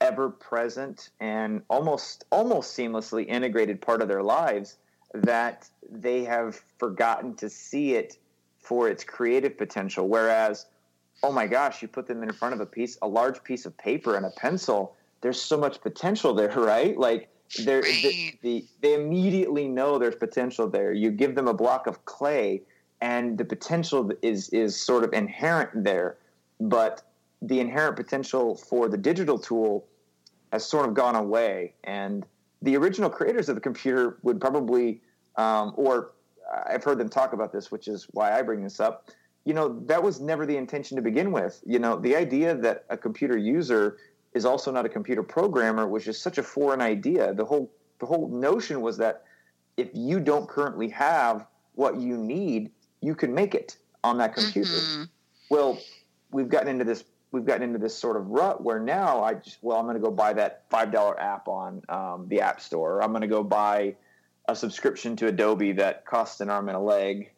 ever 0.00 0.30
present 0.30 1.10
and 1.18 1.60
almost 1.68 2.24
almost 2.30 2.78
seamlessly 2.78 3.26
integrated 3.26 3.80
part 3.80 4.00
of 4.00 4.06
their 4.06 4.22
lives 4.22 4.76
that 5.12 5.68
they 5.90 6.22
have 6.22 6.54
forgotten 6.78 7.34
to 7.34 7.50
see 7.50 7.94
it 7.94 8.16
for 8.60 8.88
its 8.88 9.04
creative 9.04 9.56
potential. 9.56 10.08
Whereas, 10.08 10.66
oh 11.22 11.32
my 11.32 11.46
gosh, 11.46 11.82
you 11.82 11.88
put 11.88 12.06
them 12.06 12.22
in 12.22 12.32
front 12.32 12.54
of 12.54 12.60
a 12.60 12.66
piece, 12.66 12.98
a 13.02 13.08
large 13.08 13.42
piece 13.42 13.66
of 13.66 13.76
paper 13.78 14.16
and 14.16 14.26
a 14.26 14.30
pencil. 14.30 14.94
There's 15.22 15.40
so 15.40 15.58
much 15.58 15.80
potential 15.80 16.34
there, 16.34 16.50
right? 16.56 16.96
Like 16.96 17.28
right. 17.66 17.82
the, 17.82 18.34
the, 18.42 18.64
they 18.80 18.94
immediately 18.94 19.68
know 19.68 19.98
there's 19.98 20.14
potential 20.14 20.68
there. 20.68 20.92
You 20.92 21.10
give 21.10 21.34
them 21.34 21.48
a 21.48 21.54
block 21.54 21.86
of 21.86 22.04
clay, 22.04 22.62
and 23.00 23.38
the 23.38 23.44
potential 23.44 24.10
is 24.22 24.50
is 24.50 24.76
sort 24.76 25.04
of 25.04 25.12
inherent 25.12 25.70
there. 25.84 26.16
But 26.60 27.02
the 27.42 27.60
inherent 27.60 27.96
potential 27.96 28.54
for 28.54 28.88
the 28.88 28.98
digital 28.98 29.38
tool 29.38 29.86
has 30.52 30.66
sort 30.66 30.86
of 30.86 30.94
gone 30.94 31.16
away, 31.16 31.74
and 31.84 32.26
the 32.62 32.76
original 32.76 33.08
creators 33.08 33.48
of 33.48 33.54
the 33.54 33.60
computer 33.60 34.18
would 34.22 34.40
probably, 34.40 35.00
um, 35.36 35.72
or 35.76 36.12
I've 36.50 36.84
heard 36.84 36.98
them 36.98 37.08
talk 37.08 37.32
about 37.32 37.52
this, 37.52 37.70
which 37.70 37.88
is 37.88 38.06
why 38.12 38.38
I 38.38 38.42
bring 38.42 38.62
this 38.62 38.80
up. 38.80 39.10
You 39.44 39.54
know, 39.54 39.80
that 39.86 40.02
was 40.02 40.20
never 40.20 40.46
the 40.46 40.56
intention 40.56 40.96
to 40.96 41.02
begin 41.02 41.32
with. 41.32 41.62
You 41.64 41.78
know, 41.78 41.98
the 41.98 42.16
idea 42.16 42.54
that 42.56 42.84
a 42.90 42.96
computer 42.96 43.36
user 43.36 43.98
is 44.34 44.44
also 44.44 44.70
not 44.70 44.84
a 44.84 44.88
computer 44.88 45.22
programmer 45.22 45.86
was 45.88 46.04
just 46.04 46.22
such 46.22 46.38
a 46.38 46.42
foreign 46.42 46.80
idea. 46.80 47.34
The 47.34 47.44
whole 47.44 47.70
the 47.98 48.06
whole 48.06 48.28
notion 48.28 48.80
was 48.80 48.96
that 48.98 49.24
if 49.76 49.88
you 49.92 50.20
don't 50.20 50.48
currently 50.48 50.88
have 50.88 51.46
what 51.74 52.00
you 52.00 52.16
need, 52.16 52.70
you 53.00 53.14
can 53.14 53.34
make 53.34 53.54
it 53.54 53.76
on 54.04 54.18
that 54.18 54.34
computer. 54.34 54.70
Mm-hmm. 54.70 55.04
Well, 55.50 55.78
we've 56.30 56.48
gotten 56.48 56.68
into 56.68 56.84
this 56.84 57.04
we've 57.32 57.44
gotten 57.44 57.62
into 57.62 57.78
this 57.78 57.96
sort 57.96 58.16
of 58.16 58.26
rut 58.28 58.62
where 58.62 58.80
now 58.80 59.22
I 59.22 59.34
just 59.34 59.58
well 59.62 59.78
I'm 59.78 59.84
going 59.84 59.94
to 59.94 60.02
go 60.02 60.10
buy 60.10 60.32
that 60.34 60.64
five 60.68 60.92
dollar 60.92 61.18
app 61.20 61.48
on 61.48 61.82
um, 61.88 62.26
the 62.28 62.40
App 62.40 62.60
Store. 62.60 63.02
I'm 63.02 63.10
going 63.10 63.22
to 63.22 63.28
go 63.28 63.42
buy 63.42 63.96
a 64.50 64.56
subscription 64.56 65.16
to 65.16 65.28
Adobe 65.28 65.72
that 65.72 66.04
costs 66.06 66.40
an 66.40 66.50
arm 66.50 66.68
and 66.68 66.76
a 66.76 66.80
leg 66.80 67.30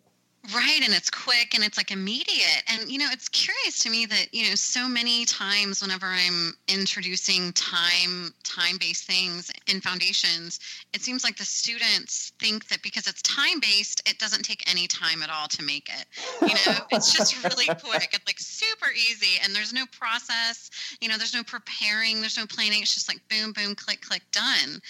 Right, 0.53 0.81
and 0.83 0.93
it's 0.93 1.09
quick 1.09 1.55
and 1.55 1.63
it's 1.63 1.77
like 1.77 1.93
immediate. 1.93 2.65
And 2.67 2.91
you 2.91 2.99
know, 2.99 3.07
it's 3.13 3.29
curious 3.29 3.79
to 3.85 3.91
me 3.91 4.07
that, 4.07 4.27
you 4.33 4.49
know, 4.49 4.57
so 4.57 4.89
many 4.89 5.25
times 5.25 5.81
whenever 5.81 6.07
I'm 6.07 6.55
introducing 6.67 7.53
time 7.53 8.35
time-based 8.43 9.05
things 9.05 9.53
in 9.69 9.81
foundations, 9.81 10.59
it 10.95 11.01
seems 11.01 11.23
like 11.23 11.37
the 11.37 11.45
students 11.45 12.33
think 12.41 12.67
that 12.69 12.83
because 12.83 13.07
it's 13.07 13.23
time-based, 13.23 14.03
it 14.05 14.19
doesn't 14.19 14.43
take 14.43 14.69
any 14.69 14.89
time 14.89 15.23
at 15.23 15.31
all 15.31 15.47
to 15.47 15.63
make 15.63 15.89
it. 15.89 16.07
You 16.43 16.73
know, 16.73 16.79
it's 16.91 17.13
just 17.13 17.45
really 17.45 17.67
quick. 17.67 18.09
It's 18.13 18.27
like 18.27 18.41
super 18.41 18.91
easy 18.91 19.39
and 19.45 19.55
there's 19.55 19.73
no 19.73 19.85
process, 19.93 20.71
you 21.01 21.09
know, 21.09 21.19
there's 21.19 21.35
no 21.35 21.45
preparing, 21.45 22.21
there's 22.21 22.37
no 22.37 22.47
planning. 22.47 22.83
It's 22.83 22.95
just 22.95 23.09
like 23.09 23.21
boom, 23.31 23.53
boom, 23.53 23.77
click, 23.77 24.01
click, 24.01 24.23
done. 24.33 24.81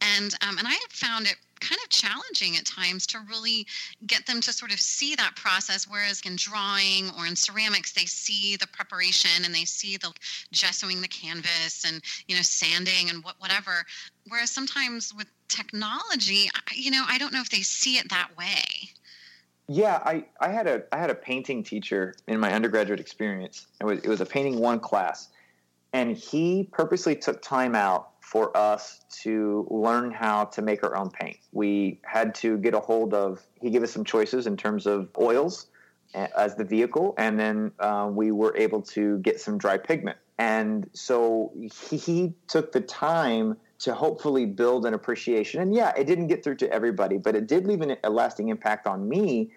And 0.00 0.32
um, 0.40 0.56
and 0.56 0.66
I 0.66 0.72
have 0.72 0.90
found 0.90 1.26
it 1.26 1.36
kind 1.62 1.80
of 1.84 1.88
challenging 1.90 2.56
at 2.56 2.66
times 2.66 3.06
to 3.06 3.18
really 3.30 3.66
get 4.06 4.26
them 4.26 4.40
to 4.40 4.52
sort 4.52 4.72
of 4.72 4.80
see 4.80 5.14
that 5.14 5.36
process 5.36 5.86
whereas 5.88 6.20
in 6.26 6.34
drawing 6.36 7.10
or 7.16 7.26
in 7.26 7.36
ceramics 7.36 7.92
they 7.92 8.04
see 8.04 8.56
the 8.56 8.66
preparation 8.66 9.44
and 9.44 9.54
they 9.54 9.64
see 9.64 9.96
the 9.96 10.12
gessoing 10.52 11.00
the 11.00 11.08
canvas 11.08 11.84
and 11.86 12.02
you 12.26 12.34
know 12.34 12.42
sanding 12.42 13.08
and 13.08 13.22
what 13.24 13.36
whatever. 13.38 13.84
Whereas 14.28 14.50
sometimes 14.50 15.14
with 15.14 15.26
technology 15.48 16.48
you 16.74 16.90
know 16.90 17.04
i 17.08 17.18
don't 17.18 17.32
know 17.32 17.40
if 17.40 17.50
they 17.50 17.62
see 17.62 17.96
it 17.96 18.08
that 18.10 18.30
way. 18.36 18.90
Yeah 19.68 20.02
i 20.04 20.24
i 20.40 20.48
had 20.48 20.66
a 20.66 20.82
i 20.92 20.98
had 20.98 21.10
a 21.10 21.14
painting 21.14 21.62
teacher 21.62 22.16
in 22.26 22.40
my 22.40 22.52
undergraduate 22.52 22.98
experience. 22.98 23.66
It 23.80 23.84
was 23.84 24.00
it 24.00 24.08
was 24.08 24.20
a 24.20 24.26
painting 24.26 24.58
one 24.58 24.80
class. 24.80 25.28
And 25.94 26.16
he 26.16 26.68
purposely 26.72 27.14
took 27.14 27.42
time 27.42 27.74
out 27.74 28.11
for 28.32 28.56
us 28.56 29.02
to 29.10 29.66
learn 29.70 30.10
how 30.10 30.46
to 30.46 30.62
make 30.62 30.82
our 30.82 30.96
own 30.96 31.10
paint. 31.10 31.36
We 31.52 32.00
had 32.02 32.34
to 32.36 32.56
get 32.56 32.72
a 32.72 32.80
hold 32.80 33.12
of, 33.12 33.42
he 33.60 33.68
gave 33.68 33.82
us 33.82 33.92
some 33.92 34.04
choices 34.04 34.46
in 34.46 34.56
terms 34.56 34.86
of 34.86 35.10
oils 35.18 35.66
as 36.14 36.54
the 36.54 36.64
vehicle, 36.64 37.14
and 37.18 37.38
then 37.38 37.72
uh, 37.78 38.08
we 38.10 38.30
were 38.30 38.56
able 38.56 38.80
to 38.80 39.18
get 39.18 39.38
some 39.38 39.58
dry 39.58 39.76
pigment. 39.76 40.16
And 40.38 40.88
so 40.94 41.52
he, 41.90 41.98
he 41.98 42.32
took 42.48 42.72
the 42.72 42.80
time 42.80 43.58
to 43.80 43.92
hopefully 43.92 44.46
build 44.46 44.86
an 44.86 44.94
appreciation. 44.94 45.60
And 45.60 45.74
yeah, 45.74 45.92
it 45.94 46.06
didn't 46.06 46.28
get 46.28 46.42
through 46.42 46.56
to 46.56 46.72
everybody, 46.72 47.18
but 47.18 47.36
it 47.36 47.46
did 47.46 47.66
leave 47.66 47.82
an, 47.82 47.98
a 48.02 48.08
lasting 48.08 48.48
impact 48.48 48.86
on 48.86 49.06
me. 49.06 49.50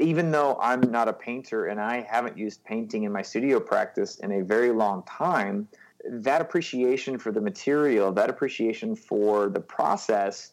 Even 0.00 0.30
though 0.30 0.56
I'm 0.58 0.80
not 0.80 1.06
a 1.06 1.12
painter 1.12 1.66
and 1.66 1.78
I 1.78 2.06
haven't 2.08 2.38
used 2.38 2.64
painting 2.64 3.02
in 3.02 3.12
my 3.12 3.20
studio 3.20 3.60
practice 3.60 4.16
in 4.20 4.32
a 4.32 4.42
very 4.42 4.70
long 4.70 5.02
time, 5.02 5.68
that 6.08 6.40
appreciation 6.40 7.18
for 7.18 7.32
the 7.32 7.40
material, 7.40 8.12
that 8.12 8.30
appreciation 8.30 8.96
for 8.96 9.48
the 9.48 9.60
process 9.60 10.52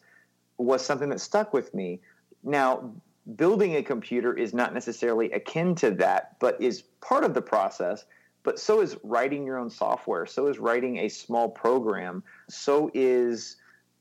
was 0.58 0.84
something 0.84 1.08
that 1.08 1.20
stuck 1.20 1.52
with 1.52 1.74
me. 1.74 2.00
Now, 2.42 2.92
building 3.36 3.76
a 3.76 3.82
computer 3.82 4.36
is 4.36 4.54
not 4.54 4.74
necessarily 4.74 5.30
akin 5.32 5.74
to 5.76 5.90
that, 5.92 6.38
but 6.38 6.60
is 6.60 6.82
part 7.00 7.24
of 7.24 7.34
the 7.34 7.42
process. 7.42 8.04
But 8.42 8.58
so 8.58 8.80
is 8.80 8.96
writing 9.02 9.44
your 9.44 9.58
own 9.58 9.70
software, 9.70 10.24
so 10.24 10.46
is 10.46 10.58
writing 10.58 10.98
a 10.98 11.08
small 11.08 11.48
program, 11.48 12.22
so 12.48 12.90
is 12.94 13.56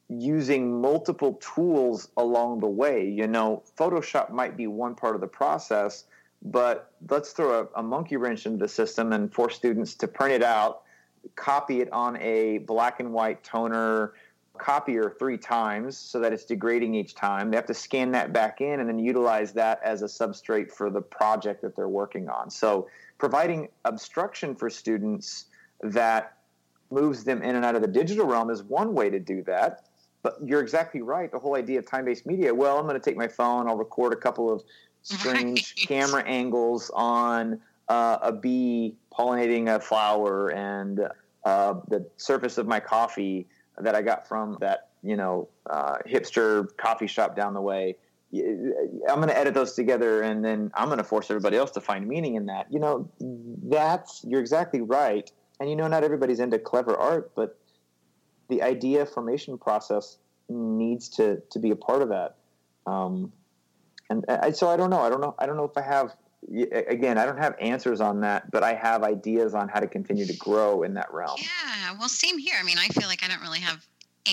using 0.07 0.79
multiple 0.79 1.33
tools 1.33 2.09
along 2.15 2.61
the 2.61 2.67
way. 2.67 3.07
You 3.07 3.27
know, 3.27 3.63
Photoshop 3.77 4.31
might 4.31 4.55
be 4.55 4.65
one 4.65 4.95
part 4.95 5.15
of 5.15 5.21
the 5.21 5.27
process, 5.27 6.05
but 6.41 6.93
let's 7.09 7.31
throw 7.31 7.67
a, 7.75 7.79
a 7.79 7.83
monkey 7.83 8.15
wrench 8.15 8.45
into 8.45 8.57
the 8.57 8.67
system 8.67 9.11
and 9.11 9.31
force 9.33 9.55
students 9.55 9.93
to 9.95 10.07
print 10.07 10.33
it 10.33 10.43
out 10.43 10.83
copy 11.35 11.81
it 11.81 11.91
on 11.91 12.17
a 12.17 12.59
black 12.59 12.99
and 12.99 13.13
white 13.13 13.43
toner 13.43 14.13
copier 14.59 15.15
three 15.17 15.37
times 15.37 15.97
so 15.97 16.19
that 16.19 16.33
it's 16.33 16.45
degrading 16.45 16.93
each 16.93 17.15
time. 17.15 17.49
They 17.49 17.55
have 17.55 17.65
to 17.67 17.73
scan 17.73 18.11
that 18.11 18.33
back 18.33 18.61
in 18.61 18.79
and 18.79 18.89
then 18.89 18.99
utilize 18.99 19.53
that 19.53 19.79
as 19.83 20.01
a 20.01 20.05
substrate 20.05 20.71
for 20.71 20.89
the 20.89 21.01
project 21.01 21.61
that 21.61 21.75
they're 21.75 21.89
working 21.89 22.29
on. 22.29 22.49
So, 22.49 22.87
providing 23.17 23.69
obstruction 23.85 24.55
for 24.55 24.69
students 24.69 25.45
that 25.81 26.37
moves 26.91 27.23
them 27.23 27.41
in 27.41 27.55
and 27.55 27.65
out 27.65 27.75
of 27.75 27.81
the 27.81 27.87
digital 27.87 28.25
realm 28.25 28.49
is 28.49 28.63
one 28.63 28.93
way 28.93 29.09
to 29.09 29.19
do 29.19 29.43
that. 29.43 29.85
But 30.21 30.37
you're 30.43 30.61
exactly 30.61 31.01
right. 31.01 31.31
The 31.31 31.39
whole 31.39 31.55
idea 31.55 31.79
of 31.79 31.85
time 31.85 32.05
based 32.05 32.25
media 32.25 32.53
well, 32.53 32.77
I'm 32.77 32.83
going 32.85 32.99
to 32.99 33.03
take 33.03 33.17
my 33.17 33.27
phone, 33.27 33.67
I'll 33.67 33.77
record 33.77 34.13
a 34.13 34.17
couple 34.17 34.51
of 34.51 34.63
strange 35.03 35.75
right. 35.77 35.87
camera 35.87 36.23
angles 36.23 36.91
on 36.93 37.61
uh, 37.89 38.19
a 38.21 38.31
bee 38.31 38.95
pollinating 39.11 39.73
a 39.73 39.79
flower 39.79 40.49
and 40.49 41.01
uh, 41.43 41.73
the 41.87 42.07
surface 42.17 42.57
of 42.57 42.67
my 42.67 42.79
coffee 42.79 43.47
that 43.79 43.95
I 43.95 44.01
got 44.01 44.27
from 44.27 44.57
that 44.61 44.89
you 45.01 45.17
know 45.17 45.49
uh, 45.69 45.97
hipster 46.07 46.67
coffee 46.77 47.07
shop 47.07 47.35
down 47.35 47.53
the 47.53 47.61
way. 47.61 47.97
I'm 48.31 49.15
going 49.15 49.29
to 49.29 49.37
edit 49.37 49.55
those 49.55 49.73
together, 49.73 50.21
and 50.21 50.45
then 50.45 50.69
I'm 50.75 50.85
going 50.85 50.99
to 50.99 51.03
force 51.03 51.31
everybody 51.31 51.57
else 51.57 51.71
to 51.71 51.81
find 51.81 52.07
meaning 52.07 52.35
in 52.35 52.45
that. 52.45 52.71
You 52.71 52.79
know, 52.79 53.09
that's 53.19 54.23
you're 54.27 54.39
exactly 54.39 54.81
right. 54.81 55.29
And 55.59 55.67
you 55.67 55.75
know, 55.75 55.87
not 55.87 56.03
everybody's 56.03 56.39
into 56.39 56.59
clever 56.59 56.95
art, 56.95 57.31
but 57.35 57.57
the 58.49 58.61
idea 58.61 59.07
formation 59.07 59.57
process 59.57 60.17
needs 60.47 61.09
to 61.09 61.41
to 61.51 61.59
be 61.59 61.71
a 61.71 61.75
part 61.75 62.03
of 62.03 62.09
that. 62.09 62.35
Um, 62.85 63.33
and 64.11 64.25
I, 64.27 64.51
so 64.51 64.69
I 64.69 64.77
don't 64.77 64.91
know. 64.91 64.99
I 64.99 65.09
don't 65.09 65.21
know. 65.21 65.35
I 65.39 65.47
don't 65.47 65.57
know 65.57 65.65
if 65.65 65.77
I 65.77 65.81
have 65.81 66.15
again, 66.47 67.17
I 67.17 67.25
don't 67.25 67.37
have 67.37 67.55
answers 67.59 68.01
on 68.01 68.21
that, 68.21 68.49
but 68.51 68.63
I 68.63 68.73
have 68.73 69.03
ideas 69.03 69.53
on 69.53 69.67
how 69.67 69.79
to 69.79 69.87
continue 69.87 70.25
to 70.25 70.35
grow 70.37 70.83
in 70.83 70.93
that 70.95 71.13
realm. 71.13 71.37
Yeah, 71.37 71.95
well, 71.99 72.09
same 72.09 72.37
here. 72.37 72.55
I 72.59 72.63
mean, 72.63 72.77
I 72.77 72.87
feel 72.87 73.07
like 73.07 73.23
I 73.23 73.27
don't 73.27 73.41
really 73.41 73.59
have 73.59 73.85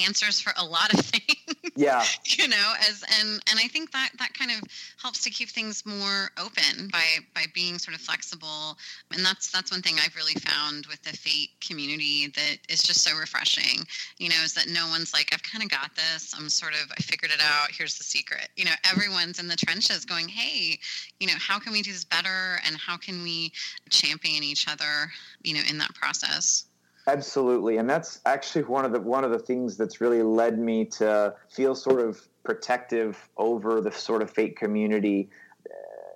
answers 0.05 0.41
for 0.41 0.53
a 0.57 0.65
lot 0.65 0.93
of 0.93 1.01
things. 1.05 1.56
Yeah. 1.77 2.05
you 2.25 2.49
know, 2.49 2.73
as 2.89 3.05
and 3.21 3.41
and 3.51 3.59
I 3.59 3.69
think 3.69 3.93
that 3.93 4.11
that 4.19 4.35
kind 4.35 4.51
of 4.51 4.69
helps 5.01 5.23
to 5.25 5.31
keep 5.31 5.51
things 5.51 5.85
more 5.85 6.31
open 6.39 6.89
by 6.91 7.05
by 7.35 7.45
being 7.55 7.79
sort 7.79 7.95
of 7.95 8.01
flexible. 8.01 8.77
And 9.13 9.25
that's 9.25 9.51
that's 9.51 9.71
one 9.71 9.83
thing 9.83 9.97
I've 10.05 10.17
really 10.17 10.35
found 10.35 10.87
with 10.87 11.03
the 11.03 11.17
fate 11.17 11.51
community 11.61 12.29
that 12.29 12.59
is 12.69 12.83
just 12.83 13.03
so 13.03 13.17
refreshing. 13.17 13.87
You 14.19 14.31
know, 14.31 14.43
is 14.45 14.55
that 14.55 14.69
no 14.69 14.89
one's 14.89 15.13
like, 15.13 15.29
I've 15.33 15.43
kind 15.43 15.63
of 15.63 15.71
got 15.71 15.95
this. 15.95 16.35
I'm 16.37 16.49
sort 16.49 16.73
of 16.73 16.91
I 16.91 17.03
figured 17.03 17.31
it 17.31 17.41
out. 17.41 17.71
Here's 17.71 17.99
the 17.99 18.05
secret. 18.05 18.49
You 18.57 18.65
know, 18.65 18.75
everyone's 18.91 19.39
in 19.39 19.49
the 19.49 19.57
trenches 19.57 20.05
going, 20.05 20.29
"Hey, 20.29 20.79
you 21.21 21.27
know, 21.27 21.39
how 21.39 21.59
can 21.59 21.73
we 21.73 21.83
do 21.83 21.93
this 21.93 22.05
better 22.05 22.59
and 22.67 22.77
how 22.77 22.97
can 22.97 23.23
we 23.23 23.53
champion 23.91 24.43
each 24.43 24.69
other, 24.69 25.13
you 25.43 25.55
know, 25.55 25.63
in 25.69 25.79
that 25.79 25.95
process?" 25.95 26.65
Absolutely, 27.09 27.77
and 27.77 27.89
that's 27.89 28.21
actually 28.27 28.65
one 28.65 28.85
of 28.85 28.93
the 28.93 29.01
one 29.01 29.23
of 29.23 29.31
the 29.31 29.39
things 29.39 29.77
that's 29.77 30.01
really 30.01 30.23
led 30.25 30.59
me 30.59 30.85
to 30.85 31.35
feel 31.49 31.75
sort 31.77 32.01
of 32.01 32.21
protective 32.43 33.29
over 33.37 33.81
the 33.81 33.93
sort 33.93 34.23
of 34.23 34.31
fate 34.31 34.57
community. 34.57 35.29
Uh, 35.69 35.73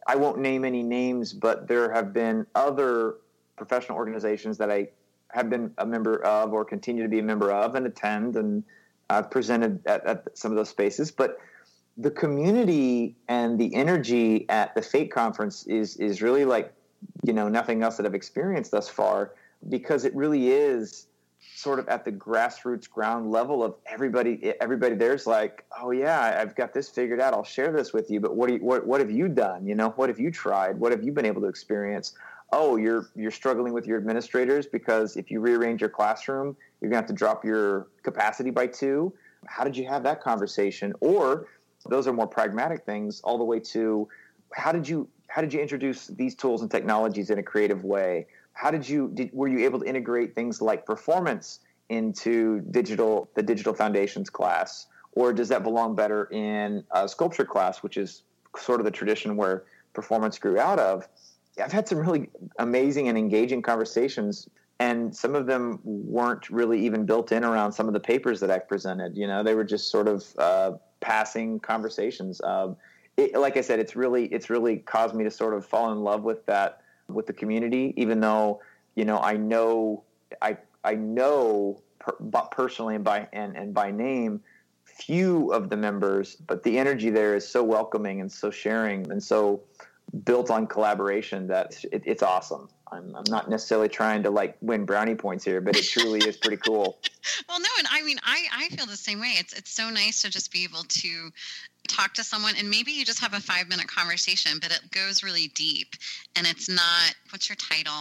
I 0.09 0.17
won't 0.17 0.39
name 0.39 0.65
any 0.65 0.83
names, 0.83 1.33
but 1.33 1.69
there 1.69 1.93
have 1.93 2.13
been 2.13 2.45
other 2.57 3.19
professional 3.57 3.99
organizations 3.99 4.59
that 4.59 4.69
I 4.69 4.89
have 5.29 5.49
been 5.49 5.73
a 5.79 5.87
member 5.87 6.25
of 6.25 6.53
or 6.53 6.65
continue 6.65 7.05
to 7.05 7.09
be 7.09 7.21
a 7.21 7.23
member 7.23 7.53
of 7.53 7.77
and 7.77 7.87
attend, 7.87 8.35
and 8.35 8.65
I've 9.09 9.31
presented 9.31 9.87
at, 9.87 10.05
at 10.05 10.37
some 10.37 10.51
of 10.51 10.57
those 10.57 10.71
spaces. 10.71 11.13
But 11.13 11.39
the 11.99 12.11
community 12.11 13.15
and 13.29 13.61
the 13.61 13.73
energy 13.77 14.49
at 14.49 14.75
the 14.75 14.83
Fate 14.83 15.13
conference 15.13 15.69
is 15.69 15.97
is 15.99 16.21
really 16.21 16.45
like 16.45 16.73
you 17.23 17.33
know 17.33 17.49
nothing 17.49 17.85
else 17.85 17.97
that 17.99 18.07
I've 18.07 18.15
experienced 18.15 18.73
thus 18.73 18.89
far 18.89 19.35
because 19.69 20.05
it 20.05 20.15
really 20.15 20.51
is 20.51 21.07
sort 21.55 21.79
of 21.79 21.89
at 21.89 22.05
the 22.05 22.13
grassroots 22.13 22.89
ground 22.89 23.31
level 23.31 23.63
of 23.63 23.75
everybody 23.87 24.53
everybody 24.61 24.95
there's 24.95 25.27
like 25.27 25.65
oh 25.81 25.91
yeah 25.91 26.39
i've 26.41 26.55
got 26.55 26.73
this 26.73 26.89
figured 26.89 27.21
out. 27.21 27.33
I'll 27.33 27.45
share 27.45 27.73
this 27.73 27.93
with 27.93 28.11
you. 28.11 28.21
But 28.21 28.37
what 28.37 28.49
do 28.49 28.55
you, 28.55 28.61
what, 28.61 28.87
what 28.87 29.01
have 29.01 29.11
you 29.11 29.29
done? 29.29 29.67
You 29.67 29.75
know 29.75 29.91
what 29.91 30.09
have 30.09 30.21
you 30.21 30.31
tried? 30.31 30.79
What 30.79 30.93
have 30.93 31.03
you 31.03 31.13
been 31.13 31.27
able 31.27 31.41
to 31.43 31.49
experience? 31.49 32.15
Oh 32.53 32.77
you're 32.77 33.07
you're 33.15 33.31
struggling 33.31 33.73
with 33.73 33.87
your 33.87 33.99
administrators 33.99 34.67
because 34.67 35.17
if 35.17 35.31
you 35.31 35.41
rearrange 35.41 35.81
your 35.81 35.91
classroom 35.91 36.57
you're 36.81 36.91
going 36.91 37.03
to 37.03 37.03
have 37.03 37.09
to 37.09 37.15
drop 37.15 37.45
your 37.45 37.89
capacity 38.03 38.51
by 38.51 38.67
two. 38.67 39.13
How 39.47 39.65
did 39.65 39.77
you 39.77 39.87
have 39.87 40.03
that 40.05 40.23
conversation? 40.23 40.95
Or 41.01 41.47
those 41.89 42.07
are 42.07 42.13
more 42.13 42.27
pragmatic 42.27 42.85
things 42.85 43.21
all 43.23 43.39
the 43.39 43.45
way 43.45 43.61
to 43.61 44.09
how 44.55 44.73
did 44.73 44.89
you 44.89 45.09
how 45.29 45.41
did 45.41 45.53
you 45.53 45.61
introduce 45.61 46.09
these 46.09 46.35
tools 46.35 46.63
and 46.63 46.71
technologies 46.71 47.31
in 47.31 47.39
a 47.39 47.43
creative 47.43 47.85
way 47.85 48.27
how 48.53 48.71
did 48.71 48.89
you 48.89 49.11
did, 49.15 49.31
were 49.33 49.49
you 49.49 49.65
able 49.65 49.81
to 49.81 49.87
integrate 49.87 50.35
things 50.35 50.61
like 50.61 50.87
performance 50.87 51.61
into 51.89 52.61
digital 52.71 53.31
the 53.35 53.43
digital 53.43 53.75
foundations 53.75 54.31
class? 54.31 54.87
Or 55.13 55.33
does 55.33 55.49
that 55.49 55.63
belong 55.63 55.97
better 55.97 56.29
in 56.31 56.85
a 56.93 57.09
sculpture 57.09 57.45
class 57.45 57.83
which 57.83 57.97
is 57.97 58.23
sort 58.57 58.81
of 58.81 58.85
the 58.85 58.91
tradition 58.91 59.37
where 59.37 59.65
performance 59.93 60.39
grew 60.39 60.59
out 60.59 60.79
of? 60.79 61.09
I've 61.63 61.73
had 61.73 61.89
some 61.89 61.99
really 61.99 62.31
amazing 62.59 63.09
and 63.09 63.19
engaging 63.19 63.63
conversations 63.63 64.49
and 64.79 65.15
some 65.15 65.35
of 65.35 65.47
them 65.47 65.81
weren't 65.85 66.49
really 66.49 66.85
even 66.87 67.05
built 67.05 67.33
in 67.33 67.45
around 67.45 67.73
some 67.73 67.87
of 67.87 67.93
the 67.93 68.01
papers 68.01 68.41
that 68.41 68.51
i've 68.51 68.69
presented. 68.69 69.17
You 69.17 69.27
know 69.27 69.43
they 69.43 69.55
were 69.55 69.65
just 69.65 69.91
sort 69.91 70.09
of 70.09 70.25
uh, 70.39 70.73
passing 71.01 71.61
conversations 71.61 72.41
it, 73.17 73.35
like 73.35 73.57
i 73.57 73.61
said 73.61 73.79
it's 73.79 73.97
really 73.97 74.27
it's 74.27 74.51
really 74.51 74.79
caused 74.79 75.15
me 75.15 75.25
to 75.25 75.31
sort 75.31 75.55
of 75.55 75.65
fall 75.65 75.93
in 75.93 76.01
love 76.01 76.23
with 76.23 76.45
that 76.47 76.81
with 77.15 77.27
the 77.27 77.33
community, 77.33 77.95
even 77.97 78.21
though 78.21 78.61
you 78.95 79.05
know 79.05 79.19
I 79.19 79.37
know 79.37 80.05
I 80.41 80.57
I 80.85 80.95
know 80.95 81.83
per, 81.99 82.13
personally 82.51 82.95
and 82.95 83.05
by 83.05 83.29
and, 83.33 83.57
and 83.57 83.75
by 83.75 83.91
name 83.91 84.41
few 84.85 85.53
of 85.53 85.71
the 85.71 85.77
members, 85.77 86.37
but 86.37 86.63
the 86.63 86.79
energy 86.79 87.11
there 87.11 87.35
is 87.35 87.49
so 87.49 87.63
welcoming 87.63 88.21
and 88.21 88.31
so 88.31 88.51
sharing 88.51 89.11
and 89.11 89.23
so 89.23 89.63
built 90.25 90.51
on 90.51 90.67
collaboration 90.67 91.47
that 91.47 91.83
it, 91.93 92.03
it's 92.05 92.23
awesome. 92.23 92.69
I'm, 92.93 93.15
I'm 93.15 93.25
not 93.29 93.49
necessarily 93.49 93.89
trying 93.89 94.25
to 94.25 94.31
like 94.31 94.57
win 94.61 94.85
brownie 94.85 95.15
points 95.15 95.45
here, 95.45 95.61
but 95.61 95.77
it 95.77 95.85
truly 95.85 96.19
is 96.21 96.37
pretty 96.37 96.57
cool. 96.57 96.99
well, 97.49 97.61
no, 97.61 97.69
and 97.79 97.87
I 97.91 98.03
mean, 98.03 98.19
I, 98.25 98.47
I 98.53 98.69
feel 98.69 98.87
the 98.87 98.97
same 98.97 99.21
way. 99.21 99.35
It's 99.39 99.53
it's 99.53 99.71
so 99.71 99.91
nice 99.91 100.23
to 100.23 100.31
just 100.31 100.51
be 100.51 100.65
able 100.65 100.83
to 100.83 101.31
talk 101.91 102.15
to 102.15 102.25
someone 102.25 102.55
and 102.59 102.71
maybe 102.71 102.93
you 102.93 103.05
just 103.05 103.21
have 103.21 103.35
a 103.35 103.41
five 103.41 103.69
minute 103.69 103.89
conversation 103.89 104.59
but 104.61 104.71
it 104.71 104.91
goes 104.91 105.23
really 105.23 105.49
deep 105.49 105.95
and 106.37 106.47
it's 106.47 106.69
not 106.69 107.15
what's 107.31 107.49
your 107.49 107.57
title? 107.57 107.93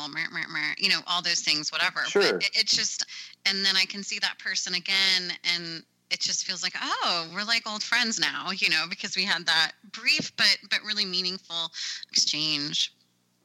You 0.78 0.90
know 0.90 1.00
all 1.08 1.22
those 1.22 1.42
things 1.42 1.72
whatever. 1.72 2.02
Sure. 2.06 2.34
but 2.34 2.50
it's 2.54 2.76
just 2.76 3.06
and 3.46 3.66
then 3.66 3.76
i 3.76 3.86
can 3.86 4.04
see 4.04 4.20
that 4.20 4.38
person 4.40 4.74
again 4.74 5.32
and 5.56 5.84
it 6.12 6.20
just 6.20 6.46
feels 6.46 6.64
like 6.64 6.74
oh 6.82 7.30
we're 7.34 7.44
like 7.44 7.68
old 7.70 7.84
friends 7.84 8.20
now 8.20 8.52
you 8.52 8.70
know 8.70 8.86
because 8.90 9.16
we 9.16 9.24
had 9.24 9.46
that 9.46 9.72
brief 9.92 10.36
but 10.38 10.58
but 10.70 10.80
really 10.86 11.06
meaningful 11.06 11.72
exchange. 12.12 12.94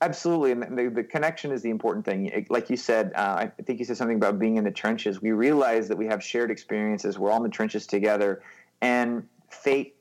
Absolutely 0.01 0.53
and 0.53 0.77
the, 0.77 0.91
the 0.91 1.05
connection 1.05 1.51
is 1.51 1.63
the 1.63 1.71
important 1.71 2.05
thing. 2.05 2.47
Like 2.51 2.69
you 2.69 2.77
said 2.77 3.13
uh, 3.15 3.37
i 3.39 3.47
think 3.65 3.79
you 3.79 3.85
said 3.85 3.97
something 3.97 4.17
about 4.17 4.39
being 4.39 4.57
in 4.57 4.65
the 4.65 4.71
trenches. 4.71 5.23
We 5.23 5.33
realize 5.33 5.89
that 5.89 5.97
we 5.97 6.07
have 6.07 6.23
shared 6.23 6.51
experiences. 6.51 7.19
We're 7.19 7.31
all 7.31 7.39
in 7.39 7.45
the 7.45 7.49
trenches 7.49 7.87
together 7.87 8.43
and 8.81 9.27
fate 9.51 9.95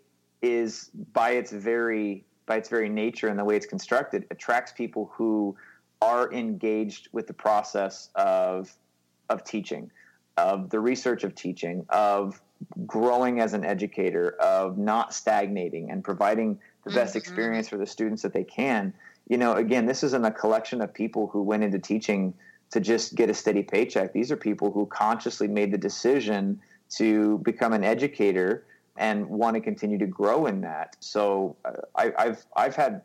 is 0.44 0.92
by 1.14 1.32
its 1.32 1.52
very 1.52 2.24
by 2.46 2.58
its 2.58 2.70
very 2.70 2.90
nature 2.90 3.30
and 3.30 3.40
the 3.40 3.44
way 3.44 3.56
it's 3.56 3.66
constructed 3.66 4.26
attracts 4.30 4.72
people 4.74 5.10
who 5.14 5.56
are 6.02 6.32
engaged 6.32 7.08
with 7.12 7.26
the 7.26 7.34
process 7.34 8.10
of 8.14 8.72
of 9.30 9.44
teaching 9.44 9.90
of 10.38 10.70
the 10.70 10.80
research 10.80 11.24
of 11.24 11.34
teaching 11.34 11.86
of 11.90 12.40
growing 12.86 13.40
as 13.40 13.54
an 13.54 13.66
educator, 13.66 14.36
of 14.40 14.78
not 14.78 15.14
stagnating 15.14 15.92
and 15.92 16.04
providing 16.04 16.60
the 16.86 16.92
best 16.92 17.12
mm-hmm. 17.12 17.20
experience 17.20 17.70
for 17.70 17.78
the 17.78 17.86
students 17.86 18.22
that 18.22 18.34
they 18.34 18.44
can. 18.44 18.94
You 19.28 19.38
know, 19.38 19.54
again, 19.54 19.86
this 19.86 20.04
isn't 20.04 20.26
a 20.26 20.32
collection 20.32 20.82
of 20.82 20.94
people 20.94 21.28
who 21.28 21.42
went 21.44 21.64
into 21.64 21.80
teaching 21.80 22.34
to 22.72 22.80
just 22.80 23.16
get 23.16 23.30
a 23.30 23.34
steady 23.34 23.64
paycheck. 23.64 24.14
These 24.14 24.32
are 24.32 24.38
people 24.38 24.72
who 24.72 24.86
consciously 24.86 25.48
made 25.48 25.72
the 25.72 25.78
decision 25.78 26.60
to 26.98 27.40
become 27.40 27.74
an 27.74 27.84
educator 27.84 28.66
and 28.96 29.28
want 29.28 29.56
to 29.56 29.62
continue 29.62 29.98
to 29.98 30.08
grow 30.08 30.46
in 30.46 30.62
that. 30.62 30.96
So 31.00 31.56
uh, 31.66 31.72
I, 31.96 32.14
I've 32.18 32.46
I've 32.56 32.76
had 32.76 33.02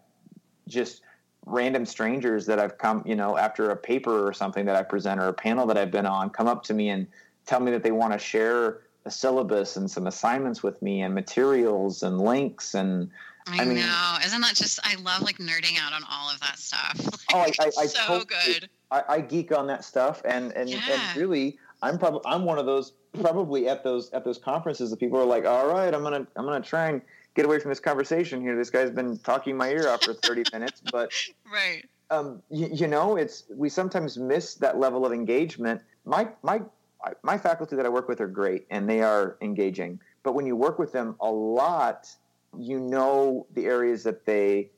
just 0.66 1.02
random 1.46 1.86
strangers 1.86 2.44
that 2.46 2.58
I've 2.58 2.76
come, 2.76 3.02
you 3.06 3.16
know, 3.16 3.36
after 3.38 3.70
a 3.70 3.76
paper 3.76 4.26
or 4.26 4.32
something 4.32 4.66
that 4.66 4.76
I 4.76 4.82
present 4.82 5.20
or 5.20 5.28
a 5.28 5.32
panel 5.32 5.66
that 5.66 5.78
I've 5.78 5.90
been 5.90 6.06
on, 6.06 6.30
come 6.30 6.46
up 6.46 6.62
to 6.64 6.74
me 6.74 6.90
and 6.90 7.06
tell 7.46 7.60
me 7.60 7.70
that 7.70 7.82
they 7.82 7.90
want 7.90 8.12
to 8.12 8.18
share 8.18 8.82
a 9.06 9.10
syllabus 9.10 9.76
and 9.76 9.90
some 9.90 10.06
assignments 10.06 10.62
with 10.62 10.82
me 10.82 11.00
and 11.02 11.14
materials 11.14 12.02
and 12.02 12.20
links 12.20 12.74
and 12.74 13.10
I, 13.50 13.62
I 13.62 13.64
mean, 13.64 13.76
know. 13.76 14.16
Isn't 14.24 14.42
that 14.42 14.56
just? 14.56 14.78
I 14.84 14.96
love 14.96 15.22
like 15.22 15.38
nerding 15.38 15.78
out 15.80 15.94
on 15.94 16.02
all 16.10 16.28
of 16.30 16.38
that 16.40 16.58
stuff. 16.58 17.00
Like, 17.02 17.20
oh, 17.32 17.38
I, 17.38 17.64
I, 17.64 17.66
I 17.78 17.86
so 17.86 18.00
totally, 18.00 18.26
good. 18.26 18.68
I, 18.90 19.02
I, 19.08 19.20
geek 19.22 19.56
on 19.56 19.66
that 19.68 19.84
stuff, 19.84 20.20
and 20.26 20.52
and, 20.52 20.68
yeah. 20.68 20.80
and 20.90 21.16
really, 21.16 21.58
I'm 21.80 21.98
probably 21.98 22.20
I'm 22.26 22.44
one 22.44 22.58
of 22.58 22.66
those 22.66 22.92
probably 23.20 23.68
at 23.68 23.84
those 23.84 24.10
at 24.10 24.24
those 24.24 24.38
conferences 24.38 24.90
the 24.90 24.96
people 24.96 25.18
are 25.18 25.24
like, 25.24 25.44
all 25.44 25.66
right, 25.66 25.92
I'm 25.92 26.02
gonna 26.02 26.26
I'm 26.36 26.44
gonna 26.44 26.60
try 26.60 26.88
and 26.88 27.02
get 27.34 27.44
away 27.44 27.58
from 27.58 27.70
this 27.70 27.80
conversation 27.80 28.40
here. 28.40 28.56
This 28.56 28.70
guy's 28.70 28.90
been 28.90 29.18
talking 29.18 29.56
my 29.56 29.70
ear 29.70 29.88
off 29.88 30.04
for 30.04 30.14
30 30.14 30.46
minutes, 30.52 30.80
but 30.80 31.12
right. 31.52 31.84
Um, 32.10 32.42
you, 32.50 32.68
you 32.72 32.88
know, 32.88 33.16
it's 33.16 33.44
we 33.54 33.68
sometimes 33.68 34.16
miss 34.16 34.54
that 34.56 34.78
level 34.78 35.04
of 35.04 35.12
engagement. 35.12 35.82
My 36.04 36.28
my 36.42 36.62
my 37.22 37.38
faculty 37.38 37.76
that 37.76 37.86
I 37.86 37.88
work 37.88 38.08
with 38.08 38.20
are 38.20 38.28
great 38.28 38.66
and 38.70 38.88
they 38.88 39.02
are 39.02 39.36
engaging. 39.40 40.00
But 40.22 40.34
when 40.34 40.46
you 40.46 40.56
work 40.56 40.78
with 40.78 40.92
them 40.92 41.16
a 41.20 41.30
lot, 41.30 42.08
you 42.58 42.80
know 42.80 43.46
the 43.54 43.66
areas 43.66 44.02
that 44.04 44.24
they 44.26 44.70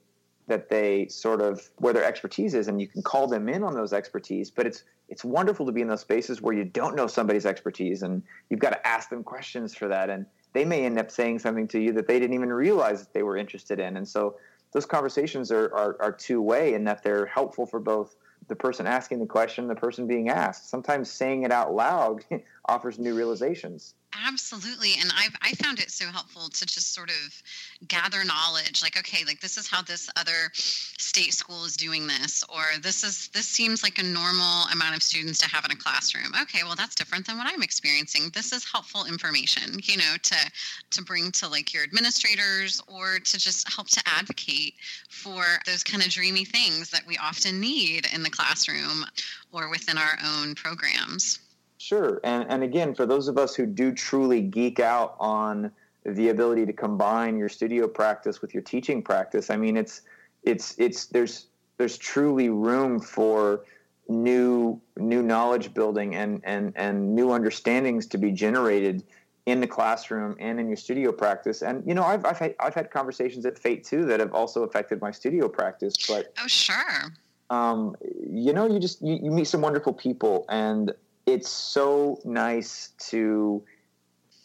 that 0.51 0.69
they 0.69 1.07
sort 1.09 1.41
of 1.41 1.71
where 1.79 1.95
their 1.95 2.05
expertise 2.05 2.55
is 2.55 2.69
and 2.69 2.81
you 2.81 2.87
can 2.87 3.03
call 3.03 3.27
them 3.27 3.49
in 3.49 3.63
on 3.63 3.75
those 3.75 3.93
expertise 3.93 4.51
but 4.51 4.67
it's 4.67 4.85
it's 5.09 5.25
wonderful 5.25 5.65
to 5.67 5.73
be 5.73 5.81
in 5.81 5.89
those 5.89 6.03
spaces 6.03 6.43
where 6.43 6.55
you 6.55 6.65
don't 6.65 6.95
know 6.95 7.07
somebody's 7.07 7.47
expertise 7.47 8.03
and 8.03 8.23
you've 8.49 8.61
got 8.61 8.71
to 8.71 8.87
ask 8.87 9.09
them 9.09 9.25
questions 9.25 9.75
for 9.75 9.89
that 9.89 10.11
and 10.11 10.27
they 10.53 10.65
may 10.65 10.85
end 10.85 10.99
up 10.99 11.11
saying 11.11 11.39
something 11.39 11.67
to 11.69 11.81
you 11.81 11.93
that 11.93 12.07
they 12.07 12.19
didn't 12.19 12.35
even 12.35 12.53
realize 12.53 13.01
that 13.01 13.13
they 13.15 13.23
were 13.23 13.37
interested 13.37 13.81
in 13.81 13.97
and 13.97 14.07
so 14.07 14.37
those 14.73 14.87
conversations 14.87 15.51
are, 15.51 15.75
are, 15.75 15.97
are 16.01 16.13
two 16.13 16.41
way 16.43 16.75
in 16.75 16.85
that 16.85 17.03
they're 17.03 17.27
helpful 17.27 17.67
for 17.67 17.81
both 17.81 18.17
the 18.49 18.57
person 18.57 18.87
asking 18.87 19.21
the 19.21 19.27
question, 19.27 19.69
the 19.69 19.75
person 19.75 20.07
being 20.07 20.29
asked. 20.29 20.69
Sometimes 20.69 21.11
saying 21.11 21.43
it 21.45 21.53
out 21.53 21.75
loud 21.75 22.25
offers 22.69 22.99
new 22.99 23.15
realizations. 23.15 23.95
Absolutely. 24.13 24.95
And 25.01 25.13
I've 25.17 25.37
I 25.41 25.53
found 25.53 25.79
it 25.79 25.91
so 25.91 26.07
helpful 26.07 26.49
to 26.49 26.67
just 26.67 26.95
sort 26.95 27.11
of 27.11 27.43
gather 27.87 28.25
knowledge 28.25 28.83
like, 28.83 28.99
okay, 28.99 29.25
like 29.25 29.41
this 29.41 29.57
is 29.57 29.69
how 29.69 29.83
this 29.83 30.11
other 30.17 30.51
state 30.55 31.33
school 31.33 31.65
is 31.65 31.77
doing 31.77 32.09
this, 32.09 32.43
or 32.49 32.65
this 32.83 33.05
is 33.05 33.29
this 33.29 33.47
seems 33.47 33.85
like 33.85 33.99
a 33.99 34.03
normal 34.03 34.65
amount 34.73 34.97
of 34.97 35.03
students 35.03 35.39
to 35.41 35.49
have 35.49 35.65
in 35.65 35.71
a 35.71 35.77
classroom. 35.77 36.33
Okay, 36.43 36.61
well 36.65 36.75
that's 36.75 36.97
different 36.97 37.25
than 37.27 37.39
what 37.39 37.47
I'm 37.53 37.63
experiencing. 37.63 38.31
This 38.35 38.53
is 38.53 38.65
helpful 38.71 39.05
information, 39.05 39.79
you 39.85 39.97
know, 39.97 40.17
to 40.23 40.51
to 40.91 41.03
bring 41.05 41.31
to 41.33 41.49
like 41.49 41.73
your 41.73 41.85
administrators 41.85 42.83
or 42.89 43.21
to 43.21 43.39
just 43.39 43.73
help 43.73 43.89
to 43.91 44.03
advocate 44.07 44.75
for 45.09 45.45
those 45.67 45.85
kind 45.85 46.03
of 46.03 46.11
dreamy 46.11 46.45
things 46.45 46.91
that 46.91 47.07
we 47.07 47.17
often 47.19 47.61
need 47.61 48.09
in 48.13 48.25
the 48.25 48.31
classroom 48.31 49.05
or 49.53 49.71
within 49.71 49.97
our 49.97 50.19
own 50.25 50.57
programs. 50.57 51.39
Sure. 51.81 52.21
And, 52.25 52.45
and 52.51 52.63
again, 52.63 52.95
for 52.95 53.07
those 53.07 53.27
of 53.27 53.39
us 53.39 53.55
who 53.55 53.65
do 53.65 53.91
truly 53.91 54.43
geek 54.43 54.81
out 54.81 55.17
on 55.19 55.73
the 56.05 56.29
ability 56.29 56.67
to 56.67 56.75
combine 56.75 57.39
your 57.39 57.49
studio 57.49 57.89
practice 57.89 58.43
with 58.43 58.53
your 58.53 58.63
teaching 58.63 59.03
practice, 59.03 59.49
I 59.49 59.57
mean, 59.57 59.79
it's, 59.79 60.03
it's, 60.43 60.75
it's, 60.79 61.07
there's, 61.07 61.47
there's 61.79 61.97
truly 61.97 62.51
room 62.51 63.01
for 63.01 63.65
new, 64.11 64.79
new 64.99 65.23
knowledge 65.23 65.73
building 65.73 66.17
and, 66.17 66.43
and, 66.45 66.75
and 66.77 67.15
new 67.15 67.33
understandings 67.33 68.07
to 68.09 68.19
be 68.19 68.31
generated 68.31 69.03
in 69.47 69.63
the 69.63 69.67
classroom 69.67 70.37
and 70.39 70.61
in 70.61 70.69
your 70.69 70.77
studio 70.77 71.11
practice. 71.11 71.63
And 71.63 71.83
you 71.87 71.95
know, 71.95 72.05
I've 72.05 72.27
I've 72.27 72.39
had, 72.39 72.55
I've 72.61 72.75
had 72.75 72.91
conversations 72.91 73.47
at 73.47 73.59
Fate 73.59 73.85
too 73.85 74.05
that 74.05 74.21
have 74.21 74.35
also 74.35 74.65
affected 74.65 75.01
my 75.01 75.11
studio 75.11 75.49
practice. 75.49 75.95
But 76.07 76.35
oh, 76.39 76.47
sure. 76.47 77.11
Um, 77.49 77.97
you 78.31 78.53
know, 78.53 78.67
you 78.69 78.79
just 78.79 79.01
you, 79.01 79.19
you 79.23 79.31
meet 79.31 79.47
some 79.47 79.63
wonderful 79.63 79.95
people, 79.95 80.45
and 80.51 80.93
it's 81.33 81.49
so 81.49 82.21
nice 82.25 82.93
to 82.99 83.63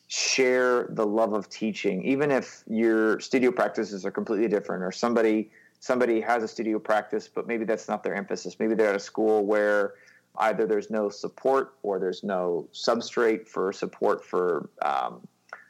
share 0.08 0.88
the 0.92 1.06
love 1.06 1.34
of 1.34 1.50
teaching 1.50 2.04
even 2.06 2.32
if 2.32 2.64
your 2.68 3.20
studio 3.20 3.52
practices 3.52 4.06
are 4.06 4.12
completely 4.12 4.48
different 4.48 4.84
or 4.84 4.92
somebody 4.92 5.50
somebody 5.80 6.22
has 6.22 6.44
a 6.44 6.48
studio 6.48 6.80
practice 6.80 7.28
but 7.28 7.48
maybe 7.48 7.66
that's 7.66 7.88
not 7.88 8.04
their 8.04 8.16
emphasis. 8.16 8.58
Maybe 8.60 8.76
they're 8.76 8.90
at 8.90 8.96
a 8.96 9.00
school 9.00 9.46
where 9.46 9.94
either 10.40 10.66
there's 10.66 10.90
no 10.90 11.10
support 11.10 11.76
or 11.84 12.00
there's 12.00 12.24
no 12.24 12.68
substrate 12.74 13.48
for 13.48 13.72
support 13.72 14.26
for 14.26 14.70
um, 14.82 15.28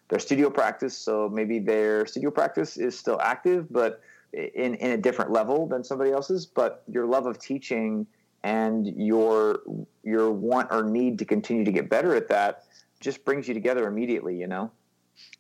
their 0.10 0.20
studio 0.20 0.50
practice. 0.50 0.98
So 0.98 1.30
maybe 1.30 1.60
their 1.60 2.06
studio 2.06 2.32
practice 2.32 2.78
is 2.78 2.98
still 2.98 3.20
active 3.22 3.72
but 3.72 4.02
in, 4.34 4.76
in 4.76 4.92
a 4.92 4.98
different 4.98 5.32
level 5.32 5.68
than 5.68 5.84
somebody 5.84 6.12
else's 6.12 6.46
but 6.46 6.84
your 6.88 7.06
love 7.06 7.26
of 7.26 7.40
teaching 7.40 8.06
and 8.46 8.86
your 8.96 9.62
your 10.04 10.32
want 10.32 10.72
or 10.72 10.84
need 10.84 11.18
to 11.18 11.26
continue 11.26 11.66
to 11.66 11.72
get 11.72 11.90
better 11.90 12.16
at 12.16 12.30
that 12.30 12.66
just 13.00 13.26
brings 13.26 13.48
you 13.48 13.54
together 13.54 13.88
immediately 13.88 14.38
you 14.38 14.48
know? 14.48 14.72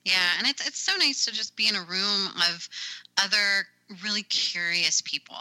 Yeah 0.04 0.32
and 0.40 0.48
it's 0.48 0.68
it's 0.68 0.80
so 0.80 0.98
nice 0.98 1.24
to 1.26 1.32
just 1.32 1.56
be 1.56 1.70
in 1.70 1.76
a 1.76 1.82
room 1.82 2.30
of 2.50 2.68
other 3.18 3.68
really 4.04 4.24
curious 4.24 5.04
people 5.04 5.38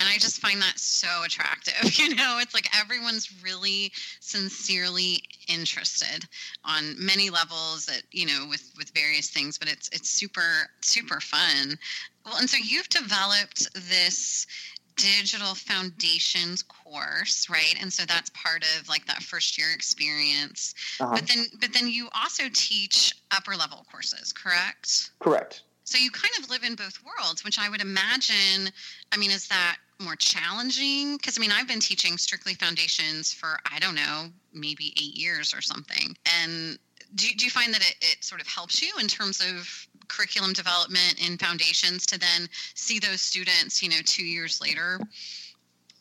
and 0.00 0.08
i 0.08 0.14
just 0.18 0.40
find 0.40 0.60
that 0.60 0.76
so 0.76 1.06
attractive 1.24 1.96
you 1.98 2.16
know? 2.16 2.38
It's 2.40 2.52
like 2.52 2.68
everyone's 2.76 3.32
really 3.44 3.92
sincerely 4.18 5.22
interested 5.46 6.26
on 6.64 6.96
many 6.98 7.30
levels 7.30 7.86
that 7.86 8.02
you 8.10 8.26
know 8.26 8.46
with 8.50 8.72
with 8.76 8.90
various 8.90 9.30
things 9.30 9.56
but 9.56 9.70
it's 9.70 9.88
it's 9.92 10.10
super 10.10 10.68
super 10.80 11.20
fun. 11.20 11.78
Well 12.26 12.38
and 12.38 12.50
so 12.50 12.56
you've 12.60 12.88
developed 12.88 13.72
this 13.88 14.48
digital 14.96 15.54
foundations 15.54 16.62
course 16.62 17.48
right? 17.50 17.74
And 17.80 17.92
so 17.92 18.04
that's 18.06 18.30
part 18.30 18.64
of 18.78 18.88
like 18.88 19.06
that 19.06 19.22
first 19.22 19.58
year 19.58 19.68
experience. 19.74 20.74
Uh-huh. 21.00 21.12
but 21.14 21.26
then 21.26 21.46
but 21.60 21.72
then 21.72 21.88
you 21.88 22.08
also 22.14 22.44
teach 22.52 23.14
upper 23.30 23.56
level 23.56 23.86
courses 23.90 24.32
correct? 24.32 25.10
Correct. 25.20 25.62
So 25.84 25.98
you 25.98 26.10
kind 26.10 26.32
of 26.38 26.48
live 26.50 26.64
in 26.64 26.74
both 26.74 26.98
worlds 27.04 27.44
which 27.44 27.58
i 27.58 27.68
would 27.68 27.80
imagine 27.80 28.70
i 29.12 29.16
mean 29.16 29.30
is 29.30 29.48
that 29.48 29.76
more 30.00 30.16
challenging? 30.16 31.16
Because 31.16 31.38
i 31.38 31.40
mean 31.40 31.50
i've 31.52 31.68
been 31.68 31.80
teaching 31.80 32.16
strictly 32.16 32.54
foundations 32.54 33.32
for 33.32 33.58
i 33.70 33.78
don't 33.78 33.94
know 33.94 34.28
maybe 34.52 34.94
eight 34.96 35.16
years 35.16 35.52
or 35.52 35.60
something. 35.60 36.16
And 36.42 36.78
do, 37.14 37.28
do 37.34 37.44
you 37.44 37.50
find 37.50 37.72
that 37.72 37.82
it, 37.82 37.96
it 38.00 38.24
sort 38.24 38.40
of 38.40 38.46
helps 38.46 38.82
you 38.82 38.90
in 39.00 39.06
terms 39.06 39.40
of 39.40 39.86
curriculum 40.08 40.52
development 40.52 41.16
in 41.24 41.38
foundations 41.38 42.06
to 42.06 42.18
then 42.18 42.48
see 42.74 42.98
those 42.98 43.20
students, 43.20 43.82
you 43.82 43.88
know, 43.88 44.00
two 44.04 44.24
years 44.24 44.60
later? 44.60 45.00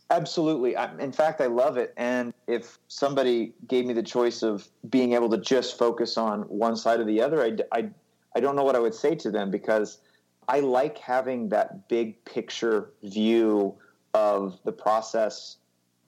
Absolutely. 0.10 0.76
in 1.00 1.12
fact, 1.12 1.42
I 1.42 1.48
love 1.48 1.78
it. 1.78 1.94
And 1.98 2.34
if 2.48 2.78
somebody 2.88 3.54
gave 3.68 3.86
me 3.86 3.94
the 3.94 4.04
choice 4.04 4.44
of 4.44 4.68
being 4.90 5.14
able 5.14 5.30
to 5.30 5.38
just 5.38 5.78
focus 5.78 6.18
on 6.18 6.42
one 6.44 6.76
side 6.76 7.00
or 7.00 7.04
the 7.04 7.22
other, 7.22 7.42
I, 7.42 7.58
I, 7.72 7.90
I 8.36 8.40
don't 8.40 8.56
know 8.56 8.64
what 8.64 8.76
I 8.76 8.80
would 8.80 8.94
say 8.94 9.16
to 9.16 9.32
them 9.32 9.50
because 9.50 10.00
I 10.48 10.60
like 10.60 10.98
having 10.98 11.50
that 11.50 11.88
big 11.88 12.24
picture 12.26 12.92
view 13.04 13.76
of 14.14 14.60
the 14.66 14.72
process 14.72 15.58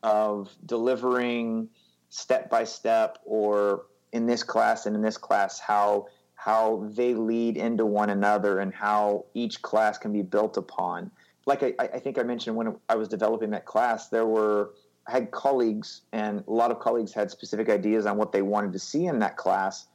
of 0.04 0.50
delivering 0.66 1.68
step 2.10 2.50
by 2.50 2.64
step 2.64 3.18
or 3.26 3.86
in 4.16 4.26
this 4.26 4.44
class 4.44 4.86
and 4.86 4.96
in 4.96 5.02
this 5.02 5.18
class 5.18 5.60
how 5.60 6.08
how 6.36 6.88
they 6.96 7.14
lead 7.14 7.58
into 7.58 7.86
one 7.86 8.10
another 8.10 8.60
and 8.60 8.74
how 8.74 9.26
each 9.34 9.62
class 9.62 9.98
can 9.98 10.14
be 10.14 10.22
built 10.22 10.58
upon. 10.58 11.12
Like 11.46 11.64
I, 11.64 11.74
I 11.80 12.00
think 12.00 12.18
I 12.18 12.24
mentioned 12.24 12.56
when 12.56 12.78
I 12.88 12.96
was 12.96 13.10
developing 13.10 13.50
that 13.52 13.66
class, 13.66 14.10
there 14.10 14.26
were 14.26 14.72
I 15.08 15.12
had 15.12 15.32
colleagues, 15.32 16.02
and 16.14 16.44
a 16.48 16.52
lot 16.52 16.72
of 16.72 16.80
colleagues 16.80 17.14
had 17.14 17.30
specific 17.30 17.70
ideas 17.70 18.06
on 18.06 18.18
what 18.18 18.32
they 18.32 18.42
wanted 18.42 18.72
to 18.74 18.80
see 18.80 19.06
in 19.06 19.20
that 19.20 19.36
class. 19.38 19.88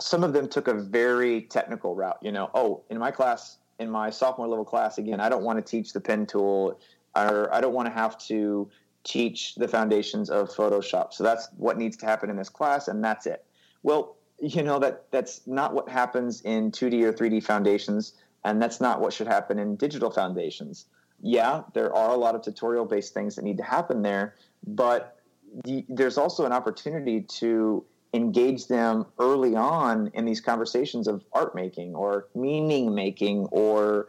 some 0.00 0.24
of 0.24 0.32
them 0.32 0.48
took 0.48 0.66
a 0.66 0.74
very 0.74 1.42
technical 1.42 1.94
route. 1.94 2.18
You 2.22 2.32
know, 2.32 2.50
oh, 2.54 2.82
in 2.90 2.98
my 2.98 3.10
class, 3.10 3.58
in 3.78 3.90
my 3.90 4.10
sophomore 4.10 4.48
level 4.48 4.64
class, 4.64 4.98
again, 4.98 5.20
I 5.20 5.28
don't 5.28 5.44
want 5.44 5.64
to 5.64 5.70
teach 5.70 5.92
the 5.92 6.00
pen 6.00 6.26
tool, 6.26 6.80
or 7.14 7.52
I 7.52 7.60
don't 7.60 7.74
want 7.74 7.86
to 7.86 7.92
have 7.92 8.16
to 8.28 8.70
teach 9.04 9.54
the 9.54 9.68
foundations 9.68 10.30
of 10.30 10.50
Photoshop. 10.50 11.12
So 11.12 11.24
that's 11.24 11.48
what 11.56 11.78
needs 11.78 11.96
to 11.98 12.06
happen 12.06 12.30
in 12.30 12.36
this 12.36 12.48
class, 12.48 12.88
and 12.88 13.02
that's 13.02 13.26
it. 13.26 13.44
Well, 13.82 14.16
you 14.40 14.62
know 14.62 14.78
that 14.78 15.10
that's 15.10 15.46
not 15.46 15.74
what 15.74 15.88
happens 15.88 16.42
in 16.42 16.70
2D 16.70 17.02
or 17.02 17.12
3D 17.12 17.42
foundations, 17.42 18.14
and 18.44 18.60
that's 18.60 18.80
not 18.80 19.00
what 19.00 19.12
should 19.12 19.26
happen 19.26 19.58
in 19.58 19.76
digital 19.76 20.10
foundations. 20.10 20.86
Yeah, 21.22 21.62
there 21.74 21.94
are 21.94 22.10
a 22.10 22.16
lot 22.16 22.34
of 22.34 22.42
tutorial 22.42 22.86
based 22.86 23.12
things 23.12 23.36
that 23.36 23.44
need 23.44 23.58
to 23.58 23.62
happen 23.62 24.02
there, 24.02 24.36
but 24.66 25.18
the, 25.64 25.84
there's 25.88 26.16
also 26.16 26.46
an 26.46 26.52
opportunity 26.52 27.20
to 27.20 27.84
engage 28.12 28.66
them 28.66 29.06
early 29.18 29.54
on 29.54 30.10
in 30.14 30.24
these 30.24 30.40
conversations 30.40 31.06
of 31.06 31.24
art 31.32 31.54
making 31.54 31.94
or 31.94 32.26
meaning 32.34 32.94
making 32.94 33.46
or 33.46 34.08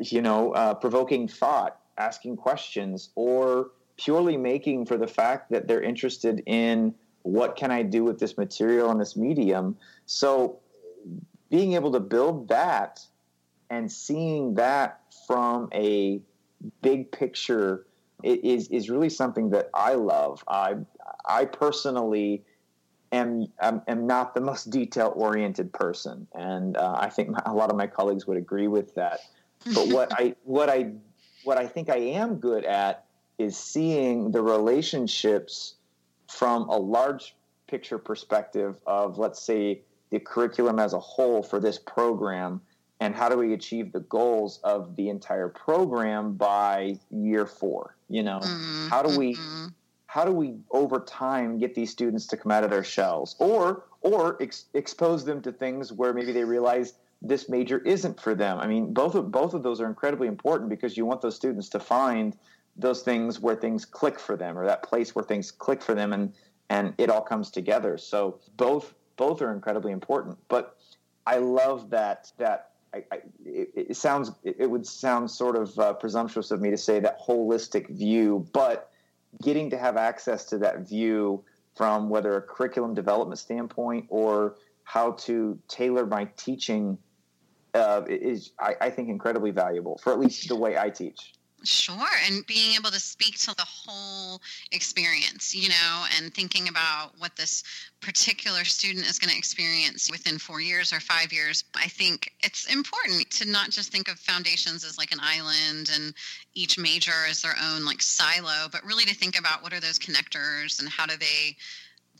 you 0.00 0.22
know 0.22 0.52
uh, 0.52 0.74
provoking 0.74 1.28
thought 1.28 1.80
asking 1.98 2.36
questions 2.36 3.10
or 3.14 3.70
purely 4.02 4.36
making 4.36 4.86
for 4.86 4.96
the 4.96 5.06
fact 5.06 5.50
that 5.50 5.68
they're 5.68 5.82
interested 5.82 6.42
in 6.46 6.94
what 7.22 7.56
can 7.56 7.70
i 7.70 7.82
do 7.82 8.02
with 8.02 8.18
this 8.18 8.36
material 8.38 8.90
and 8.90 9.00
this 9.00 9.16
medium 9.16 9.76
so 10.06 10.58
being 11.50 11.74
able 11.74 11.92
to 11.92 12.00
build 12.00 12.48
that 12.48 13.00
and 13.68 13.90
seeing 13.90 14.54
that 14.54 15.00
from 15.26 15.68
a 15.74 16.20
big 16.82 17.10
picture 17.12 17.86
is 18.22 18.68
is 18.68 18.88
really 18.88 19.10
something 19.10 19.50
that 19.50 19.68
i 19.74 19.94
love 19.94 20.42
i 20.48 20.74
i 21.26 21.44
personally 21.44 22.42
am 23.12 23.46
am, 23.60 23.82
am 23.88 24.06
not 24.06 24.34
the 24.34 24.40
most 24.40 24.70
detail 24.78 25.12
oriented 25.16 25.72
person, 25.72 26.26
and 26.34 26.76
uh, 26.76 26.94
I 26.98 27.10
think 27.10 27.36
a 27.44 27.54
lot 27.54 27.70
of 27.70 27.76
my 27.76 27.86
colleagues 27.86 28.26
would 28.26 28.36
agree 28.36 28.68
with 28.68 28.94
that. 28.94 29.20
But 29.74 29.88
what 29.88 30.12
I 30.18 30.34
what 30.44 30.68
I 30.68 30.92
what 31.44 31.58
I 31.58 31.66
think 31.66 31.90
I 31.90 31.96
am 31.96 32.36
good 32.36 32.64
at 32.64 33.06
is 33.40 33.56
seeing 33.56 34.30
the 34.30 34.42
relationships 34.42 35.76
from 36.28 36.68
a 36.68 36.76
large 36.76 37.34
picture 37.66 37.98
perspective 37.98 38.76
of 38.86 39.16
let's 39.16 39.40
say 39.40 39.80
the 40.10 40.20
curriculum 40.20 40.78
as 40.78 40.92
a 40.92 40.98
whole 40.98 41.42
for 41.42 41.58
this 41.58 41.78
program 41.78 42.60
and 43.00 43.14
how 43.14 43.30
do 43.30 43.38
we 43.38 43.54
achieve 43.54 43.92
the 43.92 44.00
goals 44.00 44.60
of 44.62 44.94
the 44.96 45.08
entire 45.08 45.48
program 45.48 46.34
by 46.34 46.98
year 47.10 47.46
four 47.46 47.96
you 48.08 48.22
know? 48.22 48.40
Mm-hmm. 48.40 48.88
how 48.88 49.02
do 49.02 49.16
we 49.16 49.34
mm-hmm. 49.34 49.68
how 50.06 50.24
do 50.24 50.32
we 50.32 50.56
over 50.70 51.00
time 51.00 51.58
get 51.58 51.74
these 51.74 51.90
students 51.90 52.26
to 52.26 52.36
come 52.36 52.52
out 52.52 52.64
of 52.64 52.70
their 52.70 52.84
shells? 52.84 53.36
Or 53.38 53.84
or 54.02 54.36
ex- 54.42 54.66
expose 54.74 55.24
them 55.24 55.40
to 55.42 55.52
things 55.52 55.92
where 55.92 56.12
maybe 56.12 56.32
they 56.32 56.44
realize 56.44 56.94
this 57.22 57.48
major 57.48 57.78
isn't 57.78 58.20
for 58.20 58.34
them. 58.34 58.58
I 58.58 58.66
mean 58.66 58.92
both 58.92 59.14
of 59.14 59.30
both 59.30 59.54
of 59.54 59.62
those 59.62 59.80
are 59.80 59.86
incredibly 59.86 60.28
important 60.28 60.68
because 60.68 60.96
you 60.96 61.06
want 61.06 61.22
those 61.22 61.36
students 61.36 61.68
to 61.70 61.80
find 61.80 62.36
those 62.80 63.02
things 63.02 63.40
where 63.40 63.56
things 63.56 63.84
click 63.84 64.18
for 64.18 64.36
them 64.36 64.58
or 64.58 64.66
that 64.66 64.82
place 64.82 65.14
where 65.14 65.24
things 65.24 65.50
click 65.50 65.82
for 65.82 65.94
them 65.94 66.12
and 66.12 66.32
and 66.68 66.94
it 66.98 67.10
all 67.10 67.20
comes 67.20 67.50
together 67.50 67.98
so 67.98 68.38
both 68.56 68.94
both 69.16 69.42
are 69.42 69.52
incredibly 69.52 69.92
important 69.92 70.36
but 70.48 70.76
i 71.26 71.36
love 71.36 71.90
that 71.90 72.32
that 72.38 72.66
I, 72.92 73.04
I, 73.12 73.16
it, 73.44 73.70
it, 73.90 73.96
sounds 73.96 74.32
it 74.42 74.68
would 74.68 74.84
sound 74.84 75.30
sort 75.30 75.54
of 75.54 75.78
uh, 75.78 75.92
presumptuous 75.92 76.50
of 76.50 76.60
me 76.60 76.70
to 76.70 76.76
say 76.76 76.98
that 76.98 77.20
holistic 77.20 77.88
view 77.88 78.46
but 78.52 78.90
getting 79.42 79.70
to 79.70 79.78
have 79.78 79.96
access 79.96 80.44
to 80.46 80.58
that 80.58 80.88
view 80.88 81.44
from 81.76 82.10
whether 82.10 82.36
a 82.36 82.42
curriculum 82.42 82.94
development 82.94 83.38
standpoint 83.38 84.06
or 84.08 84.56
how 84.84 85.12
to 85.12 85.58
tailor 85.68 86.04
my 86.04 86.24
teaching 86.36 86.98
uh, 87.74 88.02
is, 88.08 88.52
I, 88.58 88.74
I 88.80 88.90
think, 88.90 89.08
incredibly 89.08 89.50
valuable 89.50 89.98
for 90.02 90.12
at 90.12 90.18
least 90.18 90.48
the 90.48 90.56
way 90.56 90.76
I 90.76 90.90
teach. 90.90 91.34
Sure. 91.62 92.08
And 92.26 92.46
being 92.46 92.74
able 92.74 92.90
to 92.90 93.00
speak 93.00 93.38
to 93.40 93.54
the 93.54 93.66
whole 93.66 94.40
experience, 94.72 95.54
you 95.54 95.68
know, 95.68 96.06
and 96.16 96.32
thinking 96.32 96.68
about 96.68 97.12
what 97.18 97.36
this 97.36 97.62
particular 98.00 98.64
student 98.64 99.06
is 99.06 99.18
going 99.18 99.30
to 99.30 99.36
experience 99.36 100.10
within 100.10 100.38
four 100.38 100.62
years 100.62 100.92
or 100.92 101.00
five 101.00 101.32
years. 101.32 101.64
I 101.74 101.88
think 101.88 102.32
it's 102.42 102.72
important 102.72 103.30
to 103.32 103.50
not 103.50 103.70
just 103.70 103.92
think 103.92 104.08
of 104.10 104.18
foundations 104.18 104.84
as 104.84 104.96
like 104.96 105.12
an 105.12 105.20
island 105.20 105.90
and 105.94 106.14
each 106.54 106.78
major 106.78 107.26
as 107.28 107.42
their 107.42 107.56
own 107.62 107.84
like 107.84 108.00
silo, 108.00 108.68
but 108.72 108.84
really 108.84 109.04
to 109.04 109.14
think 109.14 109.38
about 109.38 109.62
what 109.62 109.74
are 109.74 109.80
those 109.80 109.98
connectors 109.98 110.80
and 110.80 110.88
how 110.88 111.04
do 111.04 111.16
they 111.18 111.56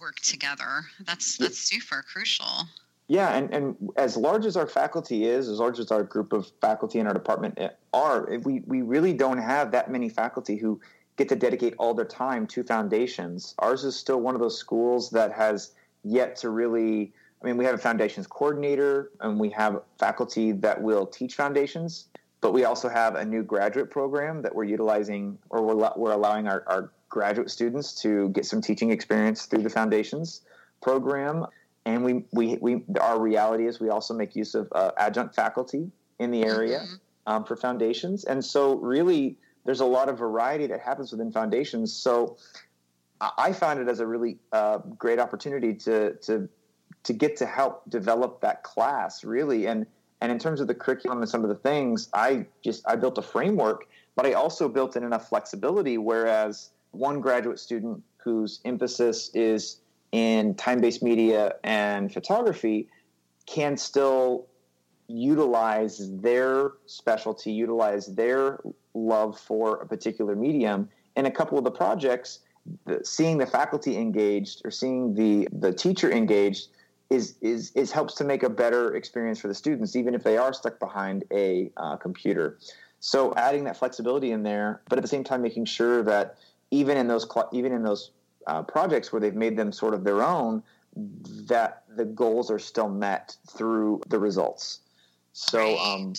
work 0.01 0.20
together. 0.20 0.84
That's 1.07 1.38
that's 1.38 1.59
super 1.59 2.03
crucial. 2.03 2.66
Yeah, 3.11 3.37
and, 3.37 3.53
and 3.53 3.91
as 3.97 4.17
large 4.17 4.47
as 4.47 4.57
our 4.57 4.69
faculty 4.69 5.25
is, 5.25 5.49
as 5.49 5.59
large 5.59 5.81
as 5.81 5.91
our 5.91 6.05
group 6.05 6.33
of 6.33 6.49
faculty 6.61 7.01
in 7.01 7.09
our 7.09 7.13
department 7.13 7.55
eh, 7.57 7.71
are, 7.93 8.31
eh, 8.31 8.37
we, 8.45 8.63
we 8.69 8.83
really 8.83 9.13
don't 9.13 9.39
have 9.39 9.73
that 9.73 9.91
many 9.91 10.09
faculty 10.09 10.55
who 10.55 10.81
get 11.17 11.29
to 11.31 11.35
dedicate 11.35 11.75
all 11.77 11.93
their 11.93 12.05
time 12.05 12.47
to 12.47 12.63
foundations. 12.63 13.57
Ours 13.59 13.83
is 13.83 13.97
still 13.97 14.21
one 14.21 14.37
of 14.37 14.41
those 14.41 14.57
schools 14.57 15.11
that 15.11 15.33
has 15.33 15.73
yet 16.05 16.37
to 16.37 16.51
really. 16.51 17.13
I 17.43 17.47
mean, 17.47 17.57
we 17.57 17.65
have 17.65 17.75
a 17.75 17.79
foundations 17.79 18.29
coordinator 18.29 19.11
and 19.21 19.41
we 19.41 19.51
have 19.51 19.83
faculty 19.99 20.53
that 20.53 20.81
will 20.81 21.05
teach 21.05 21.35
foundations, 21.35 22.07
but 22.41 22.53
we 22.53 22.65
also 22.65 22.89
have 22.89 23.17
a 23.17 23.25
new 23.25 23.43
graduate 23.43 23.91
program 23.91 24.41
that 24.43 24.55
we're 24.55 24.63
utilizing 24.63 25.37
or 25.49 25.63
we're, 25.65 25.91
we're 25.97 26.13
allowing 26.13 26.47
our, 26.47 26.63
our 26.69 26.93
graduate 27.09 27.51
students 27.51 27.93
to 28.03 28.29
get 28.29 28.47
some 28.47 28.61
teaching 28.61 28.93
experience 28.93 29.47
through 29.47 29.65
the 29.65 29.71
foundations 29.71 30.43
program 30.81 31.45
and 31.87 32.05
we, 32.05 32.24
we, 32.33 32.57
we 32.61 32.85
our 33.01 33.18
reality 33.20 33.66
is 33.66 33.81
we 33.81 33.89
also 33.89 34.14
make 34.14 34.37
use 34.37 34.55
of 34.55 34.68
uh, 34.72 34.91
adjunct 34.97 35.35
faculty 35.35 35.91
in 36.18 36.31
the 36.31 36.45
area 36.45 36.81
mm-hmm. 36.81 37.33
um, 37.33 37.45
for 37.45 37.57
foundations. 37.57 38.24
And 38.24 38.45
so 38.45 38.74
really 38.76 39.37
there's 39.64 39.81
a 39.81 39.87
lot 39.87 40.09
of 40.09 40.18
variety 40.18 40.66
that 40.66 40.81
happens 40.81 41.12
within 41.12 41.33
foundations. 41.33 41.93
So 41.93 42.37
i 43.37 43.53
found 43.53 43.78
it 43.78 43.87
as 43.87 44.01
a 44.01 44.07
really 44.07 44.39
uh, 44.53 44.78
great 44.97 45.18
opportunity 45.18 45.74
to 45.74 46.14
to 46.22 46.49
to 47.03 47.12
get 47.12 47.37
to 47.37 47.45
help 47.45 47.83
develop 47.91 48.41
that 48.41 48.62
class 48.62 49.24
really. 49.24 49.66
And 49.66 49.87
and 50.20 50.31
in 50.31 50.39
terms 50.39 50.61
of 50.61 50.66
the 50.66 50.74
curriculum 50.74 51.18
and 51.18 51.28
some 51.28 51.43
of 51.43 51.49
the 51.49 51.57
things 51.57 52.09
i 52.12 52.47
just 52.62 52.87
i 52.87 52.97
built 52.97 53.18
a 53.18 53.22
framework 53.22 53.89
but 54.16 54.26
i 54.26 54.33
also 54.33 54.68
built 54.68 54.97
in 54.97 55.05
enough 55.05 55.28
flexibility 55.28 55.99
whereas 55.99 56.70
one 56.93 57.20
graduate 57.20 57.59
student 57.59 58.03
whose 58.18 58.61
emphasis 58.64 59.31
is 59.35 59.81
in 60.13 60.55
time 60.55 60.81
based 60.81 61.03
media 61.03 61.55
and 61.63 62.13
photography 62.13 62.89
can 63.47 63.77
still 63.77 64.47
utilize 65.09 66.11
their 66.21 66.73
specialty, 66.87 67.53
utilize 67.53 68.07
their 68.07 68.61
love 68.95 69.39
for 69.39 69.81
a 69.81 69.87
particular 69.87 70.37
medium. 70.37 70.89
In 71.17 71.27
a 71.27 71.31
couple 71.31 71.59
of 71.59 71.65
the 71.65 71.71
projects, 71.71 72.41
the, 72.87 73.01
seeing 73.05 73.39
the 73.39 73.47
faculty 73.47 73.97
engaged 73.97 74.63
or 74.65 74.71
seeing 74.71 75.15
the, 75.15 75.49
the 75.53 75.73
teacher 75.73 76.11
engaged 76.11 76.69
is, 77.09 77.35
is, 77.41 77.73
is 77.75 77.91
helps 77.91 78.15
to 78.15 78.25
make 78.25 78.45
a 78.45 78.51
better 78.51 78.95
experience 78.95 79.41
for 79.41 79.49
the 79.49 79.55
students, 79.55 79.97
even 79.97 80.15
if 80.15 80.23
they 80.23 80.37
are 80.37 80.53
stuck 80.53 80.79
behind 80.79 81.25
a 81.33 81.71
uh, 81.77 81.97
computer. 81.97 82.59
So 83.01 83.35
adding 83.35 83.65
that 83.65 83.77
flexibility 83.77 84.31
in 84.31 84.45
there, 84.45 84.83
but 84.89 84.99
at 84.99 85.03
the 85.03 85.09
same 85.09 85.25
time 85.25 85.43
making 85.43 85.65
sure 85.65 86.03
that 86.05 86.37
even 86.71 86.97
in 86.97 87.09
those 87.09 87.27
even 87.53 87.73
in 87.73 87.83
those 87.83 88.13
uh, 88.47 88.62
projects 88.62 89.12
where 89.12 89.20
they've 89.20 89.34
made 89.34 89.57
them 89.57 89.72
sort 89.72 89.95
of 89.95 90.05
their 90.05 90.22
own, 90.22 90.62
that 90.97 91.84
the 91.97 92.05
goals 92.05 92.51
are 92.51 92.59
still 92.59 92.88
met 92.88 93.36
through 93.49 94.01
the 94.09 94.18
results. 94.18 94.80
So, 95.32 95.78
um, 95.78 96.14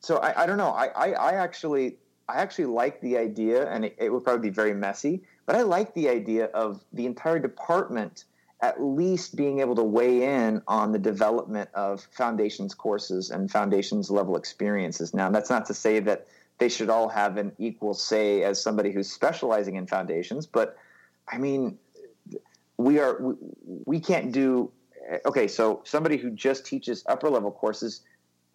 so 0.00 0.18
I, 0.18 0.42
I 0.42 0.46
don't 0.46 0.58
know. 0.58 0.70
I, 0.70 0.86
I, 0.88 1.12
I, 1.12 1.32
actually, 1.32 1.96
I 2.28 2.36
actually 2.36 2.66
like 2.66 3.00
the 3.00 3.16
idea, 3.16 3.70
and 3.70 3.84
it, 3.84 3.96
it 3.98 4.12
would 4.12 4.24
probably 4.24 4.50
be 4.50 4.54
very 4.54 4.74
messy, 4.74 5.22
but 5.46 5.56
I 5.56 5.62
like 5.62 5.94
the 5.94 6.08
idea 6.08 6.46
of 6.46 6.84
the 6.92 7.06
entire 7.06 7.38
department 7.38 8.24
at 8.62 8.82
least 8.82 9.36
being 9.36 9.60
able 9.60 9.74
to 9.74 9.82
weigh 9.82 10.22
in 10.22 10.60
on 10.68 10.92
the 10.92 10.98
development 10.98 11.70
of 11.74 12.06
foundations 12.10 12.74
courses 12.74 13.30
and 13.30 13.50
foundations 13.50 14.10
level 14.10 14.36
experiences. 14.36 15.14
Now, 15.14 15.30
that's 15.30 15.48
not 15.48 15.64
to 15.66 15.74
say 15.74 15.98
that 16.00 16.26
they 16.58 16.68
should 16.68 16.90
all 16.90 17.08
have 17.08 17.38
an 17.38 17.52
equal 17.58 17.94
say 17.94 18.42
as 18.42 18.62
somebody 18.62 18.92
who's 18.92 19.10
specializing 19.10 19.76
in 19.76 19.86
foundations, 19.86 20.46
but 20.46 20.76
I 21.30 21.38
mean, 21.38 21.78
we 22.76 22.98
are 22.98 23.20
we, 23.20 23.34
we 23.86 24.00
can't 24.00 24.32
do 24.32 24.72
okay. 25.26 25.48
So 25.48 25.82
somebody 25.84 26.16
who 26.16 26.30
just 26.30 26.66
teaches 26.66 27.04
upper 27.08 27.28
level 27.28 27.50
courses, 27.50 28.02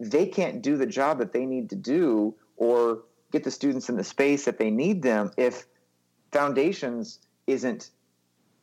they 0.00 0.26
can't 0.26 0.62
do 0.62 0.76
the 0.76 0.86
job 0.86 1.18
that 1.18 1.32
they 1.32 1.46
need 1.46 1.70
to 1.70 1.76
do 1.76 2.34
or 2.56 3.02
get 3.32 3.44
the 3.44 3.50
students 3.50 3.88
in 3.88 3.96
the 3.96 4.04
space 4.04 4.44
that 4.44 4.58
they 4.58 4.70
need 4.70 5.02
them 5.02 5.30
if 5.36 5.66
foundations 6.32 7.20
isn't 7.46 7.90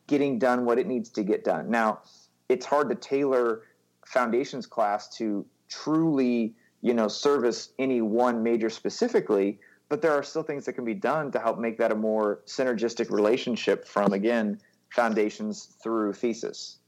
getting 0.06 0.38
done 0.38 0.64
what 0.64 0.78
it 0.78 0.86
needs 0.86 1.10
to 1.10 1.22
get 1.22 1.44
done. 1.44 1.70
Now, 1.70 2.00
it's 2.48 2.66
hard 2.66 2.88
to 2.90 2.94
tailor 2.94 3.62
foundations 4.06 4.66
class 4.66 5.08
to 5.16 5.46
truly, 5.68 6.54
you 6.82 6.94
know, 6.94 7.08
service 7.08 7.70
any 7.78 8.02
one 8.02 8.42
major 8.42 8.68
specifically, 8.68 9.58
but 9.88 10.00
there 10.02 10.12
are 10.12 10.22
still 10.22 10.42
things 10.42 10.64
that 10.66 10.72
can 10.74 10.84
be 10.84 10.94
done 10.94 11.30
to 11.32 11.38
help 11.38 11.58
make 11.58 11.78
that 11.78 11.92
a 11.92 11.94
more 11.94 12.40
synergistic 12.46 13.10
relationship 13.10 13.86
from 13.86 14.12
again 14.12 14.60
foundations 14.90 15.66
through 15.82 16.12
thesis 16.12 16.78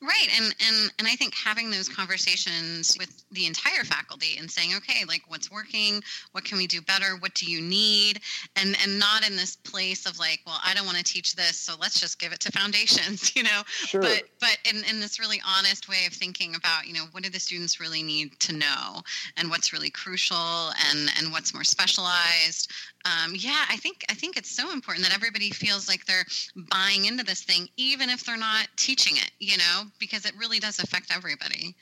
Right, 0.00 0.28
and 0.36 0.54
and 0.64 0.92
and 1.00 1.08
I 1.08 1.16
think 1.16 1.34
having 1.34 1.72
those 1.72 1.88
conversations 1.88 2.94
with 3.00 3.24
the 3.32 3.46
entire 3.46 3.82
faculty 3.82 4.36
and 4.38 4.48
saying, 4.48 4.76
okay, 4.76 5.04
like 5.08 5.22
what's 5.26 5.50
working, 5.50 6.00
what 6.30 6.44
can 6.44 6.56
we 6.56 6.68
do 6.68 6.80
better, 6.80 7.16
what 7.18 7.34
do 7.34 7.50
you 7.50 7.60
need, 7.60 8.20
and 8.54 8.76
and 8.84 9.00
not 9.00 9.28
in 9.28 9.34
this 9.34 9.56
place 9.56 10.06
of 10.06 10.16
like, 10.20 10.38
well, 10.46 10.60
I 10.64 10.72
don't 10.72 10.86
want 10.86 10.98
to 10.98 11.04
teach 11.04 11.34
this, 11.34 11.56
so 11.56 11.74
let's 11.80 11.98
just 11.98 12.20
give 12.20 12.32
it 12.32 12.38
to 12.40 12.52
foundations, 12.58 13.34
you 13.34 13.42
know. 13.42 13.62
Sure. 13.66 14.00
But 14.00 14.22
but 14.38 14.58
in 14.72 14.84
in 14.84 15.00
this 15.00 15.18
really 15.18 15.42
honest 15.44 15.88
way 15.88 16.06
of 16.06 16.12
thinking 16.12 16.54
about, 16.54 16.86
you 16.86 16.94
know, 16.94 17.06
what 17.10 17.24
do 17.24 17.30
the 17.30 17.40
students 17.40 17.80
really 17.80 18.04
need 18.04 18.38
to 18.38 18.52
know, 18.54 19.02
and 19.36 19.50
what's 19.50 19.72
really 19.72 19.90
crucial, 19.90 20.70
and 20.90 21.10
and 21.18 21.32
what's 21.32 21.52
more 21.52 21.64
specialized. 21.64 22.70
Um, 23.04 23.32
yeah, 23.34 23.64
I 23.68 23.76
think 23.76 24.04
I 24.08 24.14
think 24.14 24.36
it's 24.36 24.50
so 24.50 24.72
important 24.72 25.04
that 25.06 25.14
everybody 25.14 25.50
feels 25.50 25.88
like 25.88 26.06
they're 26.06 26.26
buying 26.70 27.06
into 27.06 27.24
this 27.24 27.42
thing, 27.42 27.68
even 27.76 28.10
if 28.10 28.24
they're 28.24 28.36
not 28.36 28.68
teaching 28.76 29.16
it, 29.16 29.30
you 29.40 29.56
know, 29.58 29.87
because 29.98 30.24
it 30.24 30.32
really 30.36 30.58
does 30.58 30.78
affect 30.78 31.12
everybody. 31.14 31.74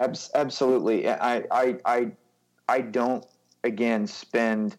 Absolutely, 0.00 1.08
I 1.08 1.44
I 1.50 1.76
I 1.84 2.12
I 2.68 2.80
don't 2.80 3.24
again 3.62 4.06
spend 4.06 4.76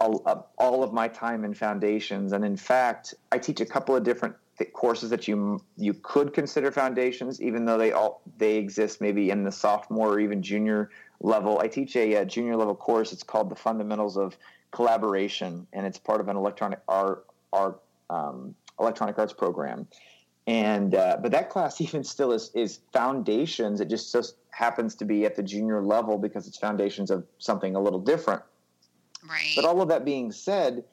all, 0.00 0.50
all 0.58 0.82
of 0.82 0.92
my 0.92 1.08
time 1.08 1.44
in 1.44 1.54
foundations, 1.54 2.32
and 2.32 2.44
in 2.44 2.56
fact, 2.56 3.14
I 3.32 3.38
teach 3.38 3.60
a 3.60 3.66
couple 3.66 3.96
of 3.96 4.04
different 4.04 4.36
th- 4.58 4.72
courses 4.72 5.10
that 5.10 5.26
you 5.28 5.60
you 5.76 5.94
could 5.94 6.32
consider 6.32 6.70
foundations, 6.70 7.40
even 7.40 7.64
though 7.64 7.78
they 7.78 7.92
all 7.92 8.22
they 8.38 8.56
exist 8.56 9.00
maybe 9.00 9.30
in 9.30 9.44
the 9.44 9.52
sophomore 9.52 10.14
or 10.14 10.20
even 10.20 10.42
junior 10.42 10.90
level. 11.20 11.58
I 11.60 11.68
teach 11.68 11.96
a, 11.96 12.14
a 12.14 12.24
junior 12.24 12.56
level 12.56 12.74
course. 12.74 13.12
It's 13.12 13.22
called 13.22 13.50
the 13.50 13.56
Fundamentals 13.56 14.16
of 14.16 14.36
Collaboration, 14.70 15.66
and 15.72 15.86
it's 15.86 15.98
part 15.98 16.20
of 16.20 16.28
an 16.28 16.36
electronic 16.36 16.80
art 16.88 17.26
art 17.52 17.80
um, 18.10 18.54
electronic 18.78 19.18
arts 19.18 19.32
program. 19.32 19.86
And 20.48 20.94
uh, 20.94 21.18
but 21.20 21.30
that 21.32 21.50
class 21.50 21.80
even 21.80 22.02
still 22.02 22.32
is 22.32 22.50
is 22.54 22.80
foundations. 22.92 23.80
It 23.80 23.88
just 23.88 24.10
just 24.10 24.36
happens 24.50 24.96
to 24.96 25.04
be 25.04 25.24
at 25.24 25.36
the 25.36 25.42
junior 25.42 25.82
level 25.82 26.18
because 26.18 26.48
it's 26.48 26.58
foundations 26.58 27.10
of 27.10 27.24
something 27.38 27.76
a 27.76 27.80
little 27.80 28.00
different. 28.00 28.42
Right. 29.28 29.52
But 29.54 29.66
all 29.66 29.82
of 29.82 29.88
that 29.88 30.04
being 30.04 30.32
said, 30.32 30.84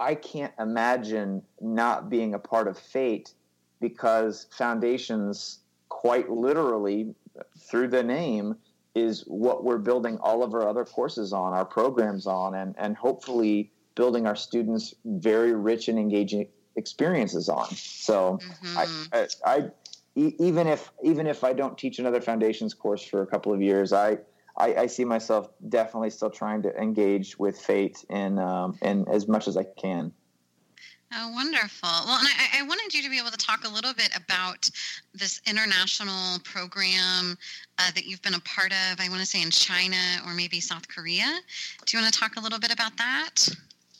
I 0.00 0.16
can't 0.16 0.52
imagine 0.58 1.42
not 1.60 2.10
being 2.10 2.34
a 2.34 2.38
part 2.38 2.66
of 2.68 2.76
fate 2.76 3.32
because 3.80 4.48
foundations 4.50 5.60
quite 5.88 6.30
literally 6.30 7.14
through 7.58 7.88
the 7.88 8.02
name 8.02 8.56
is 8.94 9.24
what 9.26 9.62
we're 9.62 9.78
building 9.78 10.18
all 10.18 10.42
of 10.42 10.54
our 10.54 10.68
other 10.68 10.84
courses 10.84 11.32
on, 11.32 11.52
our 11.52 11.66
programs 11.66 12.26
on, 12.26 12.54
and, 12.54 12.74
and 12.78 12.96
hopefully 12.96 13.70
building 13.94 14.26
our 14.26 14.34
students 14.34 14.94
very 15.04 15.54
rich 15.54 15.88
and 15.88 15.98
engaging 15.98 16.48
experiences 16.76 17.48
on. 17.48 17.68
So 17.70 18.38
mm-hmm. 18.62 18.78
I, 18.78 19.26
I, 19.44 19.56
I, 19.56 19.70
even 20.16 20.66
if 20.66 20.90
even 21.02 21.26
if 21.26 21.44
I 21.44 21.52
don't 21.52 21.76
teach 21.76 21.98
another 21.98 22.20
foundations 22.20 22.72
course 22.72 23.04
for 23.04 23.22
a 23.22 23.26
couple 23.26 23.52
of 23.52 23.60
years, 23.60 23.92
I 23.92 24.18
I, 24.56 24.74
I 24.74 24.86
see 24.86 25.04
myself 25.04 25.50
definitely 25.68 26.10
still 26.10 26.30
trying 26.30 26.62
to 26.62 26.74
engage 26.76 27.38
with 27.38 27.58
fate 27.58 28.04
in 28.08 28.38
um, 28.38 28.78
and 28.80 29.08
as 29.08 29.28
much 29.28 29.48
as 29.48 29.56
I 29.56 29.64
can. 29.64 30.12
Oh, 31.14 31.30
wonderful. 31.30 31.88
Well, 32.04 32.18
and 32.18 32.28
I, 32.28 32.60
I, 32.60 32.62
wanted 32.64 32.92
you 32.92 33.00
to 33.04 33.08
be 33.08 33.16
able 33.18 33.30
to 33.30 33.36
talk 33.36 33.64
a 33.64 33.68
little 33.68 33.94
bit 33.94 34.10
about 34.16 34.68
this 35.14 35.40
international 35.46 36.40
program 36.42 37.38
uh, 37.78 37.90
that 37.94 38.06
you've 38.06 38.22
been 38.22 38.34
a 38.34 38.40
part 38.40 38.72
of, 38.72 38.98
I 38.98 39.08
want 39.08 39.20
to 39.20 39.26
say 39.26 39.40
in 39.40 39.52
China 39.52 39.96
or 40.26 40.34
maybe 40.34 40.58
South 40.58 40.88
Korea. 40.88 41.38
Do 41.84 41.96
you 41.96 42.02
want 42.02 42.12
to 42.12 42.18
talk 42.18 42.34
a 42.36 42.40
little 42.40 42.58
bit 42.58 42.72
about 42.72 42.96
that? 42.96 43.48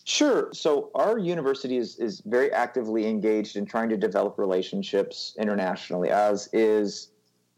Sure. 0.07 0.51
So 0.53 0.93
our 0.95 1.19
university 1.19 1.77
is, 1.77 1.99
is 1.99 2.23
very 2.27 2.53
actively 2.53 3.09
engaged 3.09 3.57
in 3.57 3.67
trying 3.67 3.89
to 3.89 3.97
develop 3.97 4.39
relationships 4.39 5.35
internationally, 5.37 6.11
as 6.11 6.49
is 6.53 7.11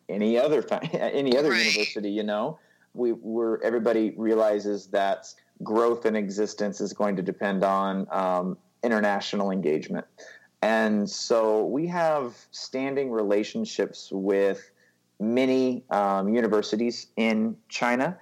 any 0.08 0.38
other 0.38 0.64
any 0.94 1.36
other 1.36 1.50
right. 1.50 1.58
university. 1.58 2.10
You 2.10 2.22
know, 2.22 2.58
we 2.94 3.12
were 3.12 3.60
everybody 3.62 4.14
realizes 4.16 4.86
that 4.88 5.26
growth 5.62 6.06
and 6.06 6.16
existence 6.16 6.80
is 6.80 6.94
going 6.94 7.16
to 7.16 7.22
depend 7.22 7.64
on 7.64 8.06
um, 8.10 8.56
international 8.82 9.50
engagement. 9.50 10.06
And 10.62 11.08
so 11.08 11.66
we 11.66 11.86
have 11.88 12.34
standing 12.50 13.10
relationships 13.10 14.08
with 14.10 14.70
many 15.20 15.84
um, 15.90 16.32
universities 16.32 17.08
in 17.16 17.58
China, 17.68 18.18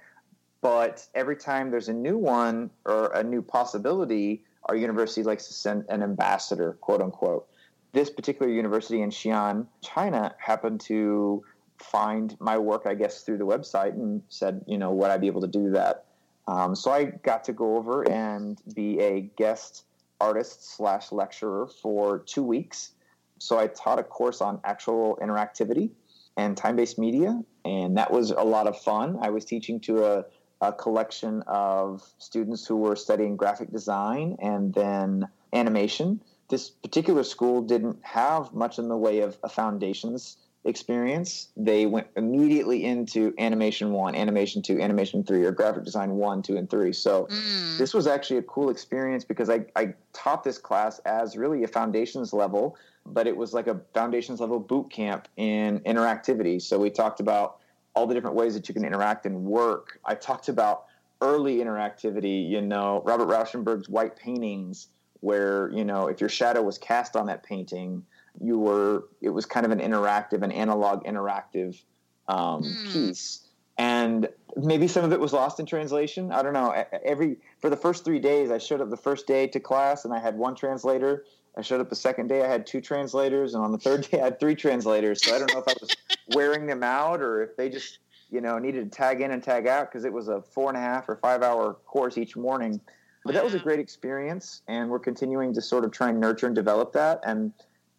but 0.61 1.05
every 1.13 1.35
time 1.35 1.71
there's 1.71 1.89
a 1.89 1.93
new 1.93 2.17
one 2.17 2.69
or 2.85 3.07
a 3.13 3.23
new 3.23 3.41
possibility, 3.41 4.43
our 4.65 4.75
university 4.75 5.23
likes 5.23 5.47
to 5.47 5.53
send 5.53 5.85
an 5.89 6.03
ambassador, 6.03 6.73
quote 6.81 7.01
unquote. 7.01 7.47
This 7.93 8.09
particular 8.09 8.51
university 8.51 9.01
in 9.01 9.09
Xi'an, 9.09 9.67
China, 9.81 10.35
happened 10.39 10.81
to 10.81 11.43
find 11.79 12.35
my 12.39 12.57
work, 12.57 12.83
I 12.85 12.95
guess, 12.95 13.23
through 13.23 13.37
the 13.37 13.45
website 13.45 13.93
and 13.93 14.21
said, 14.29 14.63
you 14.67 14.77
know, 14.77 14.91
would 14.91 15.09
I 15.09 15.17
be 15.17 15.27
able 15.27 15.41
to 15.41 15.47
do 15.47 15.71
that? 15.71 16.05
Um, 16.47 16.75
so 16.75 16.91
I 16.91 17.05
got 17.05 17.43
to 17.45 17.53
go 17.53 17.77
over 17.77 18.09
and 18.09 18.61
be 18.73 18.99
a 18.99 19.21
guest 19.21 19.83
artist 20.19 20.75
slash 20.75 21.11
lecturer 21.11 21.67
for 21.81 22.19
two 22.19 22.43
weeks. 22.43 22.93
So 23.39 23.59
I 23.59 23.67
taught 23.67 23.99
a 23.99 24.03
course 24.03 24.41
on 24.41 24.59
actual 24.63 25.17
interactivity 25.21 25.91
and 26.37 26.55
time-based 26.55 26.97
media, 26.97 27.41
and 27.65 27.97
that 27.97 28.11
was 28.11 28.31
a 28.31 28.43
lot 28.43 28.67
of 28.67 28.79
fun. 28.79 29.17
I 29.21 29.29
was 29.29 29.45
teaching 29.45 29.79
to 29.81 30.05
a, 30.05 30.25
a 30.61 30.73
collection 30.73 31.43
of 31.47 32.03
students 32.17 32.65
who 32.65 32.77
were 32.77 32.95
studying 32.95 33.37
graphic 33.37 33.71
design 33.71 34.37
and 34.41 34.73
then 34.73 35.27
animation. 35.53 36.21
This 36.49 36.69
particular 36.69 37.23
school 37.23 37.61
didn't 37.61 37.97
have 38.03 38.53
much 38.53 38.79
in 38.79 38.87
the 38.87 38.97
way 38.97 39.19
of 39.19 39.37
a 39.43 39.49
foundations 39.49 40.37
experience, 40.67 41.49
they 41.55 41.85
went 41.85 42.07
immediately 42.15 42.83
into 42.83 43.33
animation 43.39 43.91
one, 43.91 44.15
animation 44.15 44.61
two, 44.61 44.79
animation 44.81 45.23
three, 45.23 45.45
or 45.45 45.51
graphic 45.51 45.83
design 45.83 46.11
one, 46.11 46.41
two, 46.41 46.57
and 46.57 46.69
three. 46.69 46.93
So 46.93 47.27
mm. 47.31 47.77
this 47.77 47.93
was 47.93 48.05
actually 48.05 48.37
a 48.37 48.43
cool 48.43 48.69
experience 48.69 49.23
because 49.23 49.49
I, 49.49 49.65
I 49.75 49.93
taught 50.13 50.43
this 50.43 50.57
class 50.57 50.99
as 50.99 51.37
really 51.37 51.63
a 51.63 51.67
foundations 51.67 52.33
level, 52.33 52.77
but 53.05 53.27
it 53.27 53.35
was 53.35 53.53
like 53.53 53.67
a 53.67 53.79
foundations 53.93 54.39
level 54.39 54.59
boot 54.59 54.91
camp 54.91 55.27
in 55.37 55.79
interactivity. 55.81 56.61
So 56.61 56.77
we 56.77 56.89
talked 56.89 57.19
about 57.19 57.59
all 57.97 58.05
the 58.05 58.13
different 58.13 58.35
ways 58.35 58.53
that 58.53 58.67
you 58.69 58.75
can 58.75 58.85
interact 58.85 59.25
and 59.25 59.43
work. 59.43 59.99
I 60.05 60.13
talked 60.13 60.49
about 60.49 60.85
early 61.19 61.57
interactivity, 61.57 62.47
you 62.47 62.61
know, 62.61 63.01
Robert 63.05 63.27
Rauschenberg's 63.27 63.89
white 63.89 64.15
paintings, 64.15 64.89
where, 65.21 65.71
you 65.71 65.83
know, 65.83 66.07
if 66.07 66.21
your 66.21 66.29
shadow 66.29 66.61
was 66.61 66.77
cast 66.77 67.15
on 67.15 67.25
that 67.25 67.41
painting, 67.41 68.03
you 68.39 68.59
were 68.59 69.05
it 69.19 69.29
was 69.29 69.47
kind 69.47 69.65
of 69.65 69.71
an 69.71 69.79
interactive 69.79 70.43
an 70.43 70.51
analog 70.51 71.03
interactive 71.05 71.81
um, 72.27 72.61
mm. 72.61 72.93
piece 72.93 73.47
and 73.79 74.29
maybe 74.55 74.87
some 74.87 75.03
of 75.03 75.11
it 75.11 75.19
was 75.19 75.33
lost 75.33 75.59
in 75.59 75.65
translation 75.65 76.31
i 76.31 76.43
don't 76.43 76.53
know 76.53 76.71
every 77.03 77.37
for 77.59 77.71
the 77.71 77.75
first 77.75 78.05
three 78.05 78.19
days 78.19 78.51
i 78.51 78.59
showed 78.59 78.79
up 78.79 78.91
the 78.91 78.97
first 78.97 79.25
day 79.25 79.47
to 79.47 79.59
class 79.59 80.05
and 80.05 80.13
i 80.13 80.19
had 80.19 80.37
one 80.37 80.53
translator 80.53 81.25
i 81.57 81.61
showed 81.61 81.81
up 81.81 81.89
the 81.89 81.95
second 81.95 82.27
day 82.27 82.43
i 82.43 82.47
had 82.47 82.65
two 82.65 82.79
translators 82.79 83.53
and 83.53 83.63
on 83.63 83.71
the 83.71 83.77
third 83.77 84.01
day 84.11 84.21
i 84.21 84.25
had 84.25 84.39
three 84.39 84.55
translators. 84.55 85.23
So 85.23 85.35
i 85.35 85.39
don't 85.39 85.53
know 85.53 85.59
if 85.59 85.67
i 85.67 85.73
was 85.81 85.89
wearing 86.35 86.67
them 86.67 86.83
out 86.83 87.21
or 87.21 87.41
if 87.43 87.55
they 87.57 87.69
just 87.69 87.99
you 88.29 88.41
know 88.41 88.57
needed 88.57 88.91
to 88.91 88.97
tag 88.97 89.21
in 89.21 89.31
and 89.31 89.43
tag 89.43 89.67
out 89.67 89.91
because 89.91 90.05
it 90.05 90.13
was 90.13 90.27
a 90.27 90.41
four 90.41 90.69
and 90.69 90.77
a 90.77 90.81
half 90.81 91.07
or 91.09 91.15
five 91.17 91.41
hour 91.41 91.73
course 91.85 92.17
each 92.17 92.35
morning. 92.35 92.79
But 93.23 93.33
that 93.33 93.43
was 93.43 93.53
a 93.53 93.59
great 93.59 93.79
experience 93.79 94.61
and 94.67 94.89
we're 94.89 94.99
continuing 94.99 95.53
to 95.53 95.61
sort 95.61 95.83
of 95.83 95.91
try 95.91 96.09
and 96.09 96.19
nurture 96.19 96.45
and 96.45 96.55
develop 96.55 96.93
that. 96.93 97.19
And 97.25 97.51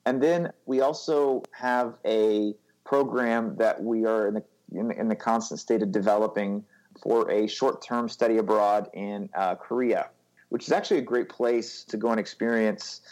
and 0.06 0.22
then 0.22 0.52
we 0.64 0.80
also 0.80 1.42
have 1.52 1.98
a 2.06 2.54
program 2.84 3.56
that 3.56 3.82
we 3.82 4.06
are 4.06 4.28
in 4.28 4.34
the, 4.34 4.44
in 4.72 4.88
the, 4.88 4.98
in 4.98 5.08
the 5.08 5.16
constant 5.16 5.60
state 5.60 5.82
of 5.82 5.92
developing 5.92 6.64
for 7.02 7.30
a 7.30 7.46
short 7.46 7.82
term 7.82 8.08
study 8.08 8.38
abroad 8.38 8.88
in 8.94 9.28
uh, 9.36 9.54
Korea, 9.54 10.08
which 10.48 10.64
is 10.64 10.72
actually 10.72 10.98
a 10.98 11.02
great 11.02 11.28
place 11.28 11.84
to 11.84 11.98
go 11.98 12.10
and 12.10 12.18
experience 12.18 13.02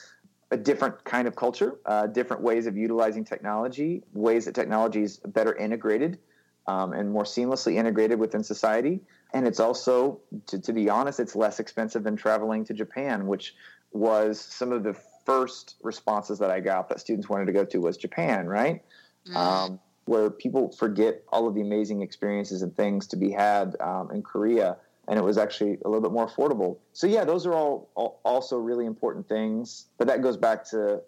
a 0.50 0.56
different 0.56 1.02
kind 1.04 1.26
of 1.26 1.34
culture, 1.34 1.76
uh, 1.86 2.06
different 2.06 2.42
ways 2.42 2.66
of 2.66 2.76
utilizing 2.76 3.24
technology, 3.24 4.02
ways 4.14 4.44
that 4.44 4.54
technology 4.54 5.02
is 5.02 5.18
better 5.18 5.54
integrated 5.54 6.18
um, 6.68 6.92
and 6.92 7.10
more 7.10 7.24
seamlessly 7.24 7.74
integrated 7.74 8.18
within 8.18 8.42
society. 8.44 9.00
And 9.32 9.46
it's 9.46 9.60
also, 9.60 10.20
to, 10.46 10.60
to 10.60 10.72
be 10.72 10.88
honest, 10.88 11.20
it's 11.20 11.34
less 11.34 11.58
expensive 11.58 12.04
than 12.04 12.16
traveling 12.16 12.64
to 12.66 12.74
Japan, 12.74 13.26
which 13.26 13.54
was 13.92 14.40
some 14.40 14.72
of 14.72 14.84
the 14.84 14.94
first 15.24 15.76
responses 15.82 16.38
that 16.38 16.50
I 16.50 16.60
got 16.60 16.88
that 16.88 17.00
students 17.00 17.28
wanted 17.28 17.46
to 17.46 17.52
go 17.52 17.64
to 17.64 17.78
was 17.80 17.96
Japan, 17.96 18.46
right? 18.46 18.82
Mm. 19.28 19.36
Um, 19.36 19.80
where 20.04 20.30
people 20.30 20.70
forget 20.70 21.24
all 21.30 21.48
of 21.48 21.54
the 21.54 21.60
amazing 21.60 22.00
experiences 22.00 22.62
and 22.62 22.74
things 22.76 23.08
to 23.08 23.16
be 23.16 23.32
had 23.32 23.74
um, 23.80 24.10
in 24.12 24.22
Korea, 24.22 24.76
and 25.08 25.18
it 25.18 25.22
was 25.22 25.38
actually 25.38 25.78
a 25.84 25.88
little 25.88 26.00
bit 26.00 26.12
more 26.12 26.26
affordable. 26.26 26.78
So 26.92 27.06
yeah, 27.06 27.24
those 27.24 27.46
are 27.46 27.52
all, 27.52 27.90
all 27.94 28.20
also 28.24 28.58
really 28.58 28.86
important 28.86 29.28
things. 29.28 29.86
But 29.98 30.06
that 30.08 30.22
goes 30.22 30.36
back 30.36 30.64
to 30.70 31.00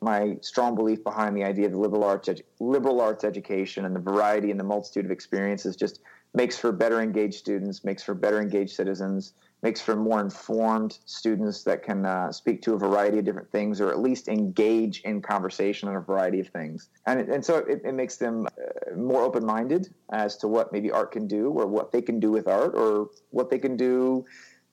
my 0.00 0.36
strong 0.40 0.74
belief 0.74 1.02
behind 1.02 1.36
the 1.36 1.44
idea 1.44 1.66
of 1.66 1.74
liberal 1.74 2.04
arts 2.04 2.28
edu- 2.28 2.42
liberal 2.60 3.00
arts 3.00 3.24
education 3.24 3.84
and 3.84 3.94
the 3.94 4.00
variety 4.00 4.50
and 4.50 4.58
the 4.58 4.64
multitude 4.64 5.04
of 5.04 5.10
experiences 5.10 5.76
just 5.76 6.00
makes 6.34 6.58
for 6.58 6.72
better 6.72 7.00
engaged 7.00 7.34
students, 7.34 7.84
makes 7.84 8.02
for 8.02 8.12
better 8.12 8.40
engaged 8.40 8.74
citizens, 8.74 9.34
makes 9.64 9.80
for 9.80 9.96
more 9.96 10.20
informed 10.20 10.98
students 11.06 11.64
that 11.64 11.82
can 11.82 12.04
uh, 12.04 12.30
speak 12.30 12.60
to 12.60 12.74
a 12.74 12.78
variety 12.78 13.18
of 13.18 13.24
different 13.24 13.50
things 13.50 13.80
or 13.80 13.90
at 13.90 13.98
least 13.98 14.28
engage 14.28 15.00
in 15.00 15.22
conversation 15.22 15.88
on 15.88 15.96
a 15.96 16.00
variety 16.00 16.38
of 16.38 16.48
things. 16.48 16.90
And, 17.06 17.18
and 17.30 17.42
so 17.42 17.56
it, 17.56 17.80
it 17.82 17.94
makes 17.94 18.16
them 18.16 18.46
uh, 18.46 18.94
more 18.94 19.22
open 19.22 19.44
minded 19.44 19.88
as 20.12 20.36
to 20.36 20.48
what 20.48 20.70
maybe 20.70 20.90
art 20.90 21.12
can 21.12 21.26
do 21.26 21.48
or 21.48 21.66
what 21.66 21.92
they 21.92 22.02
can 22.02 22.20
do 22.20 22.30
with 22.30 22.46
art 22.46 22.74
or 22.74 23.08
what 23.30 23.48
they 23.48 23.58
can 23.58 23.76
do 23.76 24.26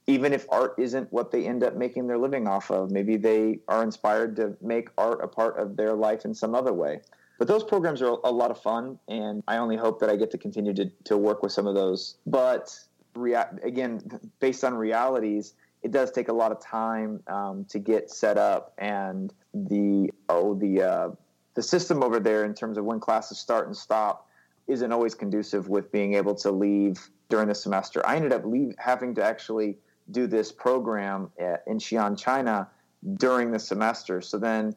even 0.08 0.34
if 0.34 0.46
art 0.50 0.74
isn't 0.78 1.12
what 1.14 1.32
they 1.32 1.46
end 1.46 1.64
up 1.64 1.76
making 1.76 2.08
their 2.08 2.18
living 2.18 2.46
off 2.46 2.70
of. 2.70 2.92
Maybe 2.92 3.16
they 3.16 3.60
are 3.70 3.84
inspired 3.84 4.36
to 4.38 4.58
make 4.60 4.90
art 4.98 5.24
a 5.24 5.28
part 5.28 5.58
of 5.58 5.78
their 5.78 5.94
life 5.94 6.26
in 6.26 6.34
some 6.34 6.54
other 6.54 6.74
way. 6.74 7.00
But 7.38 7.48
those 7.48 7.64
programs 7.64 8.02
are 8.02 8.18
a 8.24 8.32
lot 8.32 8.52
of 8.52 8.62
fun, 8.62 9.00
and 9.08 9.42
I 9.48 9.58
only 9.58 9.78
hope 9.78 10.00
that 10.02 10.10
I 10.10 10.16
get 10.16 10.32
to 10.32 10.38
continue 10.38 10.74
to, 10.74 10.92
to 11.06 11.18
work 11.18 11.42
with 11.42 11.52
some 11.52 11.66
of 11.66 11.76
those. 11.76 12.18
But 12.28 12.78
rea- 13.16 13.60
again, 13.64 14.02
based 14.40 14.64
on 14.64 14.74
realities, 14.74 15.54
it 15.84 15.92
does 15.92 16.12
take 16.12 16.30
a 16.30 16.34
lot 16.34 16.52
of 16.52 16.62
time 16.62 17.22
um, 17.28 17.66
to 17.66 17.80
get 17.80 18.12
set 18.12 18.38
up, 18.38 18.74
and 18.78 19.34
the 19.54 20.12
oh 20.30 20.54
the 20.56 20.82
uh, 20.82 21.10
the 21.56 21.64
system 21.64 22.04
over 22.04 22.20
there 22.20 22.46
in 22.46 22.54
terms 22.54 22.78
of 22.78 22.86
when 22.86 23.00
classes 23.00 23.38
start 23.38 23.68
and 23.68 23.76
stop 23.76 24.28
isn't 24.68 24.92
always 24.92 25.16
conducive 25.16 25.68
with 25.70 25.92
being 25.92 26.14
able 26.14 26.36
to 26.36 26.52
leave 26.52 27.10
during 27.30 27.48
the 27.48 27.56
semester. 27.56 28.06
I 28.06 28.16
ended 28.16 28.32
up 28.32 28.46
leave, 28.46 28.76
having 28.78 29.16
to 29.16 29.24
actually 29.24 29.78
do 30.12 30.28
this 30.28 30.52
program 30.52 31.32
at, 31.40 31.64
in 31.68 31.78
Xi'an, 31.78 32.18
China 32.18 32.70
during 33.16 33.52
the 33.52 33.60
semester. 33.60 34.22
So 34.22 34.38
then, 34.38 34.76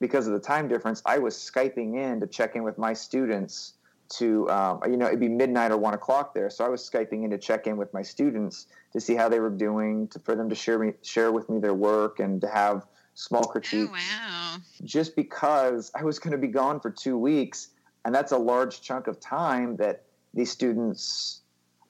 because 0.00 0.26
of 0.26 0.34
the 0.34 0.40
time 0.40 0.68
difference, 0.68 1.02
I 1.06 1.18
was 1.18 1.34
Skyping 1.34 1.96
in 1.96 2.20
to 2.20 2.26
check 2.26 2.54
in 2.56 2.62
with 2.62 2.78
my 2.78 2.92
students 2.92 3.74
to, 4.18 4.48
um, 4.50 4.80
you 4.86 4.96
know, 4.96 5.06
it'd 5.06 5.20
be 5.20 5.28
midnight 5.28 5.70
or 5.70 5.76
one 5.76 5.94
o'clock 5.94 6.34
there. 6.34 6.50
So 6.50 6.64
I 6.64 6.68
was 6.68 6.88
Skyping 6.88 7.24
in 7.24 7.30
to 7.30 7.38
check 7.38 7.66
in 7.66 7.76
with 7.76 7.92
my 7.94 8.02
students 8.02 8.66
to 8.92 9.00
see 9.00 9.14
how 9.14 9.28
they 9.28 9.40
were 9.40 9.50
doing, 9.50 10.08
to, 10.08 10.18
for 10.18 10.34
them 10.34 10.48
to 10.48 10.54
share 10.54 10.78
me, 10.78 10.92
share 11.02 11.32
with 11.32 11.48
me 11.48 11.58
their 11.60 11.74
work 11.74 12.20
and 12.20 12.40
to 12.40 12.48
have 12.48 12.86
small 13.14 13.44
critiques. 13.44 13.88
Oh, 13.88 13.92
wow. 13.92 14.56
Just 14.82 15.16
because 15.16 15.90
I 15.94 16.04
was 16.04 16.18
going 16.18 16.32
to 16.32 16.38
be 16.38 16.48
gone 16.48 16.80
for 16.80 16.90
two 16.90 17.16
weeks, 17.16 17.70
and 18.04 18.14
that's 18.14 18.32
a 18.32 18.38
large 18.38 18.82
chunk 18.82 19.06
of 19.06 19.20
time 19.20 19.76
that 19.76 20.04
these 20.34 20.50
students 20.50 21.40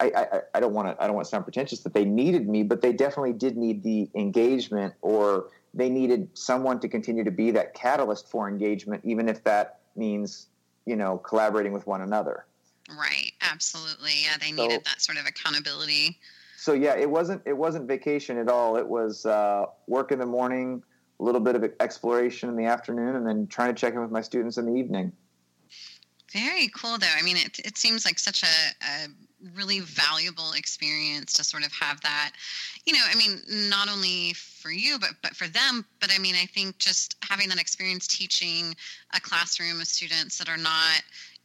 I, 0.00 0.10
I, 0.16 0.40
I 0.54 0.60
don't 0.60 0.74
want 0.74 0.88
to 0.88 1.02
I 1.02 1.06
don't 1.06 1.14
want 1.14 1.24
to 1.26 1.30
sound 1.30 1.44
pretentious 1.44 1.80
that 1.80 1.94
they 1.94 2.04
needed 2.04 2.48
me, 2.48 2.62
but 2.62 2.82
they 2.82 2.92
definitely 2.92 3.32
did 3.32 3.56
need 3.56 3.82
the 3.82 4.08
engagement, 4.14 4.94
or 5.02 5.50
they 5.72 5.88
needed 5.88 6.28
someone 6.34 6.80
to 6.80 6.88
continue 6.88 7.24
to 7.24 7.30
be 7.30 7.50
that 7.52 7.74
catalyst 7.74 8.28
for 8.28 8.48
engagement, 8.48 9.02
even 9.04 9.28
if 9.28 9.44
that 9.44 9.80
means 9.96 10.48
you 10.86 10.96
know 10.96 11.18
collaborating 11.18 11.72
with 11.72 11.86
one 11.86 12.02
another. 12.02 12.46
Right. 12.88 13.32
Absolutely. 13.40 14.12
Yeah, 14.24 14.36
they 14.40 14.52
needed 14.52 14.84
so, 14.84 14.90
that 14.90 15.00
sort 15.00 15.18
of 15.18 15.26
accountability. 15.26 16.18
So 16.56 16.72
yeah, 16.72 16.96
it 16.96 17.08
wasn't 17.08 17.42
it 17.44 17.56
wasn't 17.56 17.88
vacation 17.88 18.38
at 18.38 18.48
all. 18.48 18.76
It 18.76 18.86
was 18.86 19.26
uh, 19.26 19.66
work 19.86 20.12
in 20.12 20.18
the 20.18 20.26
morning, 20.26 20.82
a 21.20 21.22
little 21.22 21.40
bit 21.40 21.56
of 21.56 21.64
exploration 21.80 22.48
in 22.48 22.56
the 22.56 22.64
afternoon, 22.64 23.16
and 23.16 23.26
then 23.26 23.46
trying 23.46 23.74
to 23.74 23.80
check 23.80 23.94
in 23.94 24.00
with 24.00 24.10
my 24.10 24.20
students 24.20 24.58
in 24.58 24.66
the 24.66 24.78
evening. 24.78 25.12
Very 26.32 26.68
cool, 26.68 26.98
though. 26.98 27.06
I 27.16 27.22
mean, 27.22 27.36
it, 27.36 27.60
it 27.60 27.78
seems 27.78 28.04
like 28.04 28.18
such 28.18 28.42
a, 28.42 28.46
a 28.46 29.08
really 29.54 29.80
valuable 29.80 30.52
experience 30.56 31.32
to 31.34 31.44
sort 31.44 31.64
of 31.64 31.72
have 31.72 32.00
that 32.00 32.32
you 32.86 32.92
know 32.92 33.00
i 33.10 33.14
mean 33.14 33.40
not 33.68 33.88
only 33.88 34.32
for 34.32 34.70
you 34.70 34.98
but 34.98 35.10
but 35.22 35.36
for 35.36 35.46
them 35.48 35.84
but 36.00 36.10
i 36.14 36.18
mean 36.18 36.34
i 36.34 36.46
think 36.46 36.78
just 36.78 37.16
having 37.22 37.48
that 37.48 37.60
experience 37.60 38.06
teaching 38.06 38.74
a 39.14 39.20
classroom 39.20 39.80
of 39.80 39.86
students 39.86 40.38
that 40.38 40.48
are 40.48 40.56
not 40.56 41.02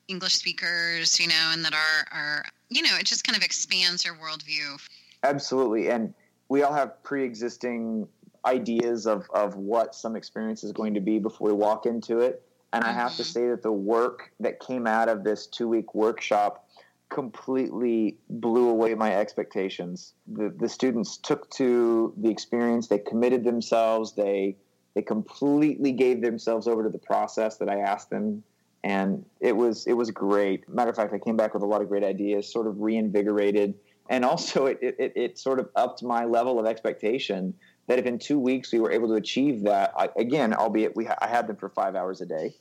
english 0.08 0.36
speakers 0.36 1.20
you 1.20 1.28
know 1.28 1.52
and 1.52 1.64
that 1.64 1.74
are 1.74 2.08
are 2.12 2.46
you 2.70 2.82
know 2.82 2.96
it 3.00 3.06
just 3.06 3.24
kind 3.24 3.36
of 3.36 3.44
expands 3.44 4.06
your 4.06 4.16
worldview. 4.16 4.80
Absolutely. 5.24 5.90
And 5.90 6.14
we 6.48 6.64
all 6.64 6.74
have 6.74 7.02
pre-existing 7.04 8.08
ideas 8.46 9.06
of 9.06 9.30
of 9.34 9.56
what 9.56 9.94
some 9.94 10.16
experience 10.16 10.64
is 10.64 10.72
going 10.72 10.94
to 10.94 11.02
be 11.02 11.20
before 11.20 11.48
we 11.48 11.54
walk 11.54 11.86
into 11.86 12.20
it. 12.20 12.42
And 12.72 12.84
i 12.84 12.92
have 12.92 13.16
to 13.16 13.24
mm-hmm. 13.24 13.32
say 13.32 13.48
that 13.50 13.64
the 13.64 13.72
work 13.72 14.32
that 14.40 14.60
came 14.60 14.88
out 14.88 15.10
of 15.10 15.24
this 15.24 15.48
two 15.48 15.68
week 15.68 15.96
workshop 15.96 16.69
completely 17.10 18.18
blew 18.30 18.70
away 18.70 18.94
my 18.96 19.16
expectations. 19.16 20.14
The, 20.28 20.50
the 20.50 20.70
students 20.70 21.18
took 21.18 21.50
to 21.52 22.14
the 22.18 22.30
experience, 22.30 22.88
they 22.88 23.00
committed 23.00 23.44
themselves, 23.44 24.14
they 24.14 24.58
they 24.96 25.02
completely 25.04 25.92
gave 25.92 26.22
themselves 26.22 26.68
over 26.68 26.84
to 26.84 26.90
the 26.90 26.98
process 26.98 27.58
that 27.58 27.70
I 27.70 27.80
asked 27.80 28.10
them 28.10 28.44
and 28.84 29.26
it 29.40 29.56
was 29.56 29.86
it 29.88 29.94
was 29.94 30.12
great. 30.12 30.68
Matter 30.70 30.90
of 30.90 30.96
fact, 30.96 31.14
I 31.14 31.20
came 31.20 31.36
back 31.36 31.54
with 31.54 31.64
a 31.64 31.66
lot 31.66 31.82
of 31.82 31.90
great 31.90 32.04
ideas, 32.04 32.52
sort 32.52 32.68
of 32.68 32.80
reinvigorated, 32.80 33.76
and 34.10 34.24
also 34.24 34.68
it 34.68 34.80
it, 34.82 35.14
it 35.16 35.40
sort 35.40 35.60
of 35.60 35.70
upped 35.76 36.04
my 36.04 36.26
level 36.26 36.60
of 36.60 36.66
expectation 36.66 37.54
that 37.88 38.00
if 38.00 38.06
in 38.06 38.20
two 38.20 38.40
weeks 38.40 38.72
we 38.72 38.80
were 38.80 38.92
able 38.92 39.08
to 39.08 39.16
achieve 39.16 39.64
that, 39.64 39.92
I, 39.98 40.10
again, 40.18 40.54
albeit 40.54 40.96
we 40.96 41.08
I 41.08 41.28
had 41.28 41.48
them 41.48 41.58
for 41.58 41.70
five 41.70 41.96
hours 41.96 42.22
a 42.22 42.26
day, 42.26 42.54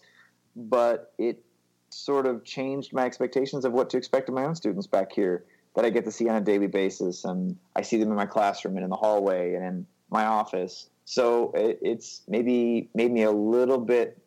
but 0.57 1.13
it 1.19 1.45
sort 1.91 2.27
of 2.27 2.45
changed 2.45 2.93
my 2.93 3.05
expectations 3.05 3.65
of 3.65 3.73
what 3.73 3.91
to 3.91 3.97
expect 3.97 4.29
of 4.29 4.35
my 4.35 4.45
own 4.45 4.55
students 4.55 4.87
back 4.87 5.13
here 5.13 5.45
that 5.75 5.85
I 5.85 5.91
get 5.91 6.05
to 6.05 6.13
see 6.13 6.29
on 6.29 6.37
a 6.37 6.41
daily 6.41 6.67
basis. 6.67 7.25
And 7.25 7.57
I 7.77 7.83
see 7.83 7.99
them 7.99 8.11
in 8.11 8.17
my 8.17 8.27
classroom 8.27 8.77
and 8.77 8.85
in 8.85 8.91
the 8.91 8.97
hallway 8.97 9.55
and 9.55 9.65
in 9.65 9.87
my 10.11 10.25
office. 10.25 10.89
So 11.05 11.53
it, 11.55 11.79
it's 11.83 12.23
maybe 12.29 12.89
made 12.95 13.13
me 13.13 13.23
a 13.23 13.31
little 13.31 13.79
bit 13.79 14.19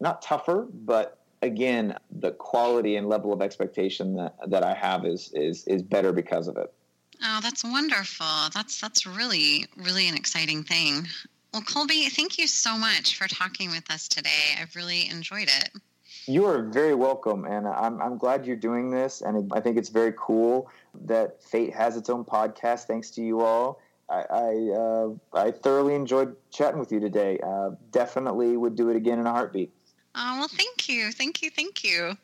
not 0.00 0.22
tougher, 0.22 0.66
but 0.72 1.18
again, 1.42 1.96
the 2.10 2.32
quality 2.32 2.96
and 2.96 3.08
level 3.08 3.32
of 3.32 3.42
expectation 3.42 4.14
that, 4.16 4.34
that 4.48 4.62
I 4.62 4.74
have 4.74 5.04
is, 5.04 5.30
is, 5.34 5.66
is 5.66 5.82
better 5.82 6.12
because 6.12 6.48
of 6.48 6.56
it. 6.56 6.72
Oh, 7.22 7.40
that's 7.42 7.64
wonderful. 7.64 8.26
That's, 8.54 8.80
that's 8.80 9.06
really, 9.06 9.66
really 9.76 10.08
an 10.08 10.14
exciting 10.14 10.64
thing. 10.64 11.06
Well, 11.52 11.62
Colby, 11.62 12.08
thank 12.08 12.38
you 12.38 12.46
so 12.46 12.78
much 12.78 13.16
for 13.16 13.26
talking 13.26 13.70
with 13.70 13.90
us 13.90 14.08
today. 14.08 14.56
I've 14.60 14.76
really 14.76 15.08
enjoyed 15.08 15.48
it. 15.48 15.70
You 16.30 16.46
are 16.46 16.62
very 16.62 16.94
welcome, 16.94 17.44
and 17.44 17.66
I'm, 17.66 18.00
I'm 18.00 18.16
glad 18.16 18.46
you're 18.46 18.54
doing 18.54 18.88
this. 18.88 19.20
And 19.20 19.52
I 19.52 19.58
think 19.58 19.76
it's 19.76 19.88
very 19.88 20.14
cool 20.16 20.70
that 21.06 21.42
Fate 21.42 21.74
has 21.74 21.96
its 21.96 22.08
own 22.08 22.24
podcast. 22.24 22.84
Thanks 22.84 23.10
to 23.12 23.20
you 23.20 23.40
all. 23.40 23.80
I 24.08 24.22
I, 24.30 24.70
uh, 24.72 25.08
I 25.32 25.50
thoroughly 25.50 25.96
enjoyed 25.96 26.36
chatting 26.52 26.78
with 26.78 26.92
you 26.92 27.00
today. 27.00 27.40
Uh, 27.42 27.70
definitely 27.90 28.56
would 28.56 28.76
do 28.76 28.90
it 28.90 28.96
again 28.96 29.18
in 29.18 29.26
a 29.26 29.32
heartbeat. 29.32 29.72
Oh 30.14 30.36
well, 30.38 30.48
thank 30.48 30.88
you, 30.88 31.10
thank 31.10 31.42
you, 31.42 31.50
thank 31.50 31.82
you. 31.82 32.16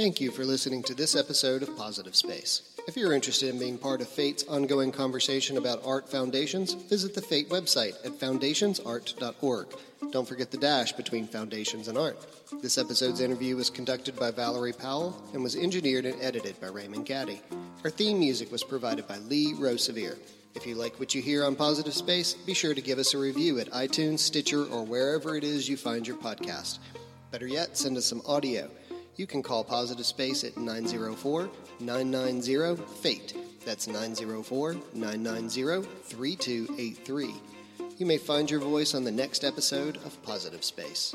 Thank 0.00 0.18
you 0.18 0.30
for 0.30 0.46
listening 0.46 0.82
to 0.84 0.94
this 0.94 1.14
episode 1.14 1.62
of 1.62 1.76
Positive 1.76 2.16
Space. 2.16 2.74
If 2.88 2.96
you're 2.96 3.12
interested 3.12 3.50
in 3.50 3.58
being 3.58 3.76
part 3.76 4.00
of 4.00 4.08
FATE's 4.08 4.44
ongoing 4.44 4.92
conversation 4.92 5.58
about 5.58 5.84
art 5.84 6.08
foundations, 6.08 6.72
visit 6.72 7.14
the 7.14 7.20
FATE 7.20 7.50
website 7.50 8.02
at 8.02 8.18
foundations-art.org. 8.18 9.66
Don't 10.10 10.26
forget 10.26 10.50
the 10.50 10.56
dash 10.56 10.92
between 10.92 11.26
foundations 11.26 11.88
and 11.88 11.98
art. 11.98 12.16
This 12.62 12.78
episode's 12.78 13.20
interview 13.20 13.56
was 13.56 13.68
conducted 13.68 14.16
by 14.16 14.30
Valerie 14.30 14.72
Powell 14.72 15.22
and 15.34 15.42
was 15.42 15.54
engineered 15.54 16.06
and 16.06 16.18
edited 16.22 16.58
by 16.62 16.68
Raymond 16.68 17.04
Gaddy. 17.04 17.42
Our 17.84 17.90
theme 17.90 18.20
music 18.20 18.50
was 18.50 18.64
provided 18.64 19.06
by 19.06 19.18
Lee 19.18 19.52
Rosevere. 19.52 20.16
If 20.54 20.66
you 20.66 20.76
like 20.76 20.98
what 20.98 21.14
you 21.14 21.20
hear 21.20 21.44
on 21.44 21.56
Positive 21.56 21.92
Space, 21.92 22.32
be 22.32 22.54
sure 22.54 22.72
to 22.72 22.80
give 22.80 22.98
us 22.98 23.12
a 23.12 23.18
review 23.18 23.58
at 23.58 23.70
iTunes, 23.72 24.20
Stitcher, 24.20 24.64
or 24.64 24.82
wherever 24.82 25.36
it 25.36 25.44
is 25.44 25.68
you 25.68 25.76
find 25.76 26.06
your 26.06 26.16
podcast. 26.16 26.78
Better 27.30 27.46
yet, 27.46 27.76
send 27.76 27.98
us 27.98 28.06
some 28.06 28.22
audio 28.24 28.70
you 29.16 29.26
can 29.26 29.42
call 29.42 29.64
Positive 29.64 30.06
Space 30.06 30.44
at 30.44 30.56
904 30.56 31.50
990 31.80 32.82
FATE. 33.02 33.34
That's 33.64 33.86
904 33.86 34.76
990 34.94 35.88
3283. 36.04 37.34
You 37.98 38.06
may 38.06 38.16
find 38.16 38.50
your 38.50 38.60
voice 38.60 38.94
on 38.94 39.04
the 39.04 39.10
next 39.10 39.44
episode 39.44 39.96
of 39.98 40.22
Positive 40.22 40.64
Space. 40.64 41.14